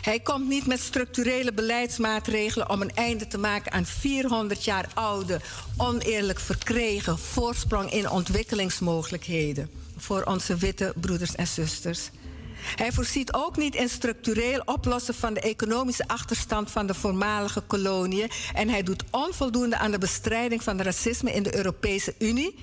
Hij 0.00 0.20
komt 0.20 0.48
niet 0.48 0.66
met 0.66 0.80
structurele 0.80 1.52
beleidsmaatregelen 1.52 2.70
om 2.70 2.82
een 2.82 2.94
einde 2.94 3.26
te 3.26 3.38
maken 3.38 3.72
aan 3.72 3.86
400 3.86 4.64
jaar 4.64 4.88
oude, 4.94 5.40
oneerlijk 5.76 6.40
verkregen 6.40 7.18
voorsprong 7.18 7.92
in 7.92 8.10
ontwikkelingsmogelijkheden 8.10 9.70
voor 9.96 10.22
onze 10.22 10.56
witte 10.56 10.92
broeders 10.96 11.34
en 11.34 11.46
zusters. 11.46 12.10
Hij 12.76 12.92
voorziet 12.92 13.32
ook 13.32 13.56
niet 13.56 13.74
in 13.74 13.88
structureel 13.88 14.62
oplossen 14.64 15.14
van 15.14 15.34
de 15.34 15.40
economische 15.40 16.08
achterstand 16.08 16.70
van 16.70 16.86
de 16.86 16.94
voormalige 16.94 17.60
koloniën. 17.60 18.30
En 18.54 18.68
hij 18.68 18.82
doet 18.82 19.04
onvoldoende 19.10 19.78
aan 19.78 19.90
de 19.90 19.98
bestrijding 19.98 20.62
van 20.62 20.80
racisme 20.80 21.32
in 21.32 21.42
de 21.42 21.56
Europese 21.56 22.14
Unie. 22.18 22.54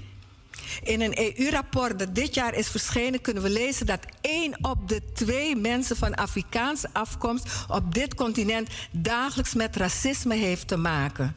In 0.84 1.02
een 1.02 1.20
EU-rapport 1.20 2.00
dat 2.00 2.16
dit 2.16 2.34
jaar 2.34 2.54
is 2.54 2.68
verschenen, 2.68 3.22
kunnen 3.22 3.44
we 3.44 3.50
lezen 3.50 3.86
dat 3.86 4.06
één 4.22 4.58
op 4.62 4.88
de 4.88 5.02
twee 5.14 5.56
mensen 5.56 5.96
van 5.96 6.16
Afrikaanse 6.16 6.90
afkomst 6.94 7.50
op 7.68 7.94
dit 7.94 8.16
continent 8.16 8.70
dagelijks 8.92 9.54
met 9.54 9.76
racisme 9.76 10.36
heeft 10.36 10.68
te 10.68 10.78
maken. 10.78 11.36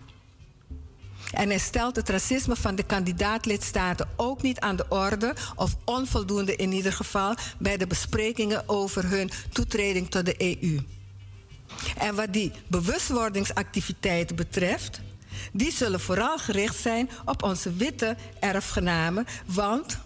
En 1.32 1.48
hij 1.48 1.58
stelt 1.58 1.96
het 1.96 2.08
racisme 2.08 2.56
van 2.56 2.74
de 2.74 2.82
kandidaatlidstaten 2.82 4.08
ook 4.16 4.42
niet 4.42 4.60
aan 4.60 4.76
de 4.76 4.86
orde, 4.88 5.34
of 5.56 5.76
onvoldoende 5.84 6.56
in 6.56 6.72
ieder 6.72 6.92
geval, 6.92 7.34
bij 7.58 7.76
de 7.76 7.86
besprekingen 7.86 8.68
over 8.68 9.08
hun 9.08 9.30
toetreding 9.52 10.10
tot 10.10 10.24
de 10.24 10.58
EU. 10.62 10.80
En 11.96 12.14
wat 12.14 12.32
die 12.32 12.52
bewustwordingsactiviteiten 12.66 14.36
betreft, 14.36 15.00
die 15.52 15.72
zullen 15.72 16.00
vooral 16.00 16.38
gericht 16.38 16.76
zijn 16.76 17.10
op 17.24 17.42
onze 17.42 17.72
witte 17.72 18.16
erfgenamen, 18.40 19.26
want 19.46 19.98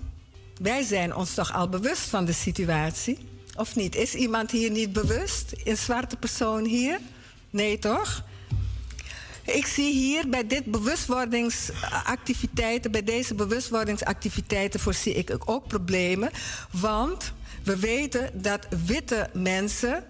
wij 0.60 0.82
zijn 0.82 1.14
ons 1.14 1.34
toch 1.34 1.52
al 1.52 1.68
bewust 1.68 2.02
van 2.02 2.24
de 2.24 2.32
situatie. 2.32 3.18
Of 3.56 3.76
niet? 3.76 3.94
Is 3.94 4.14
iemand 4.14 4.50
hier 4.50 4.70
niet 4.70 4.92
bewust? 4.92 5.52
Een 5.64 5.76
zwarte 5.76 6.16
persoon 6.16 6.64
hier? 6.64 6.98
Nee, 7.50 7.78
toch? 7.78 8.24
Ik 9.44 9.66
zie 9.66 9.92
hier 9.92 10.28
bij 10.28 10.46
dit 10.46 10.64
bewustwordingsactiviteiten, 10.64 12.90
bij 12.90 13.04
deze 13.04 13.34
bewustwordingsactiviteiten 13.34 14.80
voorzie 14.80 15.14
ik 15.14 15.36
ook 15.44 15.66
problemen. 15.66 16.30
Want 16.70 17.32
we 17.64 17.76
weten 17.76 18.42
dat 18.42 18.66
witte 18.86 19.30
mensen 19.32 20.04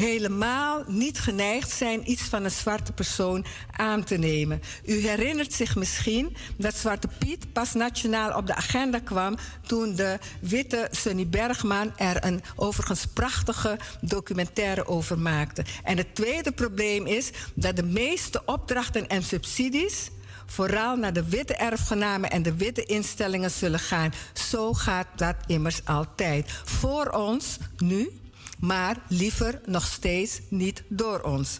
helemaal 0.00 0.84
niet 0.86 1.18
geneigd 1.18 1.70
zijn 1.70 2.10
iets 2.10 2.22
van 2.22 2.44
een 2.44 2.50
zwarte 2.50 2.92
persoon 2.92 3.44
aan 3.76 4.04
te 4.04 4.16
nemen. 4.16 4.62
U 4.86 5.06
herinnert 5.06 5.52
zich 5.52 5.76
misschien 5.76 6.36
dat 6.56 6.76
Zwarte 6.76 7.08
Piet 7.18 7.52
pas 7.52 7.74
nationaal 7.74 8.36
op 8.36 8.46
de 8.46 8.54
agenda 8.54 8.98
kwam 8.98 9.36
toen 9.66 9.94
de 9.94 10.18
witte 10.40 10.88
Sunny 10.90 11.28
Bergman 11.28 11.92
er 11.96 12.24
een 12.24 12.42
overigens 12.56 13.06
prachtige 13.06 13.78
documentaire 14.00 14.86
over 14.86 15.18
maakte. 15.18 15.64
En 15.84 15.96
het 15.96 16.14
tweede 16.14 16.52
probleem 16.52 17.06
is 17.06 17.30
dat 17.54 17.76
de 17.76 17.82
meeste 17.82 18.42
opdrachten 18.44 19.08
en 19.08 19.22
subsidies 19.22 20.10
vooral 20.46 20.96
naar 20.96 21.12
de 21.12 21.28
witte 21.28 21.54
erfgenamen 21.54 22.30
en 22.30 22.42
de 22.42 22.54
witte 22.54 22.84
instellingen 22.84 23.50
zullen 23.50 23.78
gaan. 23.78 24.12
Zo 24.32 24.72
gaat 24.72 25.06
dat 25.16 25.36
immers 25.46 25.84
altijd. 25.84 26.50
Voor 26.64 27.08
ons 27.08 27.58
nu 27.76 28.19
maar 28.60 28.96
liever 29.08 29.60
nog 29.64 29.86
steeds 29.86 30.40
niet 30.48 30.82
door 30.88 31.20
ons. 31.20 31.58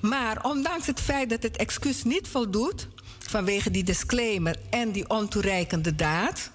Maar 0.00 0.44
ondanks 0.44 0.86
het 0.86 1.00
feit 1.00 1.30
dat 1.30 1.42
het 1.42 1.56
excuus 1.56 2.04
niet 2.04 2.28
voldoet, 2.28 2.88
vanwege 3.18 3.70
die 3.70 3.84
disclaimer 3.84 4.56
en 4.70 4.92
die 4.92 5.08
ontoereikende 5.08 5.94
daad, 5.94 6.50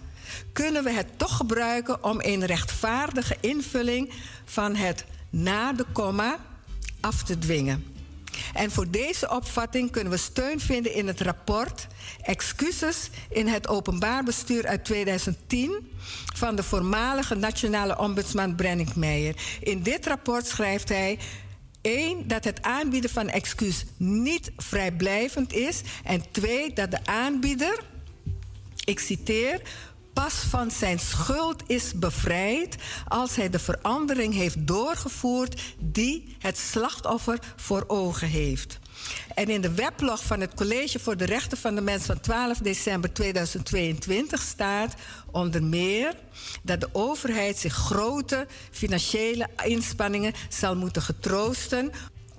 kunnen 0.54 0.84
we 0.84 0.92
het 0.92 1.18
toch 1.18 1.38
gebruiken 1.38 2.04
om 2.04 2.18
een 2.22 2.46
rechtvaardige 2.46 3.38
invulling 3.39 4.12
van 4.46 4.76
het 4.76 5.06
na 5.30 5.74
de 5.74 5.86
komma 5.92 6.39
af 7.00 7.24
te 7.24 7.38
dwingen. 7.38 7.91
En 8.54 8.72
voor 8.72 8.92
deze 8.92 9.30
opvatting 9.30 9.92
kunnen 9.92 10.12
we 10.12 10.20
steun 10.20 10.60
vinden 10.60 10.94
in 10.94 11.08
het 11.08 11.22
rapport 11.22 11.88
Excuses 12.22 13.10
in 13.30 13.48
het 13.48 13.68
openbaar 13.68 14.24
bestuur 14.24 14.68
uit 14.68 14.86
2010 14.86 15.92
van 16.36 16.56
de 16.56 16.64
voormalige 16.64 17.36
nationale 17.36 17.98
ombudsman 17.98 18.56
Brennick 18.56 18.96
Meijer. 18.96 19.36
In 19.60 19.84
dit 19.84 20.06
rapport 20.06 20.48
schrijft 20.48 20.89
hij 20.89 21.20
1. 21.82 22.28
Dat 22.28 22.44
het 22.44 22.62
aanbieden 22.62 23.10
van 23.10 23.30
excuus 23.30 23.86
niet 23.98 24.52
vrijblijvend 24.58 25.54
is. 25.54 25.82
En 26.04 26.24
2. 26.32 26.74
Dat 26.74 26.92
de 26.92 27.06
aanbieder, 27.06 27.84
ik 28.86 29.00
citeer, 29.00 29.62
pas 30.14 30.34
van 30.34 30.72
zijn 30.72 30.99
schuld 30.99 31.64
is 31.68 31.93
bevrijd 31.93 32.76
als 33.07 33.36
hij 33.36 33.49
de 33.49 33.59
verandering 33.59 34.34
heeft 34.34 34.68
doorgevoerd 34.68 35.62
die 35.80 36.36
het 36.39 36.57
slachtoffer 36.57 37.39
voor 37.55 37.84
ogen 37.88 38.28
heeft. 38.28 38.80
En 39.36 39.49
in 39.49 39.62
de 39.62 39.74
weblog 39.74 40.24
van 40.24 40.39
het 40.39 40.53
College 40.53 40.99
voor 40.99 41.18
de 41.18 41.26
Rechten 41.26 41.57
van 41.57 41.76
de 41.76 41.82
Mens 41.82 42.05
van 42.05 42.20
12 42.20 42.57
december 42.57 43.14
2022 43.14 44.41
staat 44.41 44.93
onder 45.32 45.64
meer 45.64 46.16
dat 46.62 46.80
de 46.80 46.89
overheid 46.91 47.57
zich 47.57 47.74
grote 47.74 48.47
financiële 48.72 49.47
inspanningen 49.64 50.34
zal 50.49 50.76
moeten 50.76 51.01
getroosten 51.01 51.91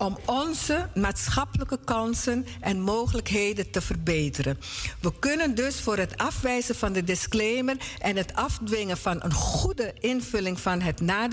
om 0.02 0.18
onze 0.26 0.88
maatschappelijke 0.94 1.78
kansen 1.84 2.46
en 2.60 2.80
mogelijkheden 2.80 3.70
te 3.70 3.80
verbeteren. 3.80 4.58
We 5.00 5.12
kunnen 5.18 5.54
dus 5.54 5.80
voor 5.80 5.96
het 5.96 6.16
afwijzen 6.16 6.74
van 6.74 6.92
de 6.92 7.04
disclaimer 7.04 7.76
en 7.98 8.16
het 8.16 8.34
afdwingen 8.34 8.96
van 8.96 9.22
een 9.22 9.32
goede 9.32 9.94
invulling 10.00 10.60
van 10.60 10.80
het 10.80 11.00
na 11.00 11.28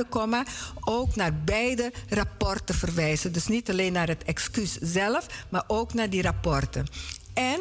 ook 0.80 1.16
naar 1.16 1.34
beide 1.44 1.92
rapporten 2.10 2.76
verwijzen. 2.76 3.32
Dus 3.32 3.48
niet 3.48 3.70
alleen 3.70 3.94
naar 3.94 4.08
het 4.08 4.24
excuus 4.24 4.78
zelf, 4.82 5.26
maar 5.50 5.64
ook 5.68 5.94
naar 5.94 6.10
die 6.10 6.22
rapporten. 6.22 6.86
En 7.34 7.60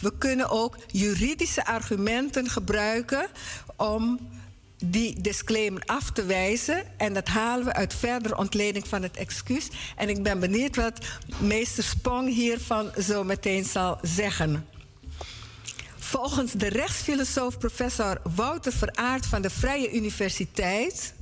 we 0.00 0.12
kunnen 0.18 0.50
ook 0.50 0.76
juridische 0.86 1.66
argumenten 1.66 2.48
gebruiken 2.48 3.26
om 3.76 4.18
die 4.84 5.20
disclaimer 5.20 5.82
af 5.86 6.10
te 6.10 6.24
wijzen. 6.24 6.84
En 6.96 7.14
dat 7.14 7.28
halen 7.28 7.64
we 7.64 7.72
uit 7.72 7.94
verdere 7.94 8.36
ontleding 8.36 8.88
van 8.88 9.02
het 9.02 9.16
excuus. 9.16 9.68
En 9.96 10.08
ik 10.08 10.22
ben 10.22 10.40
benieuwd 10.40 10.76
wat 10.76 11.06
meester 11.38 11.84
Spong 11.84 12.28
hiervan 12.28 12.90
zo 13.02 13.24
meteen 13.24 13.64
zal 13.64 13.98
zeggen. 14.02 14.66
Volgens 15.96 16.52
de 16.52 16.68
rechtsfilosoof 16.68 17.58
professor 17.58 18.20
Wouter 18.34 18.72
Veraard 18.72 19.26
van 19.26 19.42
de 19.42 19.50
Vrije 19.50 19.92
Universiteit 19.92 21.14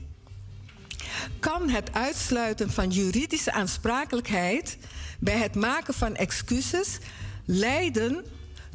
kan 1.41 1.69
het 1.69 1.93
uitsluiten 1.93 2.71
van 2.71 2.91
juridische 2.91 3.53
aansprakelijkheid 3.53 4.79
bij 5.19 5.37
het 5.37 5.55
maken 5.55 5.95
van 5.95 6.17
excuses 6.17 6.99
leiden 7.45 8.25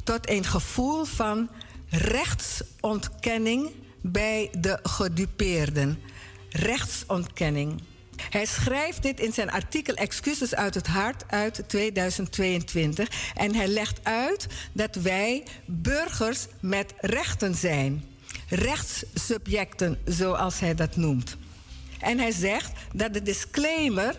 tot 0.03 0.29
een 0.29 0.45
gevoel 0.45 1.05
van 1.05 1.49
rechtsontkenning 1.89 3.71
bij 4.03 4.49
de 4.57 4.79
gedupeerden. 4.83 5.99
Rechtsontkenning. 6.49 7.81
Hij 8.29 8.45
schrijft 8.45 9.03
dit 9.03 9.19
in 9.19 9.33
zijn 9.33 9.51
artikel 9.51 9.93
Excuses 9.93 10.55
uit 10.55 10.75
het 10.75 10.87
Hart 10.87 11.23
uit 11.27 11.63
2022. 11.67 13.09
En 13.35 13.55
hij 13.55 13.67
legt 13.67 13.99
uit 14.03 14.47
dat 14.73 14.95
wij 14.95 15.43
burgers 15.65 16.47
met 16.59 16.93
rechten 16.97 17.55
zijn. 17.55 18.03
Rechtssubjecten, 18.49 19.99
zoals 20.05 20.59
hij 20.59 20.75
dat 20.75 20.95
noemt. 20.95 21.37
En 21.99 22.19
hij 22.19 22.31
zegt 22.31 22.71
dat 22.93 23.13
de 23.13 23.21
disclaimer 23.21 24.15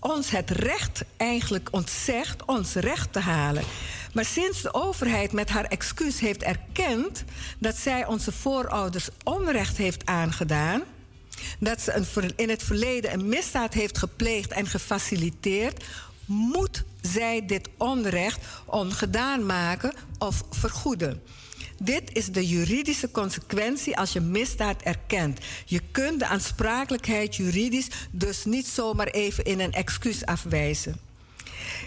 ons 0.00 0.30
het 0.30 0.50
recht 0.50 1.04
eigenlijk 1.16 1.68
ontzegt 1.70 2.44
ons 2.44 2.74
recht 2.74 3.12
te 3.12 3.20
halen. 3.20 3.64
Maar 4.12 4.24
sinds 4.24 4.62
de 4.62 4.74
overheid 4.74 5.32
met 5.32 5.48
haar 5.48 5.64
excuus 5.64 6.20
heeft 6.20 6.42
erkend 6.42 7.24
dat 7.58 7.76
zij 7.76 8.06
onze 8.06 8.32
voorouders 8.32 9.08
onrecht 9.24 9.76
heeft 9.76 10.06
aangedaan, 10.06 10.82
dat 11.58 11.80
ze 11.80 12.32
in 12.36 12.48
het 12.48 12.62
verleden 12.62 13.12
een 13.12 13.28
misdaad 13.28 13.74
heeft 13.74 13.98
gepleegd 13.98 14.52
en 14.52 14.66
gefaciliteerd, 14.66 15.84
moet 16.24 16.84
zij 17.00 17.46
dit 17.46 17.68
onrecht 17.76 18.38
ongedaan 18.64 19.46
maken 19.46 19.92
of 20.18 20.42
vergoeden. 20.50 21.22
Dit 21.82 22.16
is 22.16 22.26
de 22.26 22.46
juridische 22.46 23.10
consequentie 23.10 23.96
als 23.96 24.12
je 24.12 24.20
misdaad 24.20 24.82
erkent. 24.82 25.38
Je 25.64 25.80
kunt 25.90 26.18
de 26.18 26.26
aansprakelijkheid 26.26 27.36
juridisch 27.36 27.88
dus 28.10 28.44
niet 28.44 28.66
zomaar 28.66 29.06
even 29.06 29.44
in 29.44 29.60
een 29.60 29.72
excuus 29.72 30.24
afwijzen. 30.24 31.00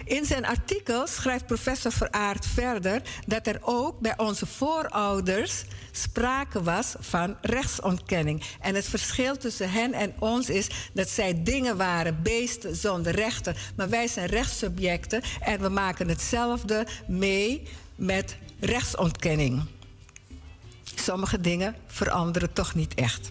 In 0.05 0.25
zijn 0.25 0.45
artikel 0.45 1.07
schrijft 1.07 1.45
professor 1.45 1.91
Veraard 1.91 2.45
verder 2.45 3.01
dat 3.27 3.47
er 3.47 3.59
ook 3.61 3.99
bij 3.99 4.17
onze 4.17 4.45
voorouders 4.45 5.63
sprake 5.91 6.63
was 6.63 6.95
van 6.99 7.37
rechtsontkenning. 7.41 8.43
En 8.59 8.75
het 8.75 8.85
verschil 8.85 9.37
tussen 9.37 9.71
hen 9.71 9.93
en 9.93 10.13
ons 10.19 10.49
is 10.49 10.67
dat 10.93 11.09
zij 11.09 11.43
dingen 11.43 11.77
waren, 11.77 12.23
beesten 12.23 12.75
zonder 12.75 13.15
rechten. 13.15 13.55
Maar 13.75 13.89
wij 13.89 14.07
zijn 14.07 14.27
rechtssubjecten 14.27 15.21
en 15.39 15.61
we 15.61 15.69
maken 15.69 16.07
hetzelfde 16.07 16.87
mee 17.07 17.67
met 17.95 18.37
rechtsontkenning. 18.59 19.63
Sommige 20.95 21.41
dingen 21.41 21.75
veranderen 21.87 22.53
toch 22.53 22.75
niet 22.75 22.93
echt. 22.93 23.29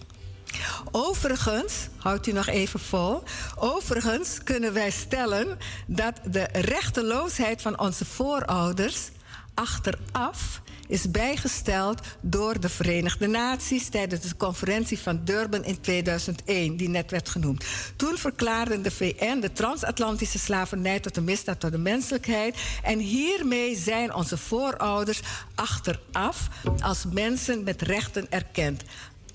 Overigens, 0.91 1.73
houdt 1.97 2.27
u 2.27 2.31
nog 2.31 2.47
even 2.47 2.79
vol. 2.79 3.23
Overigens 3.55 4.43
kunnen 4.43 4.73
wij 4.73 4.91
stellen 4.91 5.57
dat 5.87 6.19
de 6.25 6.47
rechteloosheid 6.51 7.61
van 7.61 7.79
onze 7.79 8.05
voorouders 8.05 9.09
achteraf 9.53 10.61
is 10.91 11.11
bijgesteld 11.11 12.01
door 12.21 12.59
de 12.59 12.69
Verenigde 12.69 13.27
Naties 13.27 13.89
tijdens 13.89 14.21
de 14.21 14.35
conferentie 14.37 14.99
van 14.99 15.21
Durban 15.23 15.63
in 15.63 15.81
2001, 15.81 16.77
die 16.77 16.89
net 16.89 17.11
werd 17.11 17.29
genoemd. 17.29 17.65
Toen 17.95 18.17
verklaarde 18.17 18.81
de 18.81 18.91
VN 18.91 19.39
de 19.39 19.51
transatlantische 19.51 20.39
slavernij 20.39 20.99
tot 20.99 21.17
een 21.17 21.23
misdaad 21.23 21.59
tot 21.59 21.71
de 21.71 21.77
menselijkheid. 21.77 22.57
En 22.83 22.99
hiermee 22.99 23.75
zijn 23.75 24.13
onze 24.13 24.37
voorouders 24.37 25.21
achteraf 25.55 26.47
als 26.79 27.05
mensen 27.11 27.63
met 27.63 27.81
rechten 27.81 28.31
erkend 28.31 28.83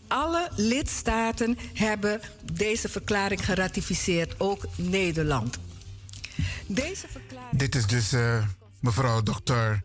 alle 0.09 0.49
lidstaten 0.57 1.59
hebben 1.75 2.21
deze 2.53 2.89
verklaring 2.89 3.45
geratificeerd, 3.45 4.41
ook 4.41 4.67
Nederland. 4.77 5.59
Deze 6.67 7.07
verklaring... 7.09 7.59
Dit 7.59 7.75
is 7.75 7.87
dus 7.87 8.13
uh, 8.13 8.45
mevrouw 8.81 9.23
dokter 9.23 9.85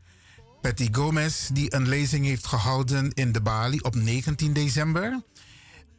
Patty 0.62 0.89
Gomez, 0.91 1.47
die 1.47 1.76
een 1.76 1.88
lezing 1.88 2.26
heeft 2.26 2.47
gehouden 2.47 3.12
in 3.14 3.32
de 3.32 3.41
Bali 3.41 3.80
op 3.80 3.95
19 3.95 4.53
december. 4.53 5.24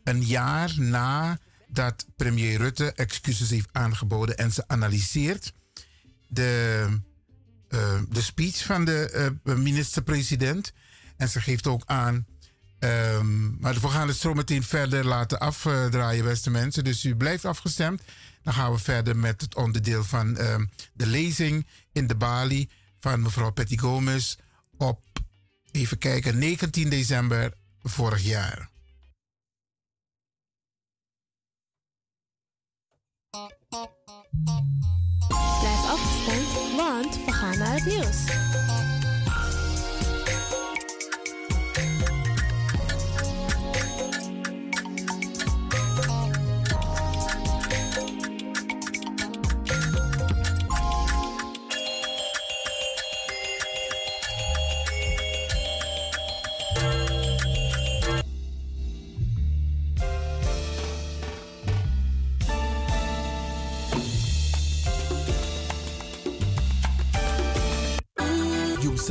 Een 0.04 0.24
jaar 0.24 0.74
nadat 0.76 2.06
premier 2.16 2.58
Rutte 2.58 2.92
excuses 2.92 3.50
heeft 3.50 3.68
aangeboden 3.72 4.36
en 4.36 4.52
ze 4.52 4.64
analyseert 4.66 5.52
de, 6.28 6.86
uh, 7.68 8.00
de 8.08 8.22
speech 8.22 8.64
van 8.64 8.84
de 8.84 9.30
uh, 9.44 9.54
minister-president. 9.56 10.72
En 11.16 11.28
ze 11.28 11.40
geeft 11.40 11.66
ook 11.66 11.82
aan 11.86 12.26
Um, 12.84 13.56
maar 13.60 13.74
we 13.74 13.88
gaan 13.88 14.08
het 14.08 14.16
zo 14.16 14.34
meteen 14.34 14.62
verder 14.62 15.06
laten 15.06 15.38
afdraaien, 15.38 16.24
beste 16.24 16.50
mensen. 16.50 16.84
Dus 16.84 17.04
u 17.04 17.16
blijft 17.16 17.44
afgestemd. 17.44 18.02
Dan 18.42 18.54
gaan 18.54 18.72
we 18.72 18.78
verder 18.78 19.16
met 19.16 19.40
het 19.40 19.54
onderdeel 19.54 20.04
van 20.04 20.40
um, 20.40 20.70
de 20.92 21.06
lezing 21.06 21.66
in 21.92 22.06
de 22.06 22.14
Bali 22.14 22.68
van 23.00 23.22
mevrouw 23.22 23.50
Petty 23.50 23.78
Gomez 23.78 24.36
op, 24.82 25.00
even 25.70 25.98
kijken, 25.98 26.38
19 26.38 26.88
december 26.88 27.52
vorig 27.82 28.22
jaar. 28.22 28.70
Blijf 35.60 35.84
afgestemd, 35.90 36.76
want 36.76 37.24
we 37.24 37.32
gaan 37.32 37.58
naar 37.58 37.74
het 37.74 37.84
nieuws. 37.84 38.24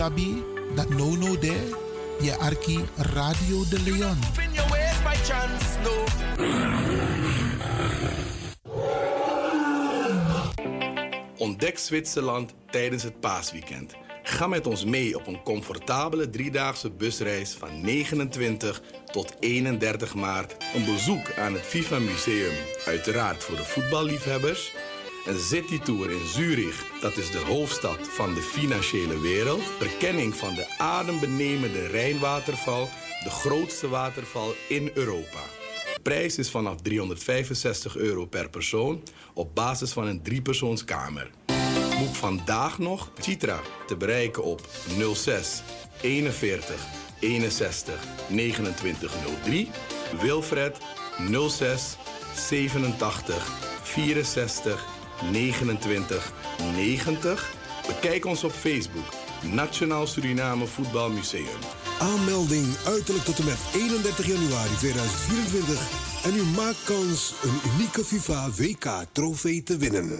Dat 0.01 0.89
no 0.89 1.15
no 1.15 1.37
de 1.37 1.69
je 2.21 2.37
arki 2.37 2.79
Radio 2.97 3.63
de 3.69 3.79
Leon. 3.83 4.17
Ontdek 11.37 11.77
Zwitserland 11.77 12.53
tijdens 12.69 13.03
het 13.03 13.19
paasweekend. 13.19 13.95
Ga 14.23 14.47
met 14.47 14.67
ons 14.67 14.85
mee 14.85 15.15
op 15.15 15.27
een 15.27 15.43
comfortabele 15.43 16.29
driedaagse 16.29 16.91
busreis 16.91 17.53
van 17.53 17.81
29 17.81 18.81
tot 19.11 19.35
31 19.39 20.15
maart. 20.15 20.55
Een 20.75 20.85
bezoek 20.85 21.33
aan 21.37 21.53
het 21.53 21.61
FIFA 21.63 21.99
Museum, 21.99 22.53
uiteraard 22.85 23.43
voor 23.43 23.55
de 23.55 23.63
voetballiefhebbers. 23.63 24.71
Een 25.25 25.39
citytour 25.39 26.11
in 26.11 26.25
Zurich, 26.25 26.85
dat 27.01 27.17
is 27.17 27.31
de 27.31 27.37
hoofdstad 27.37 28.07
van 28.07 28.33
de 28.33 28.41
financiële 28.41 29.19
wereld. 29.19 29.61
Erkenning 29.79 30.35
van 30.35 30.53
de 30.53 30.75
adembenemende 30.77 31.87
Rijnwaterval, 31.87 32.89
de 33.23 33.29
grootste 33.29 33.89
waterval 33.89 34.53
in 34.67 34.91
Europa. 34.93 35.39
Prijs 36.01 36.37
is 36.37 36.49
vanaf 36.49 36.81
365 36.81 37.95
euro 37.97 38.25
per 38.25 38.49
persoon 38.49 39.03
op 39.33 39.55
basis 39.55 39.91
van 39.91 40.07
een 40.07 40.21
driepersoonskamer. 40.21 41.29
Boek 41.99 42.15
vandaag 42.15 42.79
nog 42.79 43.11
Citra 43.19 43.59
te 43.87 43.97
bereiken 43.97 44.43
op 44.43 44.61
06 45.13 45.63
41 46.01 46.87
61 47.19 48.03
2903. 48.27 49.69
Wilfred 50.21 50.77
06 51.47 51.97
87 52.35 53.69
64 53.83 54.99
29 55.31 56.33
90. 56.75 57.53
Bekijk 57.87 58.25
ons 58.25 58.43
op 58.43 58.51
Facebook. 58.51 59.05
Nationaal 59.41 60.07
Suriname 60.07 60.65
Voetbalmuseum. 60.65 61.59
Aanmelding 61.99 62.75
uiterlijk 62.85 63.25
tot 63.25 63.39
en 63.39 63.45
met 63.45 63.59
31 63.73 64.25
januari 64.25 64.75
2024. 64.77 66.09
En 66.23 66.35
u 66.35 66.43
maakt 66.43 66.83
kans 66.83 67.33
een 67.43 67.71
unieke 67.73 68.03
FIFA 68.05 68.49
WK 68.49 69.05
trofee 69.11 69.63
te 69.63 69.77
winnen. 69.77 70.17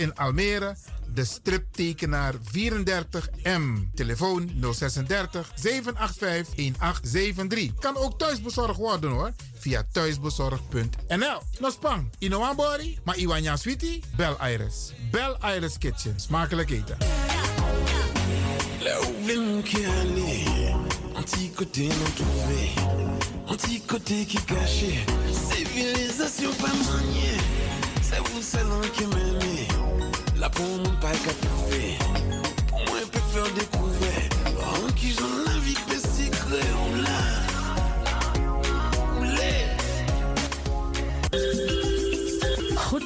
in 0.00 0.14
Almere, 0.14 0.76
de 1.14 1.24
striptekenaar 1.24 2.34
34M. 2.34 3.94
Telefoon 3.94 4.50
036 4.60 5.52
785 5.54 6.54
1873. 6.54 7.74
Kan 7.80 7.96
ook 7.96 8.18
thuisbezorgd 8.18 8.76
worden 8.76 9.10
hoor. 9.10 9.32
Via 9.54 9.84
thuisbezorgd.nl. 9.92 11.42
Nospang, 11.58 12.10
Inoambori, 12.18 12.98
maar 13.04 13.16
Iwanya 13.16 13.56
Sweetie? 13.56 14.02
Bel 14.16 14.36
Iris. 14.46 14.92
Bel 15.10 15.36
Iris 15.56 15.78
Kitchen. 15.78 16.20
Smakelijk 16.20 16.70
eten. 16.70 16.96
La 30.40 30.48
pou 30.48 30.64
moun 30.64 30.94
pa 31.02 31.10
e 31.12 31.18
ka 31.20 31.32
pouve 31.42 31.80
Mwen 32.86 33.06
pe 33.12 33.20
fer 33.28 33.52
dekouve 33.58 34.12
An 34.72 34.88
ki 34.96 35.12
zon 35.18 35.36
la 35.44 35.49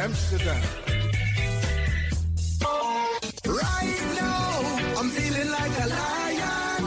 Amsterdam. 0.00 0.60
Right 3.44 4.00
now, 4.16 4.98
I'm 4.98 5.10
feeling 5.10 5.50
like 5.50 5.76
a 5.76 5.86
lion. 5.86 6.84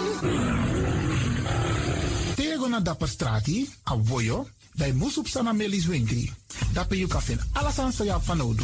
Tego 2.35 2.67
na 2.67 2.79
dapper 2.79 3.07
strati, 3.07 3.69
a 3.83 3.95
voyo, 4.03 4.47
bij 4.73 4.93
Moesop 4.93 5.27
Sana 5.27 5.51
Melis 5.51 5.85
Winkri. 5.85 6.33
Dapper 6.73 6.97
you 6.97 7.09
alles 7.53 7.79
aan 7.79 7.93
sa 7.93 8.19
van 8.19 8.37
nodu. 8.37 8.63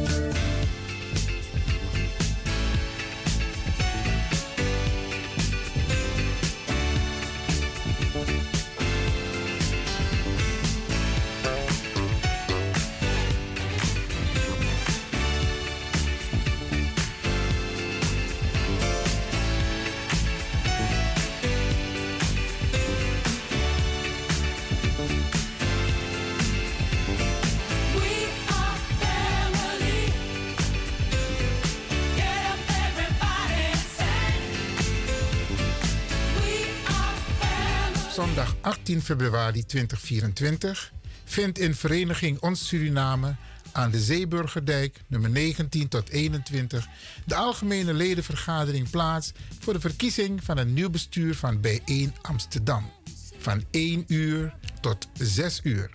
Zondag 38.13 38.55
18 38.61 39.01
februari 39.01 39.65
2024 39.65 40.91
vindt 41.23 41.59
in 41.59 41.75
Vereniging 41.75 42.39
Ons 42.39 42.67
Suriname 42.67 43.35
aan 43.71 43.91
de 43.91 43.99
Zeeburgerdijk 43.99 45.01
nummer 45.07 45.29
19 45.29 45.87
tot 45.87 46.09
21 46.09 46.87
de 47.25 47.35
algemene 47.35 47.93
ledenvergadering 47.93 48.89
plaats 48.89 49.31
voor 49.59 49.73
de 49.73 49.79
verkiezing 49.79 50.43
van 50.43 50.57
een 50.57 50.73
nieuw 50.73 50.89
bestuur 50.89 51.35
van 51.35 51.61
Bijeen 51.61 52.13
Amsterdam. 52.21 52.91
Van 53.37 53.63
1 53.71 54.03
uur 54.07 54.55
tot 54.81 55.07
6 55.13 55.59
uur. 55.63 55.91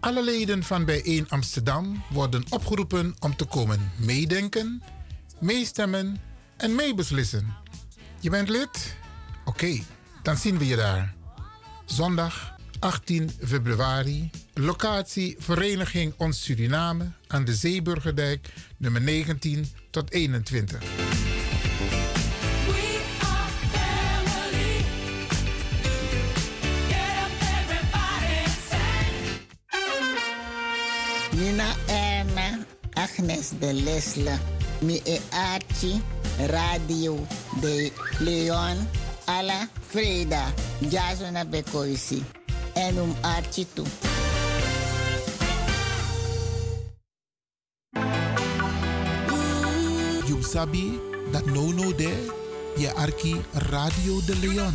Alle 0.00 0.24
leden 0.24 0.62
van 0.62 0.84
Bijeen 0.84 1.28
Amsterdam 1.28 2.02
worden 2.10 2.44
opgeroepen 2.48 3.14
om 3.18 3.36
te 3.36 3.44
komen 3.44 3.92
meedenken, 3.98 4.82
meestemmen 5.40 6.20
en 6.56 6.74
meebeslissen. 6.74 7.56
Je 8.20 8.30
bent 8.30 8.48
lid? 8.48 8.96
Oké, 9.44 9.80
dan 10.24 10.36
zien 10.36 10.58
we 10.58 10.66
je 10.66 10.76
daar. 10.76 11.14
Zondag 11.84 12.56
18 12.78 13.30
februari. 13.44 14.30
Locatie 14.54 15.36
Vereniging 15.38 16.14
Ons 16.16 16.42
Suriname 16.42 17.12
aan 17.26 17.44
de 17.44 17.54
Zeeburgerdijk 17.54 18.52
nummer 18.76 19.00
19 19.00 19.66
tot 19.90 20.10
21. 20.10 20.82
Nina 31.30 31.74
Erna, 31.86 32.58
Agnes 32.92 33.50
de 33.58 33.72
Lesle, 33.72 34.38
mi 34.80 35.00
e 35.04 35.18
Archie, 35.30 36.02
Radio 36.46 37.26
de 37.60 37.92
Leon, 38.18 38.76
Ala 39.26 39.68
Freda, 39.88 40.52
Jasona 40.90 41.44
Bekoisi, 41.44 42.22
en 42.74 42.98
um 42.98 43.14
Archie 43.22 43.66
toe. 43.74 43.86
You 50.28 50.42
sabi 50.42 51.00
that 51.32 51.46
no 51.46 51.72
no 51.72 51.92
there, 51.92 52.16
je 52.76 52.88
arki 52.96 53.40
Radio 53.70 54.20
de 54.26 54.34
Leon. 54.36 54.74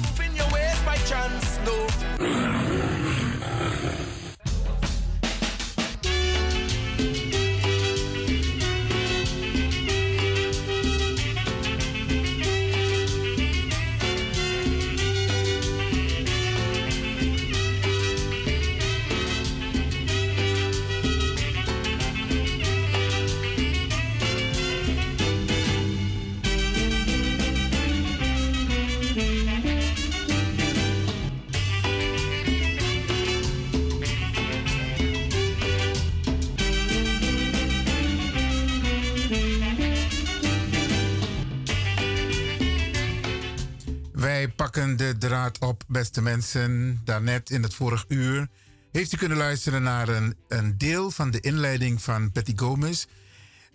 Wij 44.40 44.50
pakken 44.50 44.98
de 44.98 45.16
draad 45.18 45.58
op, 45.58 45.84
beste 45.88 46.22
mensen. 46.22 47.02
Daarnet 47.04 47.50
in 47.50 47.64
het 47.64 47.74
vorig 47.74 48.06
uur 48.08 48.48
heeft 48.92 49.14
u 49.14 49.18
kunnen 49.18 49.38
luisteren 49.38 49.84
naar 49.84 50.10
een, 50.10 50.36
een 50.48 50.78
deel 50.78 51.12
van 51.12 51.32
de 51.32 51.40
inleiding 51.40 52.02
van 52.02 52.32
Betty 52.32 52.54
Gomez 52.56 53.06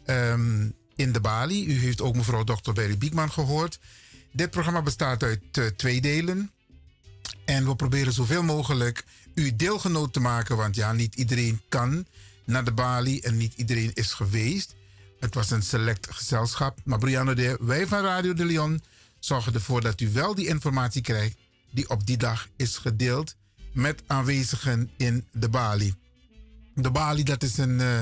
ehm, 0.05 0.69
in 0.97 1.12
de 1.12 1.21
Bali. 1.21 1.67
U 1.67 1.79
heeft 1.79 2.01
ook 2.01 2.17
mevrouw 2.17 2.45
Dr. 2.45 2.73
Berry 2.73 2.99
Biekman 2.99 3.33
gehoord. 3.33 3.79
Dit 4.33 4.51
programma 4.51 4.83
bestaat 4.83 5.23
uit 5.23 5.43
eh, 5.53 5.67
twee 5.67 6.01
delen. 6.01 6.51
En 7.45 7.67
we 7.67 7.77
proberen 7.77 8.12
zoveel 8.12 8.43
mogelijk 8.43 9.05
u 9.35 9.57
deelgenoot 9.57 10.12
te 10.12 10.21
maken. 10.21 10.57
Want 10.57 10.77
ja, 10.77 10.93
niet 10.93 11.15
iedereen 11.15 11.61
kan 11.69 12.07
naar 12.45 12.65
de 12.65 12.73
Bali 12.73 13.21
en 13.21 13.37
niet 13.37 13.55
iedereen 13.57 13.91
is 13.95 14.12
geweest. 14.12 14.75
Het 15.21 15.35
was 15.35 15.51
een 15.51 15.62
select 15.62 16.07
gezelschap. 16.11 16.79
Maar 16.85 16.99
Brianna, 16.99 17.35
de, 17.35 17.59
wij 17.61 17.87
van 17.87 18.03
Radio 18.03 18.35
de 18.35 18.45
Leon 18.45 18.83
zorgen 19.25 19.55
ervoor 19.55 19.81
dat 19.81 20.01
u 20.01 20.11
wel 20.12 20.35
die 20.35 20.47
informatie 20.47 21.03
krijgt 21.03 21.37
die 21.70 21.89
op 21.89 22.07
die 22.07 22.16
dag 22.16 22.49
is 22.57 22.77
gedeeld 22.77 23.37
met 23.72 24.03
aanwezigen 24.07 24.91
in 24.97 25.27
de 25.33 25.49
Bali. 25.49 25.95
De 26.75 26.91
Bali, 26.91 27.22
dat 27.22 27.43
is 27.43 27.59
een, 27.59 27.81
eh, 27.81 27.99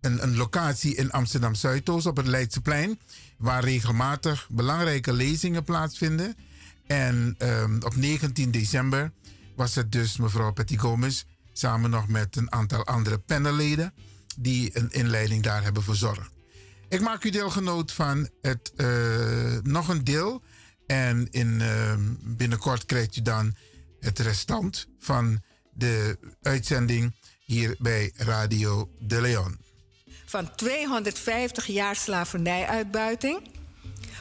een, 0.00 0.22
een 0.22 0.36
locatie 0.36 0.94
in 0.94 1.10
Amsterdam 1.10 1.54
Zuidoost 1.54 2.06
op 2.06 2.16
het 2.16 2.26
Leidseplein, 2.26 2.98
waar 3.36 3.64
regelmatig 3.64 4.48
belangrijke 4.50 5.12
lezingen 5.12 5.64
plaatsvinden. 5.64 6.36
En 6.86 7.34
ehm, 7.38 7.80
op 7.82 7.96
19 7.96 8.50
december 8.50 9.12
was 9.56 9.74
het 9.74 9.92
dus 9.92 10.16
mevrouw 10.16 10.52
Petty 10.52 10.76
Gomez 10.76 11.24
samen 11.52 11.90
nog 11.90 12.08
met 12.08 12.36
een 12.36 12.52
aantal 12.52 12.86
andere 12.86 13.18
panelleden 13.18 13.94
die 14.36 14.78
een 14.78 14.90
inleiding 14.90 15.42
daar 15.42 15.62
hebben 15.62 15.82
verzorgd. 15.82 16.30
Ik 16.88 17.00
maak 17.00 17.24
u 17.24 17.30
deelgenoot 17.30 17.92
van 17.92 18.28
het, 18.42 18.72
eh, 18.76 19.56
nog 19.62 19.88
een 19.88 20.04
deel 20.04 20.42
En 20.86 21.28
in, 21.30 21.60
ehm, 21.60 22.00
binnenkort 22.20 22.84
krijgt 22.84 23.16
u 23.16 23.22
dan 23.22 23.54
het 24.00 24.18
restant 24.18 24.86
van 24.98 25.42
de 25.72 26.18
uitzending 26.42 27.14
hier 27.44 27.76
bij 27.78 28.12
Radio 28.16 28.90
de 28.98 29.20
Leon. 29.20 29.58
Van 30.24 30.54
250 30.54 31.66
jaar 31.66 31.96
slavernijuitbuiting. 31.96 33.40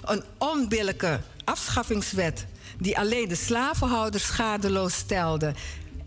Een 0.03 0.23
onbillijke 0.37 1.19
afschaffingswet 1.43 2.45
die 2.79 2.97
alleen 2.97 3.27
de 3.27 3.35
slavenhouders 3.35 4.25
schadeloos 4.25 4.93
stelde. 4.93 5.53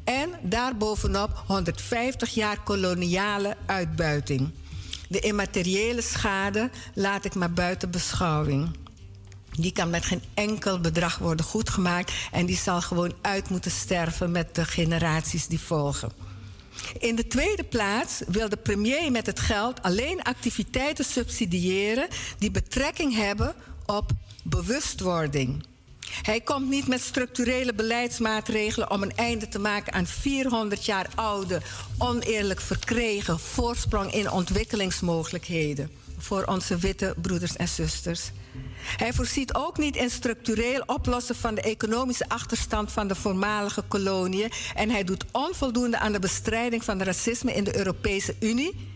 En 0.05 0.31
daarbovenop 0.43 1.43
150 1.47 2.35
jaar 2.35 2.63
koloniale 2.63 3.57
uitbuiting. 3.67 4.51
De 5.09 5.21
immateriële 5.21 6.03
schade 6.03 6.71
laat 6.95 7.25
ik 7.25 7.35
maar 7.35 7.53
buiten 7.53 7.91
beschouwing. 7.91 8.77
Die 9.59 9.73
kan 9.73 9.91
met 9.91 10.05
geen 10.05 10.23
enkel 10.35 10.81
bedrag 10.81 11.19
worden 11.19 11.45
goedgemaakt 11.45 12.13
en 12.33 12.47
die 12.47 12.57
zal 12.57 12.81
gewoon 12.81 13.13
uit 13.21 13.49
moeten 13.49 13.71
sterven 13.71 14.31
met 14.31 14.55
de 14.55 14.65
generaties 14.65 15.47
die 15.47 15.61
volgen. 15.61 16.13
In 16.99 17.15
de 17.15 17.27
tweede 17.27 17.65
plaats 17.65 18.23
wil 18.27 18.49
de 18.49 18.57
premier 18.57 19.11
met 19.11 19.27
het 19.27 19.41
geld 19.41 19.83
alleen 19.83 20.23
activiteiten 20.23 21.05
subsidiëren 21.05 22.09
die 22.39 22.51
betrekking 22.51 23.15
hebben 23.15 23.55
op 23.87 24.11
bewustwording. 24.43 25.65
Hij 26.23 26.41
komt 26.41 26.69
niet 26.69 26.89
met 26.89 27.01
structurele 27.01 27.75
beleidsmaatregelen 27.75 28.91
om 28.91 29.03
een 29.03 29.17
einde 29.17 29.49
te 29.49 29.59
maken 29.59 29.93
aan 29.93 30.07
400 30.07 30.85
jaar 30.85 31.09
oude, 31.15 31.61
oneerlijk 31.99 32.61
verkregen 32.61 33.39
voorsprong 33.39 34.13
in 34.13 34.31
ontwikkelingsmogelijkheden 34.31 35.91
voor 36.19 36.45
onze 36.45 36.77
witte 36.77 37.15
broeders 37.23 37.57
en 37.57 37.69
zusters. 37.69 38.31
Hij 38.97 39.13
voorziet 39.13 39.55
ook 39.55 39.79
niet 39.79 39.97
in 39.97 40.11
structureel 40.11 40.83
oplossen 40.87 41.35
van 41.35 41.55
de 41.55 41.63
economische 41.63 42.29
achterstand 42.29 42.93
van 42.93 43.09
de 43.09 43.15
voormalige 43.15 43.83
koloniën 43.83 44.51
en 44.75 44.91
hij 44.91 45.05
doet 45.05 45.25
onvoldoende 45.33 45.99
aan 45.99 46.13
de 46.13 46.19
bestrijding 46.19 46.85
van 46.85 47.03
racisme 47.03 47.55
in 47.55 47.65
de 47.65 47.77
Europese 47.77 48.35
Unie. 48.41 48.93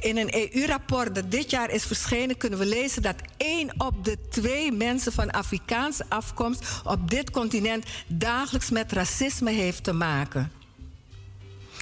In 0.00 0.16
een 0.16 0.34
EU-rapport 0.34 1.14
dat 1.14 1.30
dit 1.30 1.50
jaar 1.50 1.70
is 1.70 1.84
verschenen, 1.84 2.36
kunnen 2.36 2.58
we 2.58 2.66
lezen 2.66 3.02
dat 3.02 3.16
één 3.36 3.74
op 3.78 4.04
de 4.04 4.18
twee 4.30 4.72
mensen 4.72 5.12
van 5.12 5.30
Afrikaanse 5.30 6.04
afkomst 6.08 6.80
op 6.84 7.10
dit 7.10 7.30
continent 7.30 7.84
dagelijks 8.06 8.70
met 8.70 8.92
racisme 8.92 9.50
heeft 9.50 9.84
te 9.84 9.92
maken. 9.92 10.52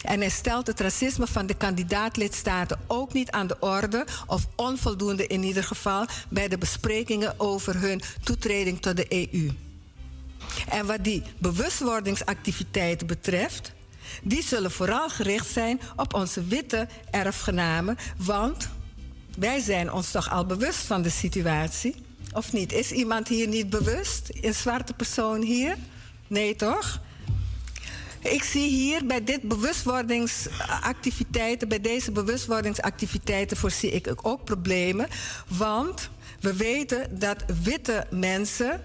En 0.05 0.21
hij 0.21 0.31
stelt 0.31 0.67
het 0.67 0.81
racisme 0.81 1.27
van 1.27 1.47
de 1.47 1.55
kandidaatlidstaten 1.55 2.81
ook 2.87 3.13
niet 3.13 3.31
aan 3.31 3.47
de 3.47 3.57
orde, 3.61 4.07
of 4.27 4.47
onvoldoende 4.57 5.27
in 5.27 5.43
ieder 5.43 5.65
geval, 5.65 6.07
bij 6.29 6.49
de 6.49 6.59
besprekingen 6.59 7.41
over 7.41 7.81
hun 7.81 8.03
toetreding 8.23 8.81
tot 8.81 8.97
de 8.97 9.29
EU. 9.33 9.51
En 10.69 10.87
wat 10.87 11.05
die 11.05 11.23
bewustwordingsactiviteiten 11.39 13.07
betreft, 13.07 13.73
die 14.23 14.43
zullen 14.43 14.71
vooral 14.71 15.09
gericht 15.09 15.51
zijn 15.51 15.81
op 15.97 16.15
onze 16.15 16.45
witte 16.45 16.89
erfgenamen, 17.11 17.97
want 18.17 18.69
wij 19.39 19.61
zijn 19.61 19.93
ons 19.93 20.11
toch 20.11 20.31
al 20.31 20.47
bewust 20.47 20.87
van 20.87 21.03
de 21.03 21.11
situatie. 21.11 21.95
Of 22.33 22.53
niet? 22.53 22.73
Is 22.73 22.91
iemand 22.91 23.29
hier 23.29 23.49
niet 23.49 23.71
bewust? 23.71 24.31
Een 24.41 24.55
zwarte 24.55 24.93
persoon 24.93 25.43
hier? 25.43 25.77
Nee, 26.27 26.57
toch? 26.57 27.01
Ik 28.25 28.43
zie 28.43 28.69
hier 28.69 29.07
bij 29.07 29.25
dit 29.25 29.43
bewustwordingsactiviteiten, 29.43 31.69
bij 31.69 31.81
deze 31.81 32.13
bewustwordingsactiviteiten 32.13 33.57
voorzie 33.57 33.91
ik 33.91 34.15
ook 34.23 34.45
problemen. 34.45 35.09
Want 35.49 36.11
we 36.41 36.57
weten 36.57 37.19
dat 37.19 37.45
witte 37.63 38.07
mensen 38.11 38.81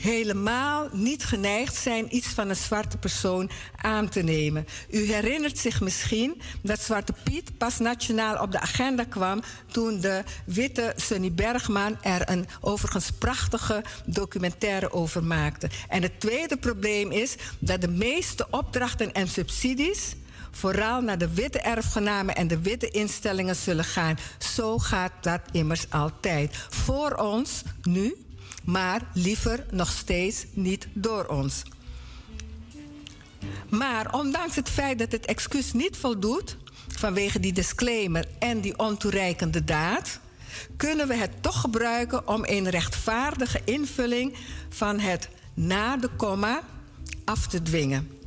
helemaal 0.00 0.88
niet 0.92 1.24
geneigd 1.24 1.74
zijn 1.74 2.16
iets 2.16 2.26
van 2.26 2.48
een 2.48 2.56
zwarte 2.56 2.98
persoon 2.98 3.50
aan 3.76 4.08
te 4.08 4.22
nemen. 4.22 4.66
U 4.90 5.12
herinnert 5.12 5.58
zich 5.58 5.80
misschien 5.80 6.40
dat 6.62 6.80
Zwarte 6.80 7.14
Piet 7.24 7.58
pas 7.58 7.78
nationaal 7.78 8.42
op 8.42 8.52
de 8.52 8.60
agenda 8.60 9.04
kwam 9.04 9.42
toen 9.72 10.00
de 10.00 10.24
witte 10.44 10.92
Sunny 10.96 11.32
Bergman 11.32 11.96
er 12.02 12.30
een 12.30 12.46
overigens 12.60 13.10
prachtige 13.10 13.84
documentaire 14.04 14.92
over 14.92 15.24
maakte. 15.24 15.70
En 15.88 16.02
het 16.02 16.20
tweede 16.20 16.56
probleem 16.56 17.10
is 17.10 17.34
dat 17.58 17.80
de 17.80 17.88
meeste 17.88 18.46
opdrachten 18.50 19.12
en 19.12 19.28
subsidies 19.28 20.14
vooral 20.50 21.00
naar 21.00 21.18
de 21.18 21.34
witte 21.34 21.60
erfgenamen 21.60 22.34
en 22.34 22.48
de 22.48 22.60
witte 22.60 22.88
instellingen 22.90 23.56
zullen 23.56 23.84
gaan. 23.84 24.18
Zo 24.38 24.78
gaat 24.78 25.12
dat 25.20 25.40
immers 25.52 25.90
altijd. 25.90 26.56
Voor 26.68 27.14
ons 27.14 27.62
nu 27.82 28.14
maar 28.64 29.02
liever 29.14 29.66
nog 29.70 29.90
steeds 29.90 30.44
niet 30.52 30.88
door 30.92 31.26
ons. 31.26 31.62
Maar 33.68 34.14
ondanks 34.14 34.56
het 34.56 34.68
feit 34.68 34.98
dat 34.98 35.12
het 35.12 35.26
excuus 35.26 35.72
niet 35.72 35.96
voldoet 35.96 36.56
vanwege 36.88 37.40
die 37.40 37.52
disclaimer 37.52 38.28
en 38.38 38.60
die 38.60 38.78
ontoereikende 38.78 39.64
daad, 39.64 40.20
kunnen 40.76 41.08
we 41.08 41.14
het 41.14 41.42
toch 41.42 41.60
gebruiken 41.60 42.28
om 42.28 42.42
een 42.44 42.68
rechtvaardige 42.68 43.60
invulling 43.64 44.36
van 44.68 44.98
het 44.98 45.28
na 45.54 45.96
de 45.96 46.08
komma 46.16 46.62
af 47.24 47.46
te 47.46 47.62
dwingen. 47.62 48.19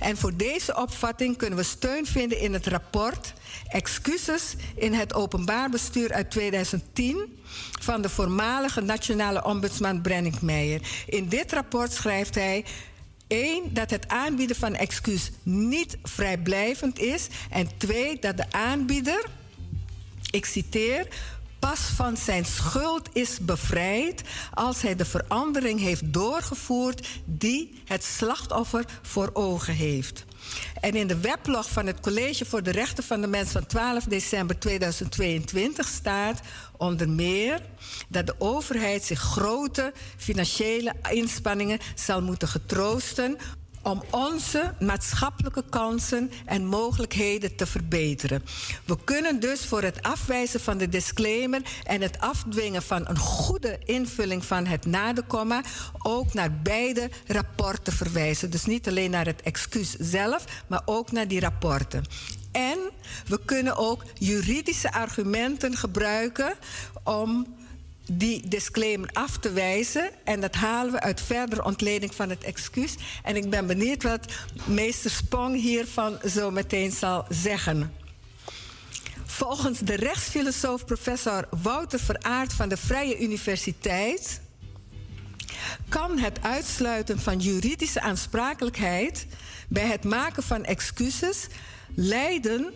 En 0.00 0.16
voor 0.16 0.36
deze 0.36 0.76
opvatting 0.76 1.36
kunnen 1.36 1.58
we 1.58 1.64
steun 1.64 2.06
vinden 2.06 2.40
in 2.40 2.52
het 2.52 2.66
rapport 2.66 3.32
Excuses 3.68 4.54
in 4.74 4.92
het 4.92 5.14
openbaar 5.14 5.70
bestuur 5.70 6.12
uit 6.12 6.30
2010 6.30 7.38
van 7.80 8.02
de 8.02 8.08
voormalige 8.08 8.80
nationale 8.80 9.44
ombudsman 9.44 10.00
Brennick 10.00 10.40
Meijer. 10.40 10.80
In 11.06 11.28
dit 11.28 11.52
rapport 11.52 11.92
schrijft 11.92 12.34
hij 12.34 12.64
1. 13.26 13.74
Dat 13.74 13.90
het 13.90 14.08
aanbieden 14.08 14.56
van 14.56 14.74
excuus 14.74 15.30
niet 15.42 15.96
vrijblijvend 16.02 16.98
is. 16.98 17.26
En 17.50 17.68
2. 17.76 18.18
Dat 18.18 18.36
de 18.36 18.52
aanbieder, 18.52 19.24
ik 20.30 20.44
citeer, 20.44 21.06
pas 21.68 21.80
van 21.80 22.16
zijn 22.16 22.44
schuld 22.44 23.08
is 23.12 23.38
bevrijd 23.38 24.22
als 24.54 24.82
hij 24.82 24.96
de 24.96 25.04
verandering 25.04 25.80
heeft 25.80 26.12
doorgevoerd 26.12 27.08
die 27.24 27.82
het 27.84 28.04
slachtoffer 28.04 28.84
voor 29.02 29.30
ogen 29.32 29.74
heeft. 29.74 30.24
En 30.80 30.94
in 30.94 31.06
de 31.06 31.20
weblog 31.20 31.70
van 31.70 31.86
het 31.86 32.00
College 32.00 32.44
voor 32.44 32.62
de 32.62 32.70
Rechten 32.70 33.04
van 33.04 33.20
de 33.20 33.26
Mens 33.26 33.50
van 33.50 33.66
12 33.66 34.04
december 34.04 34.58
2022 34.58 35.88
staat 35.88 36.40
onder 36.76 37.08
meer 37.08 37.60
dat 38.08 38.26
de 38.26 38.34
overheid 38.38 39.04
zich 39.04 39.20
grote 39.20 39.92
financiële 40.16 40.92
inspanningen 41.10 41.78
zal 41.94 42.22
moeten 42.22 42.48
getroosten 42.48 43.38
om 43.82 44.02
onze 44.10 44.74
maatschappelijke 44.80 45.64
kansen 45.70 46.30
en 46.44 46.66
mogelijkheden 46.66 47.56
te 47.56 47.66
verbeteren. 47.66 48.44
We 48.84 48.96
kunnen 49.04 49.40
dus 49.40 49.66
voor 49.66 49.82
het 49.82 50.02
afwijzen 50.02 50.60
van 50.60 50.78
de 50.78 50.88
disclaimer 50.88 51.62
en 51.84 52.00
het 52.00 52.18
afdwingen 52.20 52.82
van 52.82 53.08
een 53.08 53.18
goede 53.18 53.78
invulling 53.84 54.44
van 54.44 54.66
het 54.66 54.86
na 54.86 55.12
ook 55.98 56.34
naar 56.34 56.52
beide 56.62 57.10
rapporten 57.26 57.92
verwijzen. 57.92 58.50
Dus 58.50 58.64
niet 58.64 58.88
alleen 58.88 59.10
naar 59.10 59.26
het 59.26 59.42
excuus 59.42 59.96
zelf, 59.98 60.44
maar 60.66 60.82
ook 60.84 61.12
naar 61.12 61.28
die 61.28 61.40
rapporten. 61.40 62.04
En 62.52 62.78
we 63.26 63.40
kunnen 63.44 63.76
ook 63.76 64.04
juridische 64.14 64.92
argumenten 64.92 65.76
gebruiken 65.76 66.54
om 67.04 67.46
die 68.10 68.48
disclaimer 68.48 69.08
af 69.12 69.38
te 69.38 69.52
wijzen. 69.52 70.10
En 70.24 70.40
dat 70.40 70.54
halen 70.54 70.92
we 70.92 71.00
uit 71.00 71.20
verdere 71.20 71.64
ontleding 71.64 72.14
van 72.14 72.30
het 72.30 72.44
excuus. 72.44 72.94
En 73.22 73.36
ik 73.36 73.50
ben 73.50 73.66
benieuwd 73.66 74.02
wat 74.02 74.32
meester 74.64 75.10
Spong 75.10 75.60
hiervan 75.60 76.18
zo 76.28 76.50
meteen 76.50 76.92
zal 76.92 77.24
zeggen. 77.28 77.92
Volgens 79.24 79.78
de 79.78 79.94
rechtsfilosoof 79.94 80.84
professor 80.84 81.48
Wouter 81.62 82.00
Veraard 82.00 82.52
van 82.52 82.68
de 82.68 82.76
Vrije 82.76 83.20
Universiteit 83.20 84.40
kan 85.88 86.18
het 86.18 86.42
uitsluiten 86.42 87.20
van 87.20 87.38
juridische 87.38 88.00
aansprakelijkheid 88.00 89.26
bij 89.68 89.86
het 89.86 90.04
maken 90.04 90.42
van 90.42 90.64
excuses 90.64 91.46
leiden 91.94 92.72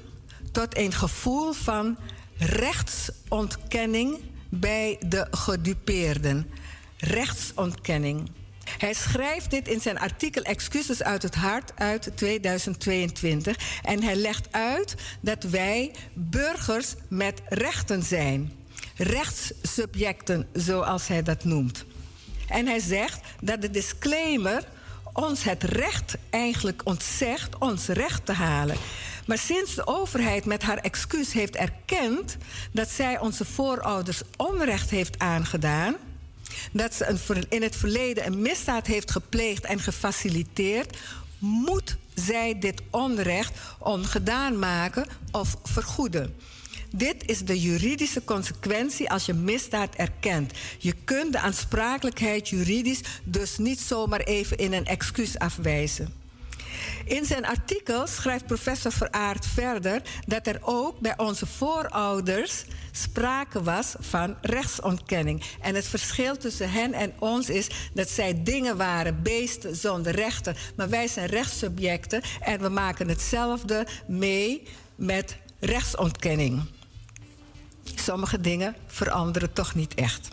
tot 0.53 0.77
een 0.77 0.93
gevoel 0.93 1.53
van 1.53 1.99
rechtsontkenning 2.37 4.19
bij 4.49 4.97
de 5.09 5.27
gedupeerden. 5.31 6.51
Rechtsontkenning. 6.97 8.31
Hij 8.79 8.95
schrijft 8.95 9.51
dit 9.51 9.69
in 9.69 9.81
zijn 9.81 9.99
artikel 9.99 10.43
Excuses 10.43 11.03
uit 11.03 11.23
het 11.23 11.35
Hart 11.35 11.73
uit 11.75 12.11
2022. 12.15 13.81
En 13.83 14.03
hij 14.03 14.17
legt 14.17 14.53
uit 14.53 14.95
dat 15.21 15.43
wij 15.43 15.91
burgers 16.15 16.95
met 17.09 17.43
rechten 17.49 18.03
zijn. 18.03 18.53
Rechtssubjecten, 18.97 20.49
zoals 20.53 21.09
hij 21.09 21.23
dat 21.23 21.45
noemt. 21.45 21.85
En 22.49 22.67
hij 22.67 22.81
zegt 22.81 23.21
dat 23.41 23.63
de 23.63 23.71
disclaimer 23.71 24.65
ons 25.17 25.45
het 25.45 25.63
recht 25.63 26.17
eigenlijk 26.31 26.81
ontzegt 26.85 27.59
ons 27.59 27.87
recht 27.87 28.27
te 28.27 28.33
halen. 28.33 28.77
Maar 29.27 29.39
sinds 29.39 29.75
de 29.75 29.87
overheid 29.87 30.45
met 30.45 30.63
haar 30.63 30.79
excuus 30.79 31.33
heeft 31.33 31.57
erkend 31.57 32.37
dat 32.73 32.89
zij 32.89 33.19
onze 33.19 33.45
voorouders 33.45 34.23
onrecht 34.37 34.91
heeft 34.91 35.19
aangedaan, 35.19 35.97
dat 36.73 36.95
ze 36.95 37.07
een, 37.07 37.45
in 37.49 37.63
het 37.63 37.77
verleden 37.77 38.27
een 38.27 38.43
misdaad 38.43 38.87
heeft 38.87 39.11
gepleegd 39.11 39.65
en 39.65 39.81
gefaciliteerd, 39.81 40.97
moet 41.39 41.97
zij 42.15 42.59
dit 42.59 42.83
onrecht 42.91 43.59
ongedaan 43.79 44.59
maken 44.59 45.07
of 45.31 45.57
vergoeden. 45.63 46.37
Dit 46.91 47.29
is 47.29 47.45
de 47.45 47.61
juridische 47.61 48.25
consequentie 48.25 49.11
als 49.11 49.27
je 49.27 49.35
misdaad 49.35 49.95
erkent. 49.95 50.53
Je 50.79 50.95
kunt 51.05 51.33
de 51.33 51.39
aansprakelijkheid 51.39 52.49
juridisch 52.49 53.01
dus 53.25 53.59
niet 53.59 53.81
zomaar 53.81 54.21
even 54.21 54.57
in 54.57 54.73
een 54.73 54.87
excuus 54.87 55.39
afwijzen. 55.39 56.25
In 57.05 57.25
zijn 57.25 57.47
artikel 57.47 58.07
schrijft 58.07 58.47
professor 58.47 58.93
Veraard 58.93 59.47
verder 59.47 60.03
dat 60.27 60.47
er 60.47 60.59
ook 60.63 61.01
bij 61.01 61.19
onze 61.19 61.47
voorouders 61.47 62.65
sprake 62.93 63.63
was 63.63 63.95
van 63.99 64.37
rechtsontkenning. 64.41 65.43
En 65.61 65.75
het 65.75 65.87
verschil 65.87 66.37
tussen 66.37 66.71
hen 66.71 66.93
en 66.93 67.13
ons 67.19 67.49
is 67.49 67.67
dat 67.95 68.09
zij 68.09 68.43
dingen 68.43 68.77
waren, 68.77 69.23
beesten 69.23 69.77
zonder 69.77 70.15
rechten. 70.15 70.57
Maar 70.77 70.89
wij 70.89 71.09
zijn 71.09 71.27
rechtssubjecten 71.27 72.23
en 72.41 72.61
we 72.61 72.69
maken 72.69 73.09
hetzelfde 73.09 73.87
mee 74.07 74.63
met 74.95 75.37
rechtsontkenning. 75.61 76.63
Sommige 77.95 78.41
dingen 78.41 78.77
veranderen 78.87 79.53
toch 79.53 79.75
niet 79.75 79.95
echt. 79.95 80.29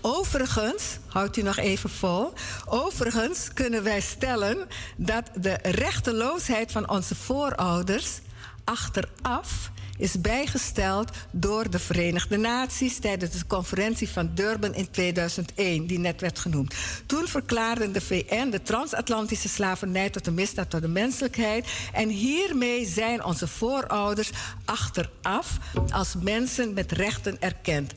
Overigens, 0.00 0.98
houdt 1.06 1.36
u 1.36 1.42
nog 1.42 1.56
even 1.56 1.90
vol. 1.90 2.32
Overigens 2.64 3.52
kunnen 3.52 3.82
wij 3.82 4.00
stellen 4.00 4.68
dat 4.96 5.30
de 5.34 5.58
rechteloosheid 5.62 6.72
van 6.72 6.90
onze 6.90 7.14
voorouders 7.14 8.20
achteraf 8.64 9.70
is 9.98 10.20
bijgesteld 10.20 11.10
door 11.30 11.70
de 11.70 11.78
Verenigde 11.78 12.36
Naties 12.36 12.98
tijdens 12.98 13.30
de 13.30 13.46
conferentie 13.46 14.08
van 14.08 14.30
Durban 14.34 14.74
in 14.74 14.90
2001, 14.90 15.86
die 15.86 15.98
net 15.98 16.20
werd 16.20 16.38
genoemd. 16.38 16.74
Toen 17.06 17.26
verklaarde 17.26 17.90
de 17.90 18.00
VN 18.00 18.50
de 18.50 18.62
transatlantische 18.62 19.48
slavernij 19.48 20.10
tot 20.10 20.26
een 20.26 20.34
misdaad 20.34 20.70
tot 20.70 20.80
de 20.80 20.88
menselijkheid. 20.88 21.66
En 21.92 22.08
hiermee 22.08 22.86
zijn 22.86 23.24
onze 23.24 23.48
voorouders 23.48 24.30
achteraf 24.64 25.58
als 25.90 26.14
mensen 26.20 26.74
met 26.74 26.92
rechten 26.92 27.36
erkend 27.40 27.92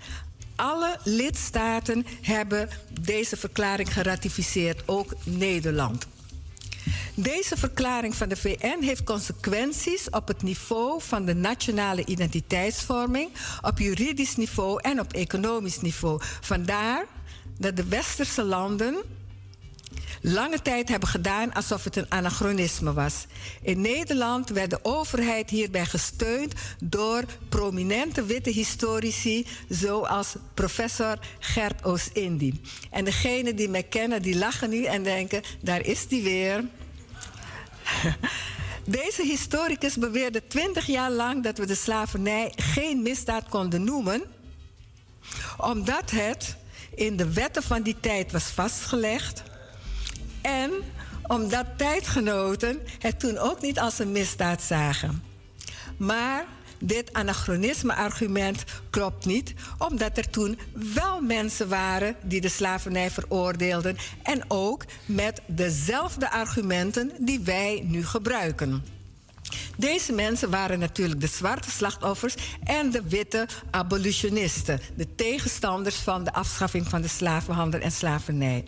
alle 0.60 0.98
lidstaten 1.04 2.06
hebben 2.22 2.70
deze 3.02 3.38
verklaring 3.38 3.94
geratificeerd, 3.94 4.82
ook 4.86 5.14
Nederland. 5.24 6.08
Deze 7.14 7.58
verklaring 7.58 8.16
van 8.16 8.30
de 8.30 8.36
VN 8.36 8.82
heeft 8.82 9.04
consequenties 9.04 10.10
op 10.10 10.28
het 10.28 10.44
niveau 10.44 11.02
van 11.02 11.26
de 11.26 11.36
nationale 11.36 12.06
identiteitsvorming, 12.06 13.30
op 13.62 13.80
juridisch 13.80 14.36
niveau 14.36 14.82
en 14.82 15.00
op 15.00 15.14
economisch 15.14 15.82
niveau. 15.82 16.22
Vandaar 16.42 17.06
dat 17.58 17.76
de 17.76 17.86
westerse 17.86 18.44
landen 18.44 18.96
lange 20.22 20.62
tijd 20.62 20.90
hebben 20.90 21.10
gedaan 21.10 21.54
alsof 21.54 21.84
het 21.84 21.96
een 21.96 22.12
anachronisme 22.12 22.94
was. 22.94 23.26
In 23.62 23.82
Nederland 23.82 24.50
werd 24.50 24.70
de 24.70 24.80
overheid 24.82 25.50
hierbij 25.50 25.86
gesteund 25.86 26.54
door 26.84 27.24
prominente 27.50 28.26
witte 28.26 28.50
historici 28.50 29.46
zoals 29.70 30.36
professor 30.54 31.20
Gert 31.40 31.84
Oost-Indie. 31.84 32.62
En 32.92 33.06
degenen 33.06 33.56
die 33.56 33.70
mij 33.70 33.84
kennen, 33.84 34.22
die 34.22 34.38
lachen 34.38 34.70
nu 34.70 34.84
en 34.84 35.04
denken, 35.04 35.42
daar 35.62 35.86
is 35.86 36.08
die 36.08 36.24
weer. 36.24 36.64
Deze 38.86 39.24
historicus 39.24 39.98
beweerde 39.98 40.48
twintig 40.48 40.86
jaar 40.86 41.12
lang 41.12 41.44
dat 41.44 41.58
we 41.58 41.66
de 41.66 41.76
slavernij 41.76 42.54
geen 42.56 43.02
misdaad 43.02 43.50
konden 43.50 43.84
noemen, 43.84 44.24
omdat 45.58 46.12
het 46.12 46.56
in 46.96 47.18
de 47.18 47.34
wetten 47.34 47.64
van 47.64 47.82
die 47.82 47.96
tijd 48.00 48.32
was 48.32 48.44
vastgelegd 48.44 49.44
en 50.42 50.72
omdat 51.28 51.66
tijdgenoten 51.78 52.80
het 53.00 53.20
toen 53.20 53.38
ook 53.38 53.62
niet 53.62 53.80
als 53.80 54.00
een 54.00 54.12
misdaad 54.12 54.62
zagen. 54.62 55.24
Maar 55.98 56.46
dit 56.80 57.14
anachronisme-argument 57.14 58.64
klopt 58.90 59.26
niet, 59.26 59.54
omdat 59.78 60.18
er 60.18 60.30
toen 60.30 60.60
wel 60.94 61.22
mensen 61.22 61.70
waren 61.70 62.16
die 62.22 62.42
de 62.42 62.50
slavernij 62.50 63.12
veroordeelden 63.12 63.98
en 64.24 64.44
ook 64.48 64.86
met 65.06 65.42
dezelfde 65.48 66.32
argumenten 66.32 67.12
die 67.20 67.40
wij 67.40 67.84
nu 67.86 68.06
gebruiken. 68.06 68.84
Deze 69.78 70.14
mensen 70.14 70.50
waren 70.50 70.80
natuurlijk 70.80 71.22
de 71.22 71.28
zwarte 71.28 71.70
slachtoffers 71.70 72.36
en 72.64 72.92
de 72.92 73.02
witte 73.08 73.48
abolitionisten, 73.72 74.80
de 74.96 75.16
tegenstanders 75.16 75.96
van 75.96 76.24
de 76.24 76.34
afschaffing 76.34 76.88
van 76.88 77.02
de 77.02 77.08
slavenhandel 77.08 77.80
en 77.80 77.92
slavernij. 77.92 78.66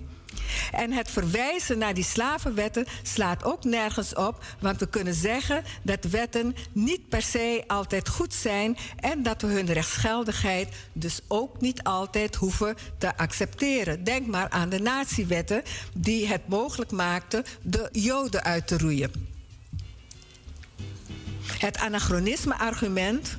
En 0.72 0.92
het 0.92 1.12
verwijzen 1.12 1.78
naar 1.78 1.94
die 1.94 2.04
slavenwetten 2.04 2.86
slaat 3.02 3.44
ook 3.44 3.64
nergens 3.64 4.16
op, 4.16 4.44
want 4.60 4.80
we 4.80 4.88
kunnen 4.88 5.14
zeggen 5.14 5.64
dat 5.82 6.04
wetten 6.04 6.56
niet 6.72 7.10
per 7.10 7.22
se 7.22 7.64
altijd 7.68 8.10
goed 8.10 8.34
zijn 8.34 8.78
en 9.00 9.24
dat 9.24 9.42
we 9.42 9.48
hun 9.48 9.74
rechtsgeldigheid 9.74 10.76
dus 10.94 11.20
ook 11.28 11.62
niet 11.62 11.84
altijd 11.84 12.36
hoeven 12.36 12.76
te 12.98 13.18
accepteren. 13.18 14.04
Denk 14.04 14.28
maar 14.28 14.50
aan 14.50 14.70
de 14.70 14.80
natiewetten 14.80 15.64
die 15.94 16.28
het 16.28 16.48
mogelijk 16.48 16.92
maakten 16.92 17.44
de 17.62 17.90
Joden 17.92 18.44
uit 18.44 18.68
te 18.68 18.78
roeien. 18.78 19.12
Het 21.60 21.78
anachronisme-argument 21.78 23.38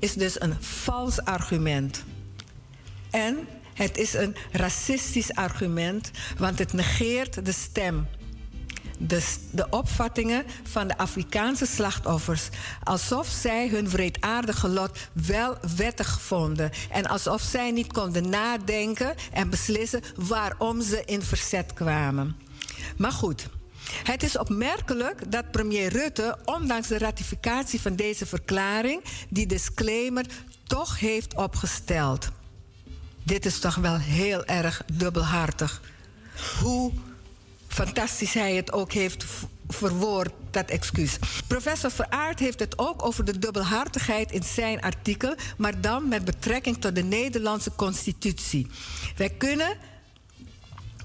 is 0.00 0.14
dus 0.14 0.40
een 0.40 0.56
vals 0.62 1.24
argument. 1.24 2.04
En 3.10 3.48
het 3.74 3.96
is 3.96 4.14
een 4.14 4.36
racistisch 4.52 5.34
argument, 5.34 6.10
want 6.38 6.58
het 6.58 6.72
negeert 6.72 7.44
de 7.44 7.52
stem. 7.52 8.08
De, 8.98 9.36
de 9.50 9.66
opvattingen 9.70 10.44
van 10.62 10.88
de 10.88 10.98
Afrikaanse 10.98 11.66
slachtoffers. 11.66 12.48
Alsof 12.82 13.26
zij 13.26 13.68
hun 13.68 13.88
wreedaardige 13.90 14.68
lot 14.68 14.98
wel 15.12 15.56
wettig 15.76 16.20
vonden. 16.20 16.70
En 16.90 17.06
alsof 17.06 17.40
zij 17.40 17.70
niet 17.70 17.92
konden 17.92 18.28
nadenken 18.28 19.14
en 19.32 19.50
beslissen 19.50 20.02
waarom 20.16 20.82
ze 20.82 21.02
in 21.04 21.22
verzet 21.22 21.72
kwamen. 21.72 22.36
Maar 22.96 23.12
goed, 23.12 23.48
het 24.04 24.22
is 24.22 24.38
opmerkelijk 24.38 25.32
dat 25.32 25.50
premier 25.50 25.92
Rutte, 25.92 26.38
ondanks 26.44 26.88
de 26.88 26.98
ratificatie 26.98 27.80
van 27.80 27.96
deze 27.96 28.26
verklaring, 28.26 29.04
die 29.28 29.46
disclaimer 29.46 30.26
toch 30.66 30.98
heeft 30.98 31.34
opgesteld. 31.34 32.28
Dit 33.22 33.46
is 33.46 33.58
toch 33.58 33.74
wel 33.74 33.96
heel 33.96 34.44
erg 34.44 34.82
dubbelhartig. 34.92 35.80
Hoe 36.60 36.92
fantastisch 37.68 38.34
hij 38.34 38.54
het 38.54 38.72
ook 38.72 38.92
heeft 38.92 39.24
verwoord, 39.68 40.32
dat 40.50 40.70
excuus. 40.70 41.18
Professor 41.46 41.90
Veraard 41.90 42.38
heeft 42.38 42.58
het 42.58 42.78
ook 42.78 43.04
over 43.04 43.24
de 43.24 43.38
dubbelhartigheid 43.38 44.32
in 44.32 44.42
zijn 44.42 44.80
artikel, 44.80 45.34
maar 45.56 45.80
dan 45.80 46.08
met 46.08 46.24
betrekking 46.24 46.80
tot 46.80 46.94
de 46.94 47.02
Nederlandse 47.02 47.72
constitutie. 47.76 48.66
Wij 49.16 49.30
kunnen 49.30 49.76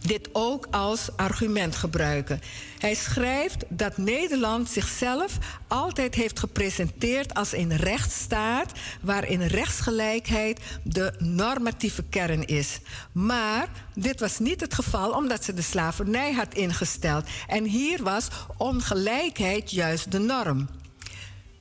dit 0.07 0.29
ook 0.31 0.67
als 0.71 1.09
argument 1.15 1.75
gebruiken. 1.75 2.41
Hij 2.79 2.93
schrijft 2.93 3.63
dat 3.69 3.97
Nederland 3.97 4.69
zichzelf 4.69 5.37
altijd 5.67 6.15
heeft 6.15 6.39
gepresenteerd 6.39 7.33
als 7.33 7.53
een 7.53 7.75
rechtsstaat 7.75 8.71
waarin 9.01 9.41
rechtsgelijkheid 9.41 10.59
de 10.83 11.13
normatieve 11.19 12.03
kern 12.09 12.45
is. 12.45 12.79
Maar 13.11 13.67
dit 13.95 14.19
was 14.19 14.39
niet 14.39 14.61
het 14.61 14.73
geval 14.73 15.11
omdat 15.11 15.43
ze 15.43 15.53
de 15.53 15.61
slavernij 15.61 16.33
had 16.33 16.53
ingesteld. 16.53 17.25
En 17.47 17.63
hier 17.63 18.03
was 18.03 18.27
ongelijkheid 18.57 19.71
juist 19.71 20.11
de 20.11 20.19
norm. 20.19 20.67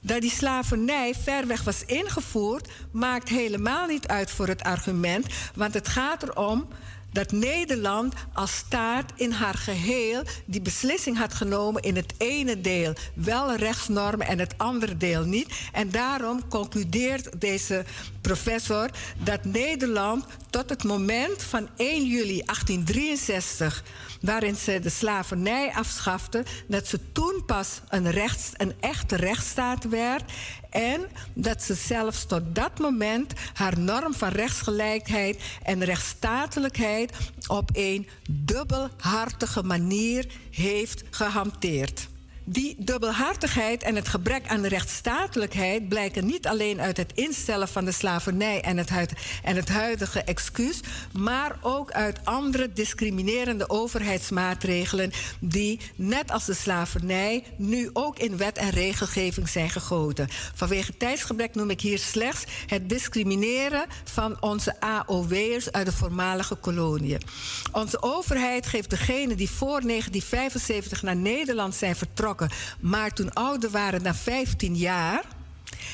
Dat 0.01 0.21
die 0.21 0.31
slavernij 0.31 1.15
ver 1.23 1.47
weg 1.47 1.63
was 1.63 1.85
ingevoerd, 1.85 2.69
maakt 2.91 3.29
helemaal 3.29 3.87
niet 3.87 4.07
uit 4.07 4.31
voor 4.31 4.49
het 4.49 4.63
argument, 4.63 5.27
want 5.55 5.75
het 5.75 5.89
gaat 5.89 6.23
erom 6.23 6.69
dat 7.17 7.33
Nederland 7.33 8.15
als 8.33 8.57
staat 8.57 9.13
in 9.15 9.31
haar 9.31 9.55
geheel 9.55 10.23
die 10.45 10.61
beslissing 10.61 11.19
had 11.19 11.35
genomen 11.35 11.83
in 11.83 11.97
het 11.97 12.15
ene 12.19 12.61
deel 12.61 12.93
wel 13.15 13.55
rechtsnormen 13.55 14.27
en 14.27 14.39
het 14.39 14.55
andere 14.57 14.97
deel 14.97 15.25
niet. 15.25 15.55
En 15.73 15.91
daarom 15.91 16.49
concludeert 16.49 17.41
deze 17.41 17.85
professor 18.27 18.91
dat 19.25 19.45
Nederland 19.45 20.25
tot 20.51 20.69
het 20.71 20.85
moment 20.85 21.43
van 21.43 21.69
1 21.77 22.07
juli 22.07 22.43
1863 22.45 23.85
waarin 24.21 24.57
ze 24.57 24.81
de 24.81 24.89
slavernij 24.89 25.73
afschafte, 25.75 26.45
dat 26.69 26.87
ze 26.87 27.13
toen 27.13 27.43
pas 27.47 27.81
een, 27.89 28.11
rechts, 28.11 28.51
een 28.57 28.75
echte 28.81 29.17
rechtsstaat 29.17 29.89
werd 29.89 30.33
en 30.71 31.07
dat 31.35 31.63
ze 31.63 31.75
zelfs 31.75 32.27
tot 32.27 32.43
dat 32.55 32.79
moment 32.79 33.33
haar 33.53 33.79
norm 33.79 34.15
van 34.15 34.29
rechtsgelijkheid 34.29 35.43
en 35.63 35.85
rechtsstatelijkheid 35.85 37.13
op 37.47 37.71
een 37.73 38.09
dubbelhartige 38.31 39.63
manier 39.63 40.27
heeft 40.51 41.03
gehanteerd. 41.11 42.09
Die 42.49 42.77
dubbelhartigheid 42.79 43.83
en 43.83 43.95
het 43.95 44.09
gebrek 44.09 44.49
aan 44.49 44.67
rechtsstatelijkheid 44.67 45.89
blijken 45.89 46.27
niet 46.27 46.47
alleen 46.47 46.81
uit 46.81 46.97
het 46.97 47.13
instellen 47.15 47.69
van 47.69 47.85
de 47.85 47.93
slavernij 47.93 48.61
en 48.61 48.77
het, 48.77 48.91
en 49.43 49.57
het 49.57 49.69
huidige 49.69 50.23
excuus, 50.23 50.81
maar 51.13 51.59
ook 51.61 51.91
uit 51.91 52.25
andere 52.25 52.73
discriminerende 52.73 53.71
overheidsmaatregelen 53.71 55.13
die, 55.41 55.81
net 55.97 56.31
als 56.31 56.45
de 56.45 56.55
slavernij, 56.55 57.45
nu 57.57 57.91
ook 57.93 58.19
in 58.19 58.37
wet 58.37 58.59
en 58.59 58.71
regelgeving 58.71 59.49
zijn 59.49 59.71
gegoten. 59.71 60.29
Vanwege 60.55 60.97
tijdsgebrek 60.97 61.55
noem 61.55 61.71
ik 61.71 61.81
hier 61.81 61.99
slechts 61.99 62.45
het 62.67 62.89
discrimineren 62.89 63.87
van 64.05 64.37
onze 64.41 64.81
AOW'ers 64.81 65.73
uit 65.73 65.87
de 65.87 65.93
voormalige 65.93 66.55
koloniën. 66.55 67.23
Onze 67.73 68.03
overheid 68.03 68.67
geeft 68.67 68.91
degenen 68.91 69.37
die 69.37 69.51
voor 69.51 69.81
1975 69.81 71.03
naar 71.03 71.17
Nederland 71.17 71.75
zijn 71.75 71.97
vertrokken, 71.97 72.35
maar 72.81 73.13
toen 73.13 73.33
ouder 73.33 73.71
waren 73.71 74.03
dan 74.03 74.15
15 74.15 74.77
jaar 74.77 75.25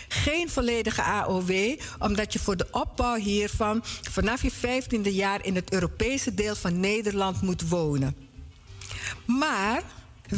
geen 0.09 0.51
volledige 0.51 1.03
AOW, 1.03 1.79
omdat 1.99 2.33
je 2.33 2.39
voor 2.39 2.57
de 2.57 2.67
opbouw 2.71 3.15
hiervan 3.15 3.81
vanaf 4.11 4.43
je 4.43 4.53
15e 4.53 5.11
jaar 5.11 5.45
in 5.45 5.55
het 5.55 5.73
Europese 5.73 6.35
deel 6.35 6.55
van 6.55 6.81
Nederland 6.81 7.43
moet 7.43 7.69
wonen. 7.69 8.17
Maar 9.27 9.83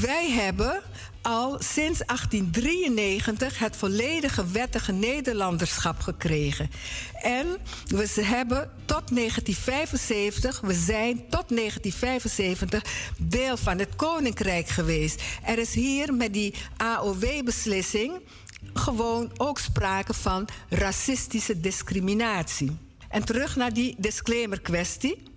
wij 0.01 0.31
hebben 0.31 0.83
al 1.23 1.57
sinds 1.59 1.99
1893 2.07 3.59
het 3.59 3.77
volledige 3.77 4.47
wettige 4.47 4.93
Nederlanderschap 4.93 6.01
gekregen. 6.01 6.71
En 7.23 7.47
we 7.87 8.23
hebben 8.25 8.71
tot 8.85 9.15
1975, 9.15 10.61
we 10.61 10.75
zijn 10.75 11.17
tot 11.17 11.49
1975 11.49 12.85
deel 13.19 13.57
van 13.57 13.79
het 13.79 13.97
Koninkrijk 13.97 14.69
geweest. 14.69 15.23
Er 15.43 15.59
is 15.59 15.75
hier 15.75 16.15
met 16.15 16.33
die 16.33 16.55
AOW-beslissing 16.77 18.13
gewoon 18.73 19.31
ook 19.37 19.59
sprake 19.59 20.15
van 20.15 20.49
racistische 20.69 21.61
discriminatie. 21.61 22.77
En 23.09 23.25
terug 23.25 23.57
naar 23.57 23.73
die 23.73 23.95
disclaimer 23.99 24.61
kwestie. 24.61 25.34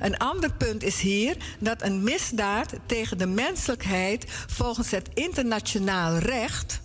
Een 0.00 0.16
ander 0.16 0.52
punt 0.52 0.82
is 0.82 1.00
hier 1.00 1.36
dat 1.58 1.82
een 1.82 2.02
misdaad 2.02 2.72
tegen 2.86 3.18
de 3.18 3.26
menselijkheid 3.26 4.24
volgens 4.46 4.90
het 4.90 5.08
internationaal 5.14 6.18
recht 6.18 6.80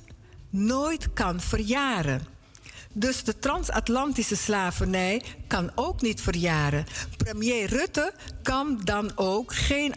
nooit 0.49 1.13
kan 1.13 1.41
verjaren. 1.41 2.37
Dus 2.93 3.23
de 3.23 3.39
transatlantische 3.39 4.35
slavernij 4.35 5.23
kan 5.47 5.71
ook 5.75 6.01
niet 6.01 6.21
verjaren. 6.21 6.85
Premier 7.17 7.65
Rutte 7.65 8.13
kan 8.41 8.81
dan 8.83 9.11
ook 9.15 9.53
geen, 9.53 9.93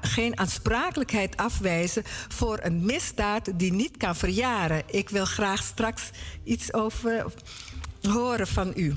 geen, 0.00 0.38
aansprakelijkheid 0.38 1.36
afwijzen 1.36 2.02
voor 2.28 2.58
een 2.62 2.84
misdaad 2.84 3.58
die 3.58 3.72
niet 3.72 3.96
kan 3.96 4.16
verjaren. 4.16 4.82
Ik 4.86 5.10
wil 5.10 5.24
graag 5.24 5.62
straks 5.62 6.10
iets 6.44 6.72
over 6.72 7.24
horen 8.00 8.46
van 8.46 8.72
u. 8.76 8.96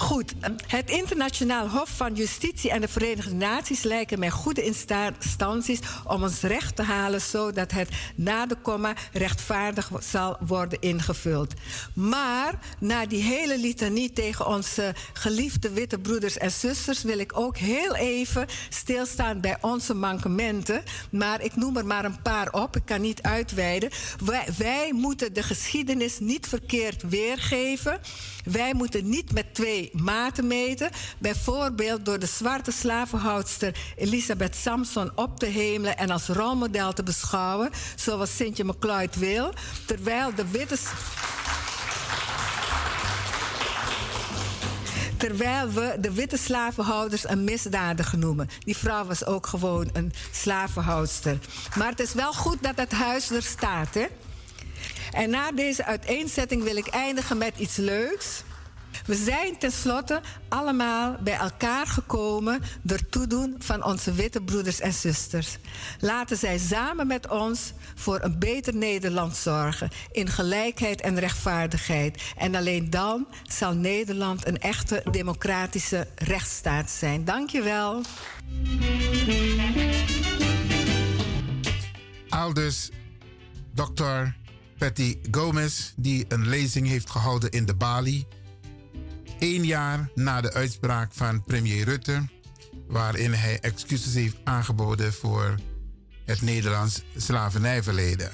Goed, 0.00 0.34
het 0.66 0.90
Internationaal 0.90 1.68
Hof 1.68 1.88
van 1.96 2.14
Justitie 2.14 2.70
en 2.70 2.80
de 2.80 2.88
Verenigde 2.88 3.34
Naties 3.34 3.82
lijken 3.82 4.18
mij 4.18 4.30
goede 4.30 4.62
instanties 4.62 5.80
om 6.04 6.22
ons 6.22 6.40
recht 6.40 6.76
te 6.76 6.82
halen, 6.82 7.20
zodat 7.20 7.70
het 7.70 7.88
na 8.14 8.46
de 8.46 8.56
komma 8.62 8.94
rechtvaardig 9.12 9.90
zal 10.00 10.36
worden 10.40 10.80
ingevuld. 10.80 11.54
Maar 11.94 12.58
na 12.78 13.06
die 13.06 13.22
hele 13.22 13.58
litanie 13.58 14.12
tegen 14.12 14.46
onze 14.46 14.94
geliefde 15.12 15.70
witte 15.70 15.98
broeders 15.98 16.38
en 16.38 16.50
zusters 16.50 17.02
wil 17.02 17.18
ik 17.18 17.38
ook 17.38 17.56
heel 17.56 17.94
even 17.94 18.46
stilstaan 18.68 19.40
bij 19.40 19.58
onze 19.60 19.94
mankementen. 19.94 20.82
Maar 21.10 21.42
ik 21.42 21.56
noem 21.56 21.76
er 21.76 21.86
maar 21.86 22.04
een 22.04 22.22
paar 22.22 22.52
op, 22.52 22.76
ik 22.76 22.84
kan 22.84 23.00
niet 23.00 23.22
uitweiden. 23.22 23.90
Wij, 24.24 24.46
wij 24.58 24.92
moeten 24.92 25.32
de 25.32 25.42
geschiedenis 25.42 26.18
niet 26.18 26.46
verkeerd 26.46 27.02
weergeven. 27.08 28.00
Wij 28.44 28.74
moeten 28.74 29.08
niet 29.08 29.32
met 29.32 29.54
twee 29.54 29.89
maten 29.92 30.46
meten. 30.46 30.90
Bijvoorbeeld 31.18 32.04
door 32.04 32.18
de 32.18 32.26
zwarte 32.26 32.72
slavenhoudster 32.72 33.76
Elisabeth 33.96 34.56
Samson 34.56 35.10
op 35.14 35.38
te 35.38 35.46
hemelen 35.46 35.96
en 35.96 36.10
als 36.10 36.26
rolmodel 36.26 36.92
te 36.92 37.02
beschouwen, 37.02 37.70
zoals 37.96 38.36
Sintje 38.36 38.64
McCloyd 38.64 39.16
wil. 39.16 39.52
Terwijl 39.86 40.34
de 40.34 40.50
witte. 40.50 40.76
Terwijl 45.16 45.70
we 45.70 45.96
de 46.00 46.12
witte 46.12 46.36
slavenhouders 46.36 47.28
een 47.28 47.44
misdadiger 47.44 48.18
noemen. 48.18 48.48
Die 48.58 48.76
vrouw 48.76 49.04
was 49.04 49.26
ook 49.26 49.46
gewoon 49.46 49.90
een 49.92 50.12
slavenhoudster. 50.32 51.38
Maar 51.76 51.88
het 51.88 52.00
is 52.00 52.12
wel 52.12 52.32
goed 52.32 52.62
dat 52.62 52.76
het 52.76 52.92
huis 52.92 53.30
er 53.30 53.42
staat, 53.42 53.94
hè? 53.94 54.06
En 55.12 55.30
na 55.30 55.52
deze 55.52 55.84
uiteenzetting 55.84 56.62
wil 56.62 56.76
ik 56.76 56.86
eindigen 56.86 57.38
met 57.38 57.58
iets 57.58 57.76
leuks. 57.76 58.42
We 59.06 59.14
zijn 59.14 59.58
tenslotte 59.58 60.20
allemaal 60.48 61.16
bij 61.20 61.36
elkaar 61.36 61.86
gekomen 61.86 62.62
door 62.82 63.08
toedoen 63.08 63.54
van 63.58 63.84
onze 63.84 64.12
witte 64.12 64.42
broeders 64.42 64.80
en 64.80 64.92
zusters. 64.92 65.58
Laten 66.00 66.36
zij 66.36 66.58
samen 66.58 67.06
met 67.06 67.28
ons 67.28 67.72
voor 67.94 68.18
een 68.22 68.38
beter 68.38 68.74
Nederland 68.74 69.36
zorgen 69.36 69.90
in 70.12 70.28
gelijkheid 70.28 71.00
en 71.00 71.18
rechtvaardigheid. 71.18 72.22
En 72.36 72.54
alleen 72.54 72.90
dan 72.90 73.26
zal 73.48 73.74
Nederland 73.74 74.46
een 74.46 74.58
echte 74.58 75.02
democratische 75.10 76.06
rechtsstaat 76.14 76.90
zijn. 76.90 77.24
Dankjewel. 77.24 78.02
Aldus, 82.28 82.90
dokter 83.74 84.36
Patty 84.78 85.18
Gomez, 85.30 85.92
die 85.96 86.24
een 86.28 86.48
lezing 86.48 86.86
heeft 86.86 87.10
gehouden 87.10 87.50
in 87.50 87.66
de 87.66 87.74
Bali. 87.74 88.26
Eén 89.40 89.64
jaar 89.64 90.10
na 90.14 90.40
de 90.40 90.52
uitspraak 90.52 91.12
van 91.12 91.44
premier 91.44 91.84
Rutte, 91.84 92.28
waarin 92.88 93.32
hij 93.32 93.58
excuses 93.60 94.14
heeft 94.14 94.36
aangeboden 94.44 95.12
voor 95.12 95.54
het 96.24 96.42
Nederlands 96.42 97.02
slavernijverleden. 97.16 98.30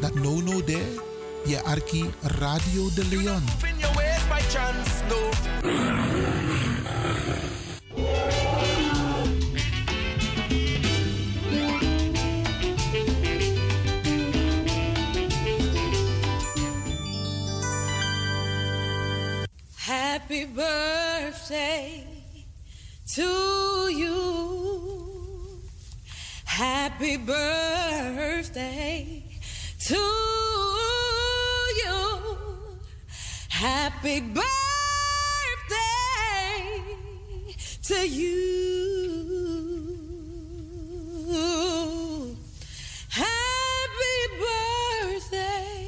Dat 0.00 0.14
no 0.14 0.40
no 0.40 0.64
there, 0.64 1.00
je 1.44 1.62
arki 1.62 2.10
Radio 2.22 2.88
de 2.94 3.04
Leon. 3.04 3.42
Happy 19.74 20.46
birthday 20.54 22.04
to 23.14 23.88
you. 23.88 24.80
Happy 26.44 27.16
birthday 27.16 29.21
to 29.86 29.94
you. 31.80 32.20
Happy 33.48 34.20
birthday 34.20 34.44
to 37.82 38.08
you. 38.08 38.32
Happy 43.08 44.18
birthday 45.18 45.84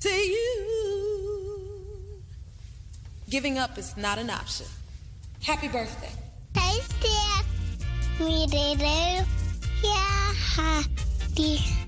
to 0.00 0.08
you. 0.08 0.56
Giving 3.28 3.58
up 3.58 3.76
is 3.76 3.96
not 3.98 4.16
an 4.18 4.30
option. 4.30 4.66
Happy 5.42 5.68
birthday. 5.68 6.12
Hey, 6.54 6.80
Steph. 6.80 7.46
We 8.18 8.46
did 8.46 8.80
it. 8.80 9.26
Yeah, 9.82 10.32
happy. 10.56 11.79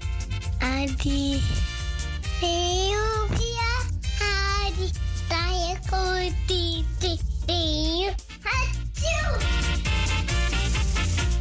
Adi. 0.63 1.43
Eupia. 2.41 3.71
Adi. 4.19 4.91
Taya 5.29 5.79
koti. 5.91 6.85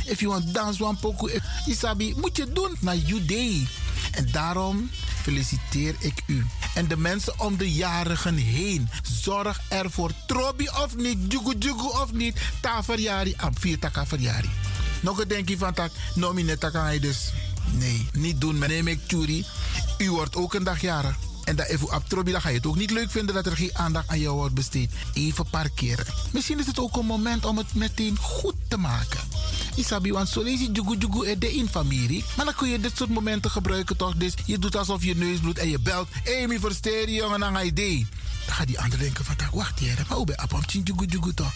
If 0.06 0.22
you 0.22 0.30
want 0.30 0.53
dance 0.53 0.84
one 0.84 0.98
poco, 1.02 1.30
Isabi, 1.65 2.14
moet 2.18 2.38
je 2.38 2.52
doen 2.53 2.76
naar 2.80 2.95
you 2.95 3.26
day. 3.26 3.68
En 4.11 4.31
daarom 4.31 4.89
feliciteer 5.22 5.95
ik 5.99 6.23
u. 6.26 6.45
En 6.76 6.88
de 6.88 6.98
mensen 6.98 7.39
om 7.39 7.57
de 7.57 7.72
jarigen 7.72 8.35
heen. 8.35 8.89
Zorg 9.22 9.61
ervoor. 9.69 10.11
Trobi 10.27 10.68
of 10.68 10.95
niet, 10.95 11.18
jugu 11.31 11.56
jugu 11.60 11.88
of 11.88 12.14
niet. 12.14 12.38
Ta 12.61 12.84
verjari, 12.84 13.34
am 13.38 13.53
vier. 13.60 13.80
Nog 15.02 15.19
een 15.19 15.27
denkje 15.27 15.57
van 15.57 15.73
tak, 15.73 15.91
nomine 16.15 16.57
kan 16.57 16.93
je 16.93 16.99
dus. 16.99 17.31
Nee, 17.72 18.08
niet 18.14 18.42
doen. 18.42 18.58
Neem 18.58 18.88
ik 18.88 19.08
Tjuri. 19.08 19.46
U 19.98 20.12
wordt 20.12 20.36
ook 20.36 20.54
een 20.54 20.64
dag. 20.64 20.84
En 21.44 21.56
dat 21.56 21.68
even 21.68 21.96
op 21.96 22.10
Trobi, 22.10 22.32
dan 22.32 22.42
ga 22.42 22.50
je 22.50 22.56
het 22.56 22.66
ook 22.66 22.76
niet 22.76 22.92
leuk 22.92 23.12
vinden 23.12 23.36
dat 23.36 23.46
er 23.46 23.56
geen 23.56 23.78
aandacht 23.78 24.08
aan 24.08 24.20
jou 24.20 24.36
wordt 24.36 24.54
besteed. 24.54 24.92
Even 25.14 25.50
parkeren. 25.50 26.06
Misschien 26.32 26.60
is 26.60 26.66
het 26.66 26.80
ook 26.80 26.98
een 26.98 27.06
moment 27.06 27.46
om 27.46 27.58
het 27.58 27.74
meteen 27.74 28.18
goed 28.18 28.56
te 28.68 28.78
maken. 28.78 29.20
Isabi, 29.76 30.12
want 30.12 30.30
zo 30.30 30.42
lees 30.42 30.60
je 30.60 30.72
jugu 30.72 30.98
jugu 30.98 31.38
de 31.38 31.54
in 31.56 31.68
familie. 31.68 32.24
Maar 32.36 32.46
dan 32.46 32.56
kun 32.56 32.70
je 32.70 32.80
dit 32.80 32.98
soort 32.98 33.10
momenten 33.10 33.52
gebruiken 33.52 33.98
toch? 33.98 34.16
Dus 34.16 34.34
je 34.46 34.60
doet 34.60 34.76
alsof 34.76 35.04
je 35.04 35.16
neus 35.16 35.40
bloedt 35.40 35.60
en 35.60 35.70
je 35.70 35.80
belt. 35.80 36.08
Hé, 36.24 36.48
mi 36.48 36.60
versteer 36.60 37.10
je 37.10 37.16
jongen 37.16 37.44
aan 37.44 37.66
idee. 37.66 38.08
Dan 38.45 38.55
gaat 38.55 38.68
die 38.68 38.80
ander 38.80 38.99
denken 38.99 39.26
van, 39.26 39.35
wacht 39.51 39.80
hier, 39.80 40.05
maar 40.07 40.18
hoe 40.18 40.26
ben 40.26 40.35
je 41.09 41.34
toch? 41.34 41.53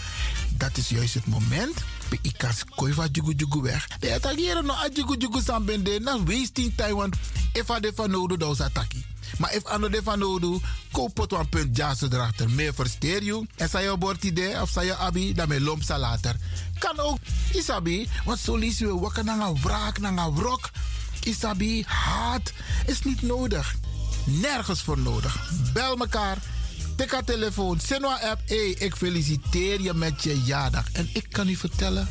Dat 0.50 0.78
is 0.78 0.90
juist 0.90 1.14
het 1.14 1.28
moment. 1.28 1.84
Ik 2.22 2.38
kan 2.38 2.52
koiva 2.76 3.08
jugu 3.12 3.34
jugu 3.36 3.62
weg. 3.62 3.88
De 4.00 4.14
attackeren 4.14 4.66
nog 4.66 4.84
a 4.84 4.90
jugu 4.94 5.18
jugu 5.18 5.42
sambende. 5.42 6.00
Na 6.00 6.24
wasting 6.24 6.74
time, 6.76 6.96
want 6.96 7.16
if 7.54 7.70
I 7.70 7.80
de 7.80 8.08
nodig, 8.08 8.38
dan 8.38 8.52
is 8.52 8.62
attackie. 8.62 9.06
Maar 9.38 9.54
if 9.54 9.64
ando 9.64 9.90
de 9.90 10.02
van 10.04 10.20
nodu, 10.20 10.60
koop 10.92 11.32
een 11.32 11.50
punt 11.50 11.78
jas 11.78 12.02
erachter. 12.02 12.50
Meer 12.50 12.74
versteer 12.74 13.24
je. 13.24 13.46
En 13.56 13.70
zei 13.70 13.84
je 13.84 13.98
bord 13.98 14.24
idee 14.24 14.62
of 14.62 14.70
zei 14.70 14.86
je 14.86 14.96
abi, 14.96 15.34
dan 15.34 15.48
me 15.48 15.62
lomp 15.62 15.84
later. 15.88 16.36
Kan 16.80 17.00
ook, 17.00 17.18
isabi, 17.54 18.10
want 18.26 18.40
zo 18.40 18.56
lees 18.56 18.78
je 18.78 19.00
wakker 19.00 19.24
naar 19.24 19.40
een 19.40 19.62
wraak, 19.62 20.00
naar 20.00 20.18
een 20.18 20.36
wrok. 20.36 20.70
Isabi, 21.24 21.84
haat 21.88 22.54
is 22.86 23.02
niet 23.02 23.22
nodig. 23.22 23.76
Nergens 24.26 24.82
voor 24.82 25.00
nodig. 25.00 25.50
Bel 25.74 25.96
mekaar. 25.96 26.38
Tik 26.96 27.12
haar 27.12 27.24
telefoon. 27.24 27.80
Senwa 27.80 28.20
app. 28.22 28.42
Hey, 28.46 28.70
ik 28.70 28.96
feliciteer 28.96 29.82
je 29.82 29.94
met 29.94 30.24
je 30.24 30.42
jaardag. 30.42 30.92
En 30.92 31.10
ik 31.14 31.26
kan 31.32 31.48
u 31.48 31.56
vertellen 31.56 32.08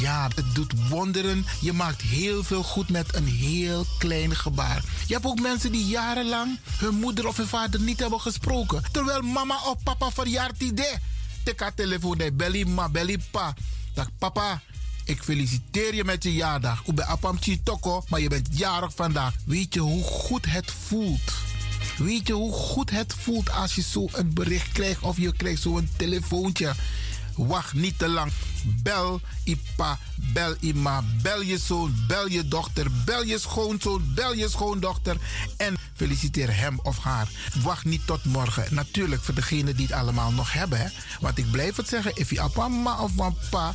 ja, 0.00 0.28
het 0.34 0.54
doet 0.54 0.88
wonderen. 0.88 1.46
Je 1.60 1.72
maakt 1.72 2.02
heel 2.02 2.44
veel 2.44 2.62
goed 2.62 2.88
met 2.88 3.14
een 3.14 3.26
heel 3.26 3.86
klein 3.98 4.36
gebaar. 4.36 4.82
Je 5.06 5.14
hebt 5.14 5.26
ook 5.26 5.40
mensen 5.40 5.72
die 5.72 5.86
jarenlang 5.86 6.58
hun 6.78 6.94
moeder 6.94 7.26
of 7.26 7.36
hun 7.36 7.46
vader 7.46 7.80
niet 7.80 8.00
hebben 8.00 8.20
gesproken. 8.20 8.82
Terwijl 8.92 9.20
mama 9.22 9.58
of 9.66 9.82
papa 9.82 10.10
verjaart 10.10 10.58
die 10.58 10.74
de. 10.74 10.96
Teka 11.42 11.70
telefoon, 11.74 12.18
de 12.18 12.32
belly 12.32 12.62
ma, 12.62 12.88
belly 12.88 13.18
pa. 13.30 13.54
Dag 13.94 14.08
papa, 14.18 14.62
ik 15.04 15.22
feliciteer 15.22 15.94
je 15.94 16.04
met 16.04 16.22
je 16.22 16.32
jaardag. 16.32 16.82
Ik 16.84 16.94
ben 16.94 17.06
apamchi 17.06 17.62
toko, 17.62 18.04
maar 18.08 18.20
je 18.20 18.28
bent 18.28 18.48
jarig 18.50 18.92
vandaag. 18.94 19.34
Weet 19.44 19.74
je 19.74 19.80
hoe 19.80 20.02
goed 20.02 20.46
het 20.46 20.70
voelt? 20.70 21.32
Weet 21.96 22.26
je 22.26 22.32
hoe 22.32 22.52
goed 22.52 22.90
het 22.90 23.14
voelt 23.18 23.50
als 23.50 23.74
je 23.74 23.82
zo 23.82 24.08
een 24.12 24.34
bericht 24.34 24.72
krijgt 24.72 25.00
of 25.00 25.16
je 25.16 25.32
krijgt 25.32 25.62
zo'n 25.62 25.88
telefoontje? 25.96 26.72
Wacht 27.36 27.72
niet 27.72 27.98
te 27.98 28.08
lang. 28.08 28.32
Bel 28.82 29.20
Ipa, 29.44 29.98
bel 30.32 30.54
Ima, 30.60 31.04
bel 31.22 31.40
je 31.40 31.58
zoon, 31.58 31.94
bel 32.08 32.28
je 32.28 32.48
dochter, 32.48 32.86
bel 33.04 33.22
je 33.22 33.38
schoonzoon, 33.38 34.14
bel 34.14 34.34
je 34.34 34.48
schoondochter 34.48 35.16
en 35.56 35.76
feliciteer 35.94 36.56
hem 36.56 36.80
of 36.82 36.98
haar. 36.98 37.28
Wacht 37.62 37.84
niet 37.84 38.06
tot 38.06 38.24
morgen. 38.24 38.74
Natuurlijk 38.74 39.22
voor 39.22 39.34
degenen 39.34 39.76
die 39.76 39.86
het 39.86 39.94
allemaal 39.94 40.32
nog 40.32 40.52
hebben. 40.52 40.92
Want 41.20 41.38
ik 41.38 41.50
blijf 41.50 41.76
het 41.76 41.88
zeggen, 41.88 42.16
if 42.16 42.30
je 42.30 42.48
mama 42.54 42.98
of 42.98 43.14
papa 43.14 43.74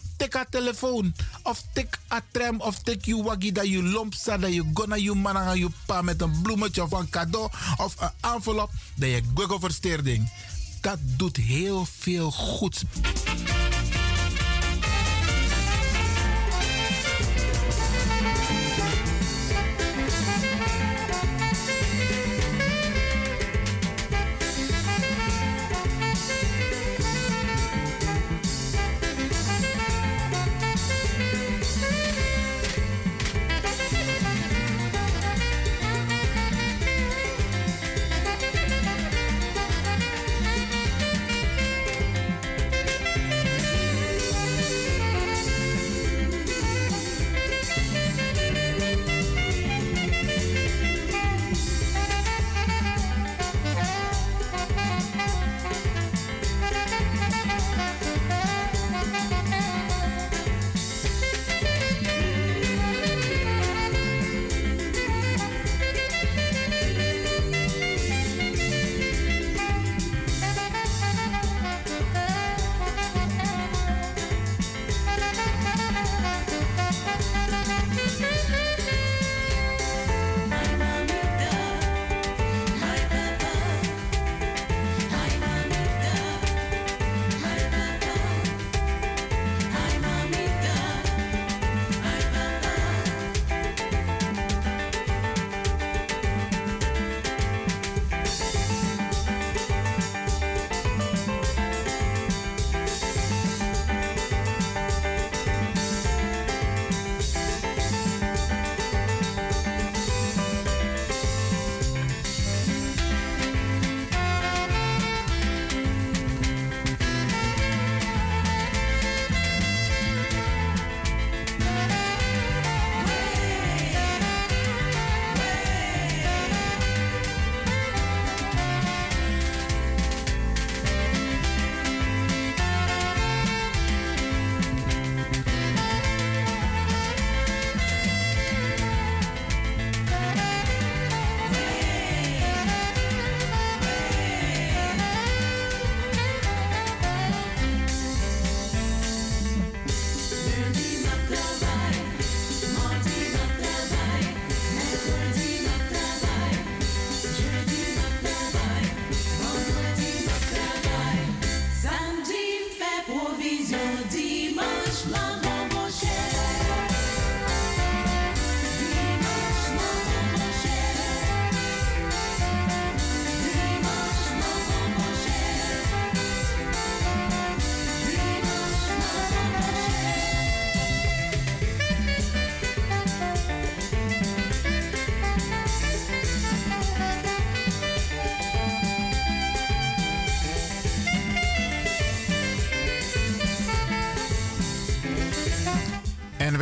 tik 0.21 0.33
haar 0.33 0.49
telefoon. 0.49 1.13
Of 1.43 1.63
tik 1.73 1.99
a 2.13 2.21
tram. 2.31 2.61
Of 2.61 2.79
tik 2.79 3.05
je 3.05 3.23
waggie 3.23 3.51
dat 3.51 3.67
je 3.67 3.83
lomp 3.83 4.13
staat. 4.13 4.41
Dat 4.41 4.53
je 4.53 4.69
gonna 4.73 4.95
je 4.95 5.13
man 5.13 5.37
aan 5.37 5.59
je 5.59 5.69
pa 5.85 6.01
met 6.01 6.21
een 6.21 6.41
bloemetje 6.41 6.83
of 6.83 6.91
een 6.91 7.09
cadeau. 7.09 7.49
Of 7.77 7.95
een 7.99 8.11
envelop. 8.21 8.69
Dat 8.95 9.09
je 9.09 9.21
google 9.35 9.59
versteerding. 9.59 10.31
Dat 10.81 10.97
doet 11.01 11.37
heel 11.37 11.85
veel 11.85 12.31
goeds. 12.31 12.83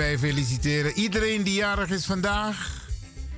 Wij 0.09 0.17
feliciteren 0.17 0.93
iedereen 0.93 1.43
die 1.43 1.53
jarig 1.53 1.89
is 1.89 2.05
vandaag. 2.05 2.87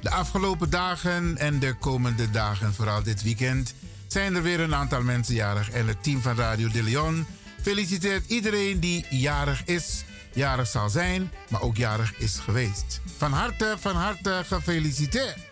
De 0.02 0.10
afgelopen 0.10 0.70
dagen 0.70 1.38
en 1.38 1.60
de 1.60 1.74
komende 1.74 2.30
dagen, 2.30 2.74
vooral 2.74 3.04
dit 3.04 3.24
weekend, 3.24 3.74
zijn 4.08 4.36
er 4.36 4.42
weer 4.42 4.60
een 4.60 4.76
aantal 4.76 5.02
mensen 5.02 5.36
jarig. 5.36 5.70
En 5.70 5.88
het 5.88 6.04
team 6.04 6.22
van 6.22 6.36
Radio 6.36 6.68
de 6.68 6.84
Leon 6.84 7.26
feliciteert 7.62 8.30
iedereen 8.30 8.80
die 8.80 9.06
jarig 9.10 9.66
is, 9.66 10.04
jarig 10.34 10.68
zal 10.68 10.90
zijn, 10.90 11.32
maar 11.50 11.62
ook 11.62 11.78
jarig 11.78 12.14
is 12.18 12.40
geweest. 12.40 13.02
Van 13.18 13.32
harte, 13.32 13.76
van 13.80 13.96
harte 13.96 14.44
gefeliciteerd. 14.46 15.51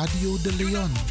Radio 0.00 0.38
de 0.38 0.50
Leon. 0.52 1.09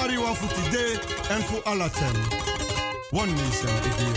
Yari 0.00 0.18
wa 0.18 0.34
for 0.34 1.68
all 1.68 1.82
of 1.82 1.92
them. 2.00 2.16
One 3.10 3.34
nation 3.34 3.70
again. 3.88 4.16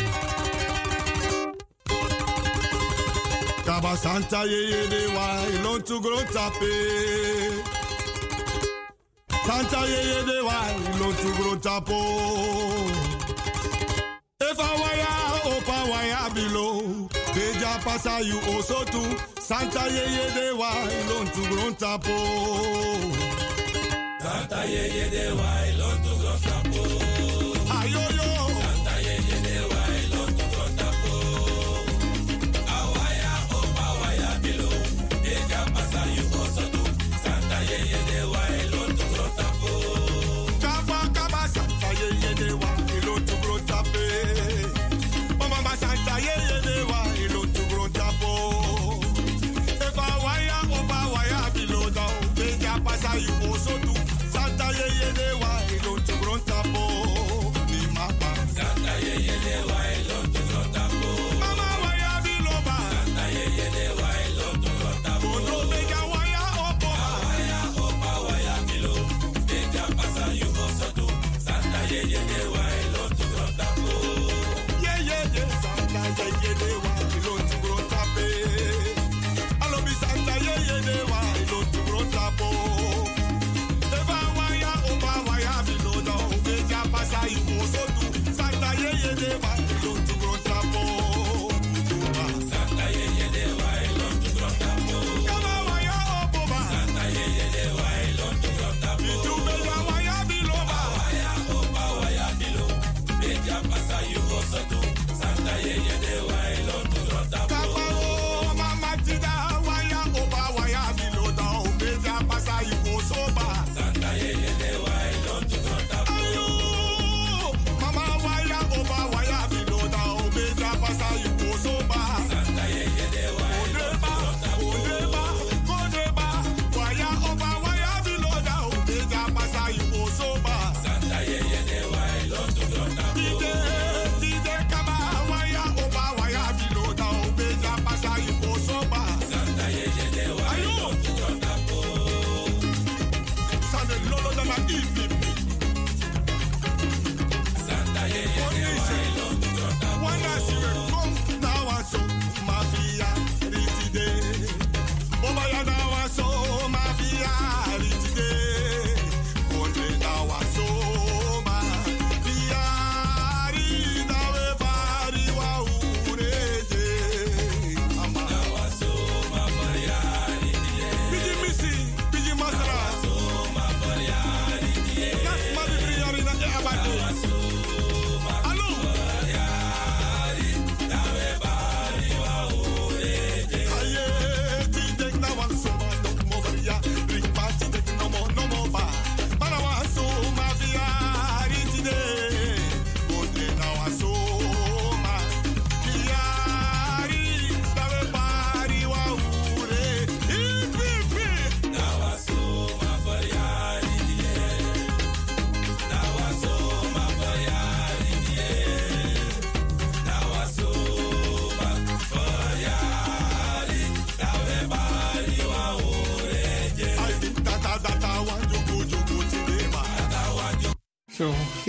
Kaba 3.65 3.97
Santa 3.97 4.45
ye 4.45 4.61
ye 4.71 4.87
de 4.87 5.01
wa 5.15 5.27
ilon 5.55 5.81
to 5.83 5.99
grow 6.01 6.23
tape. 6.35 6.73
Santa 9.45 9.79
ye 9.91 10.01
ye 10.09 10.19
de 10.29 10.43
wa 10.47 10.57
ilon 10.89 11.15
to 11.21 11.29
grow 11.37 11.55
tapo. 11.65 11.99
If 14.41 14.59
I 14.59 14.71
wire 14.81 15.55
open 15.55 15.83
wire 15.91 16.29
below, 16.33 17.09
Beja 17.33 17.83
pasa 17.83 18.21
you 18.23 18.39
also 18.51 18.83
too. 18.85 19.17
Santa 19.39 19.83
ye 19.89 20.05
ye 20.15 20.25
de 20.33 20.55
wa 20.55 20.71
ilon 20.99 21.27
to 21.35 21.41
grow 21.49 21.71
tapo. 21.73 23.22
Santa 24.33 24.65
ye 24.65 24.83
ye 24.95 25.05
de 25.13 25.25
wa 25.37 25.51
ilon 25.69 25.97
to 26.03 26.62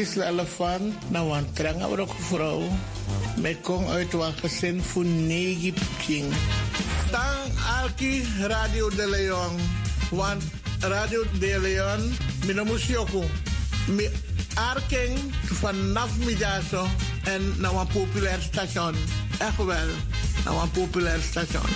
Gisla 0.05 0.29
elefant, 0.29 0.93
na 1.09 1.25
wan 1.25 1.47
tranga 1.53 1.87
ook 1.87 2.13
vrouw. 2.29 2.69
Met 3.41 3.57
kong 3.61 3.89
uit 3.89 4.13
wan 4.13 4.33
gezin 4.33 4.83
voor 4.83 5.05
negi 5.05 5.75
king. 6.07 6.33
Tang 7.11 7.49
alki 7.81 8.25
Radio 8.41 8.89
de 8.89 9.09
Leon. 9.09 9.57
Want 10.11 10.43
Radio 10.81 11.25
de 11.39 11.59
Leon, 11.61 12.17
minamus 12.47 12.87
yoko. 12.87 13.25
Mi 13.89 14.09
arking 14.55 15.19
vanaf 15.45 16.17
middazo 16.17 16.87
en 17.25 17.55
na 17.57 17.73
wan 17.73 17.87
populair 17.87 18.43
station. 18.43 18.95
Echt 19.39 19.57
wel, 19.57 19.89
na 20.45 20.53
wan 20.53 20.71
populair 20.71 21.21
station. 21.21 21.69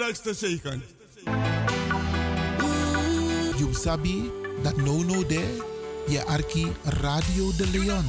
Godsrijkste 0.00 0.34
zegen. 0.34 0.82
You 3.58 3.74
sabi 3.74 4.30
dat 4.62 4.76
no 4.76 5.02
no 5.02 5.26
de 5.26 5.56
je 6.08 6.24
arki 6.24 6.72
Radio 6.84 7.50
de 7.56 7.66
Leon. 7.70 8.06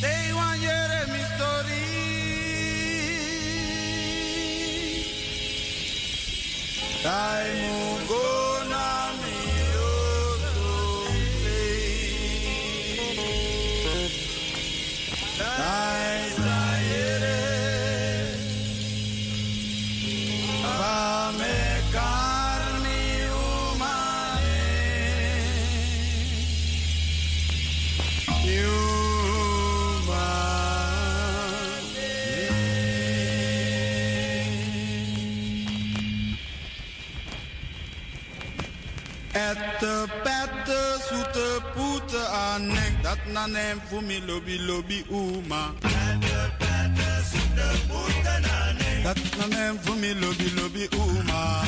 They 0.00 0.32
want 0.32 0.62
your 0.62 1.06
mystery. 1.12 1.80
Time 7.02 7.71
dat 43.12 43.32
nanem 43.32 43.80
voor 43.88 44.02
me 44.02 44.22
lobby 44.26 44.58
lobby 44.58 45.04
oema. 45.10 45.72
Dat 49.02 49.16
nanem 49.38 49.78
voor 49.82 49.96
me 49.96 50.14
lobby 50.20 50.50
lobby 50.54 50.86
oema. 50.98 51.62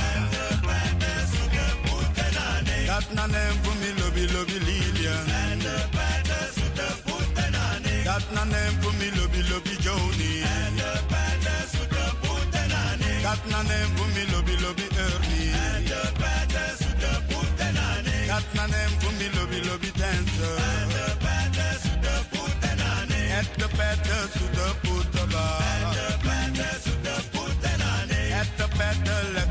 Dat 2.86 3.12
nanem 3.12 3.54
voor 3.62 3.74
me 3.80 3.94
lobby 3.98 4.32
lobby 4.32 4.58
Lilian. 4.66 5.24
Dat 8.04 8.30
nanem 8.32 8.82
voor 8.82 8.94
me 8.94 9.10
lobby 9.16 9.42
lobby 9.50 9.76
Joni. 9.80 10.42
Dat 13.22 13.44
nanem 13.48 13.96
voor 13.96 14.08
me 14.08 14.24
lobby 14.32 14.56
lobby 14.62 14.86
Ernie 14.96 16.84
dat 18.35 18.52
na 18.52 18.66
nem 18.66 18.90
from 19.01 19.15
the 19.19 19.28
lobi, 19.36 19.61
lobi, 19.69 19.90
dancer. 20.01 20.56
And 20.66 20.90
the 20.93 21.09
better 21.24 21.73
to 21.85 21.93
the 22.05 22.16
put 22.32 22.56
and 22.70 22.81
on 22.90 23.09
de 23.09 23.20
At 23.40 23.48
the 23.61 23.69
better 23.78 24.23
to 24.35 24.44
put 24.82 25.09
about. 25.23 25.94
The 29.35 29.43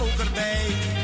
over 0.00 0.24
the 0.24 0.30
bay. 0.30 0.97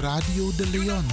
Radio 0.00 0.50
de 0.56 0.66
Leon. 0.66 1.04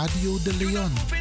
Radio 0.00 0.38
de 0.38 0.52
Leon. 0.54 1.19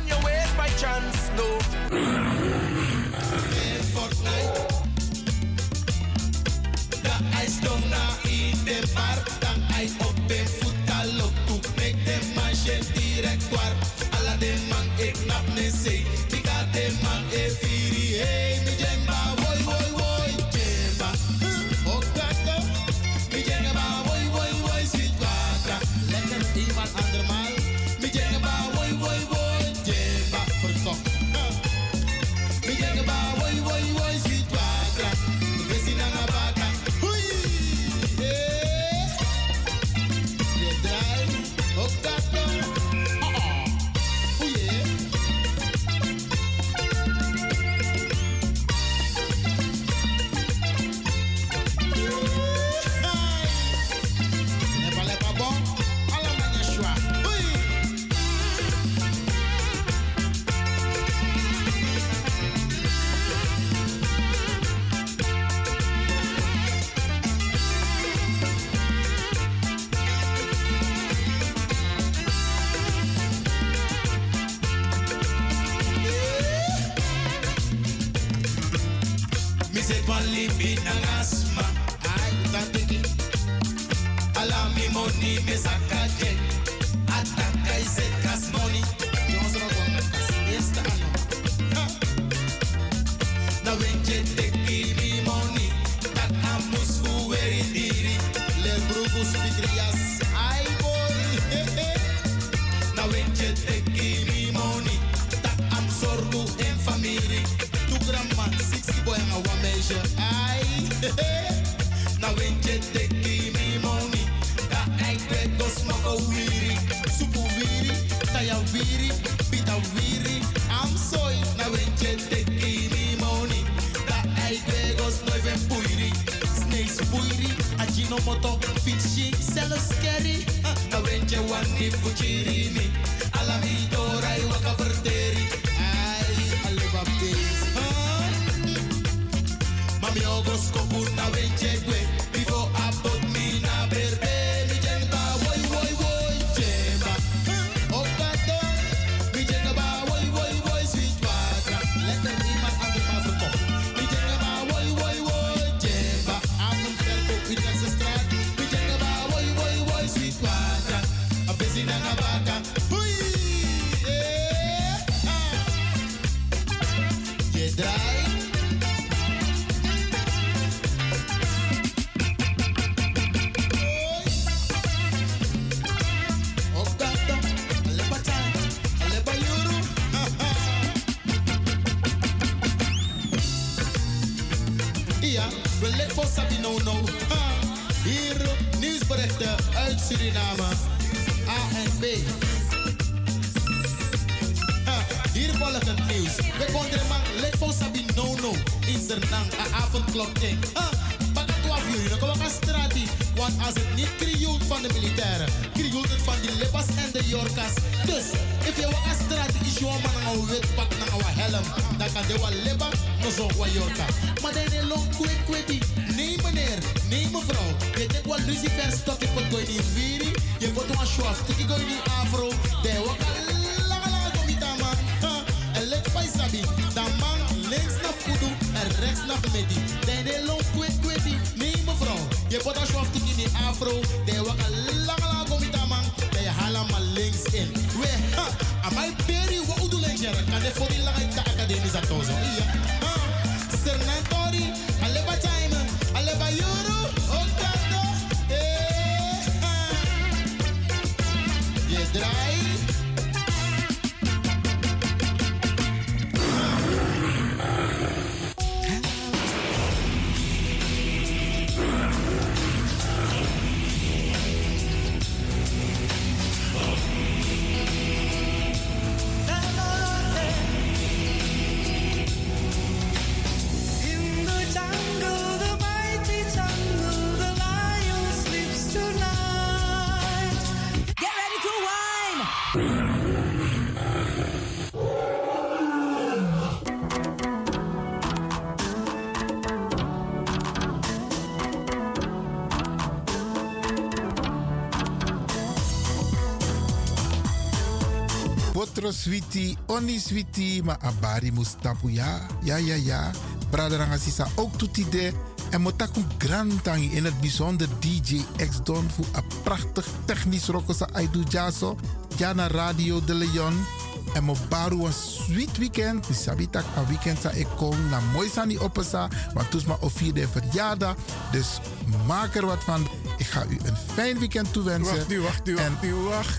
Otro 299.09 299.21
switi, 299.21 299.77
oni 299.87 300.19
switi, 300.19 300.81
ma 300.83 300.93
abari 301.01 301.51
mustapu 301.51 302.09
ya. 302.09 302.45
Ja, 302.63 302.77
ja, 302.77 302.95
ja. 302.95 303.31
Braderanga 303.71 304.17
sisa 304.17 304.47
ook 304.55 304.77
toetide. 304.77 305.33
En 305.69 305.81
motaku 305.81 306.21
grantangi 306.37 307.09
in 307.15 307.25
het 307.25 307.39
bijzonder 307.41 307.87
DJ 307.99 308.41
X 308.69 308.83
Don 308.83 309.09
voor 309.09 309.25
een 309.31 309.43
prachtig 309.63 310.05
technisch 310.25 310.67
rokosa 310.67 311.09
Aidu 311.13 311.43
Jaso. 311.47 311.97
Jana 312.37 312.67
Radio 312.67 313.23
de 313.23 313.33
Leon. 313.33 313.85
En 314.33 314.43
mo 314.43 314.55
baru 314.69 315.05
een 315.05 315.13
sweet 315.13 315.77
weekend. 315.77 316.29
Mi 316.29 316.67
een 316.71 317.07
weekend 317.07 317.39
sa 317.41 317.49
ik 317.49 317.67
kom 317.75 318.09
na 318.09 318.19
mooi 318.33 318.49
sani 318.49 318.79
opesa. 318.79 319.27
Want 319.53 319.71
toes 319.71 319.85
ma 319.85 319.97
vierde 320.01 320.47
verjaardag. 320.47 321.15
Dus 321.51 321.79
maak 322.25 322.55
er 322.55 322.65
wat 322.65 322.83
van. 322.83 323.07
Ik 323.37 323.45
ga 323.45 323.65
u 323.69 323.77
een 323.85 323.97
fijn 324.13 324.39
weekend 324.39 324.73
toewensen. 324.73 325.15
Wacht 325.15 325.27
nu, 325.27 325.39
wacht 325.39 325.65
nu, 325.65 325.75
wacht 325.75 326.01
nu, 326.01 326.13
wacht. 326.13 326.57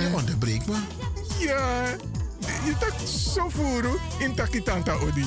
Je 0.00 0.10
onderbreekt 0.14 0.66
me. 0.66 0.76
Ja, 1.38 1.86
je 2.64 2.74
tak 2.78 2.92
zo 3.34 3.48
voeren 3.48 3.96
in 4.18 4.34
takitanta 4.34 4.92
odi. 4.92 5.26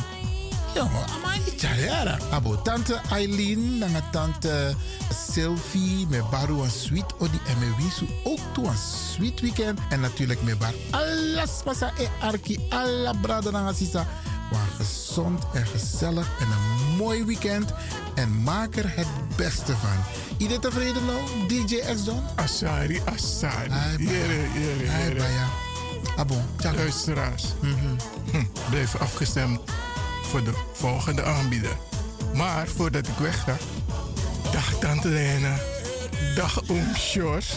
Ja, 0.73 0.83
maar 1.23 1.39
Chayara. 1.57 2.17
Abo 2.31 2.61
tante 2.61 3.01
Eileen, 3.11 3.77
nanga 3.77 4.01
tante 4.11 4.75
Sylvie, 5.31 6.07
met 6.09 6.29
baru 6.29 6.61
een 6.61 6.69
sweet 6.69 7.13
odi 7.19 7.39
en 7.47 7.59
me 7.59 7.73
wisu 7.77 8.07
ook 8.23 8.39
toe 8.53 8.67
een 8.67 8.77
sweet 8.77 9.39
weekend. 9.39 9.79
En 9.89 9.99
natuurlijk 9.99 10.41
met 10.41 10.57
bar 10.59 10.73
alles 10.89 11.63
masa 11.65 11.91
e 11.97 12.07
arki, 12.19 12.59
alla 12.69 13.13
brada 13.21 13.49
nanga 13.49 13.73
sisa. 13.73 14.07
Maar 14.51 14.67
gezond 14.77 15.43
en 15.53 15.65
gezellig 15.65 16.27
en 16.39 16.47
een 16.47 16.95
mooi 16.97 17.25
weekend. 17.25 17.73
En 18.15 18.43
maak 18.43 18.75
er 18.75 18.95
het 18.95 19.07
beste 19.35 19.75
van. 19.75 20.03
Iedereen 20.37 20.61
tevreden 20.61 21.05
nou, 21.05 21.47
DJ 21.47 21.75
X 21.93 22.03
Don? 22.03 22.23
Asari, 22.35 23.01
Asari. 23.05 23.69
Jere, 23.97 24.47
jere, 24.53 24.89
Hai, 24.89 25.13
jere. 25.13 25.67
Baya. 26.25 26.41
Abo, 26.63 26.75
Luisteraars, 26.75 27.43
hm, 27.61 28.43
blijf 28.69 28.95
afgestemd 28.95 29.59
voor 30.21 30.43
de 30.43 30.53
volgende 30.73 31.23
aanbieder. 31.23 31.77
Maar 32.33 32.67
voordat 32.67 33.07
ik 33.07 33.17
wegga, 33.17 33.57
dag 34.51 34.73
Tante 34.79 35.07
Lena, 35.07 35.55
dag 36.35 36.61
Oom 36.69 36.95
Sjors. 36.95 37.53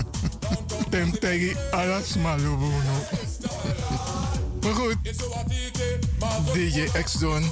Tem 0.90 1.18
tegi 1.18 1.56
alas 1.70 2.16
malubuno. 2.16 3.06
Maar 4.62 4.74
goed, 4.74 4.96
DJ 6.52 6.88
X-Don 7.04 7.50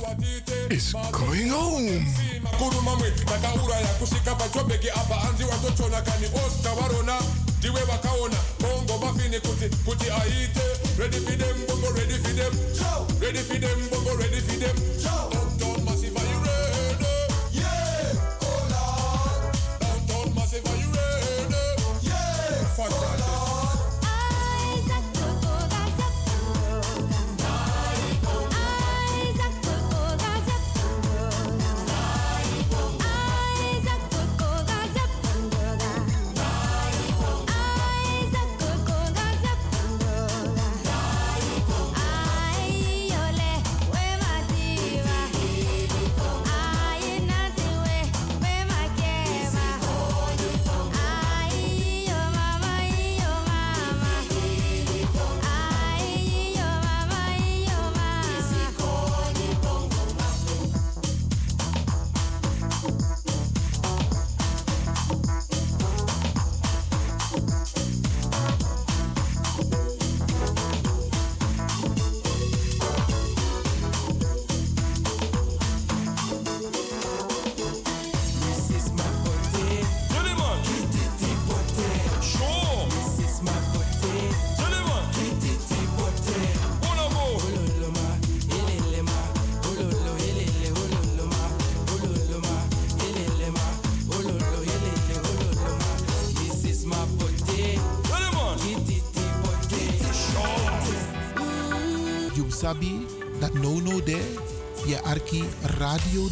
is 0.69 0.93
going 1.11 1.51
home. 1.51 2.03
kurumamwe 2.59 3.13
takauraya 3.25 3.87
kusvika 3.87 4.35
pachobheki 4.35 4.91
apa 4.91 5.15
hanzi 5.15 5.45
watochona 5.45 6.03
kani 6.03 6.27
osta 6.27 6.75
varona 6.75 7.19
ndiwe 7.67 7.85
vakaona 7.85 8.37
bongo 8.61 8.99
mafini 9.07 9.41
kuti 9.41 9.69
kuti 9.85 10.11
aite 10.11 10.61
ready 10.99 11.17
for 11.19 11.37
them 11.39 11.57
bongo 11.67 11.91
ready 11.99 12.15
for 12.15 12.33
them. 12.37 12.53
Ready 13.21 13.39
for 13.39 13.59
them 13.59 13.89
bongo 13.91 14.15
ready 14.17 14.41
for 14.41 14.57
them. 14.61 14.77
Downtown 15.03 15.85
massive 15.85 16.17
are 16.17 16.27
you 16.31 16.39
ready? 16.47 17.07
Yeah 17.53 18.15
oh 18.43 18.63
lord. 18.73 19.55
Downtown 19.81 20.35
massive 20.35 20.67
are 20.71 20.77
you 20.77 20.89
ready? 20.95 21.55
Yeah. 22.03 22.67
Fantastic 22.77 23.16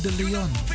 De 0.03 0.11
Leon. 0.11 0.73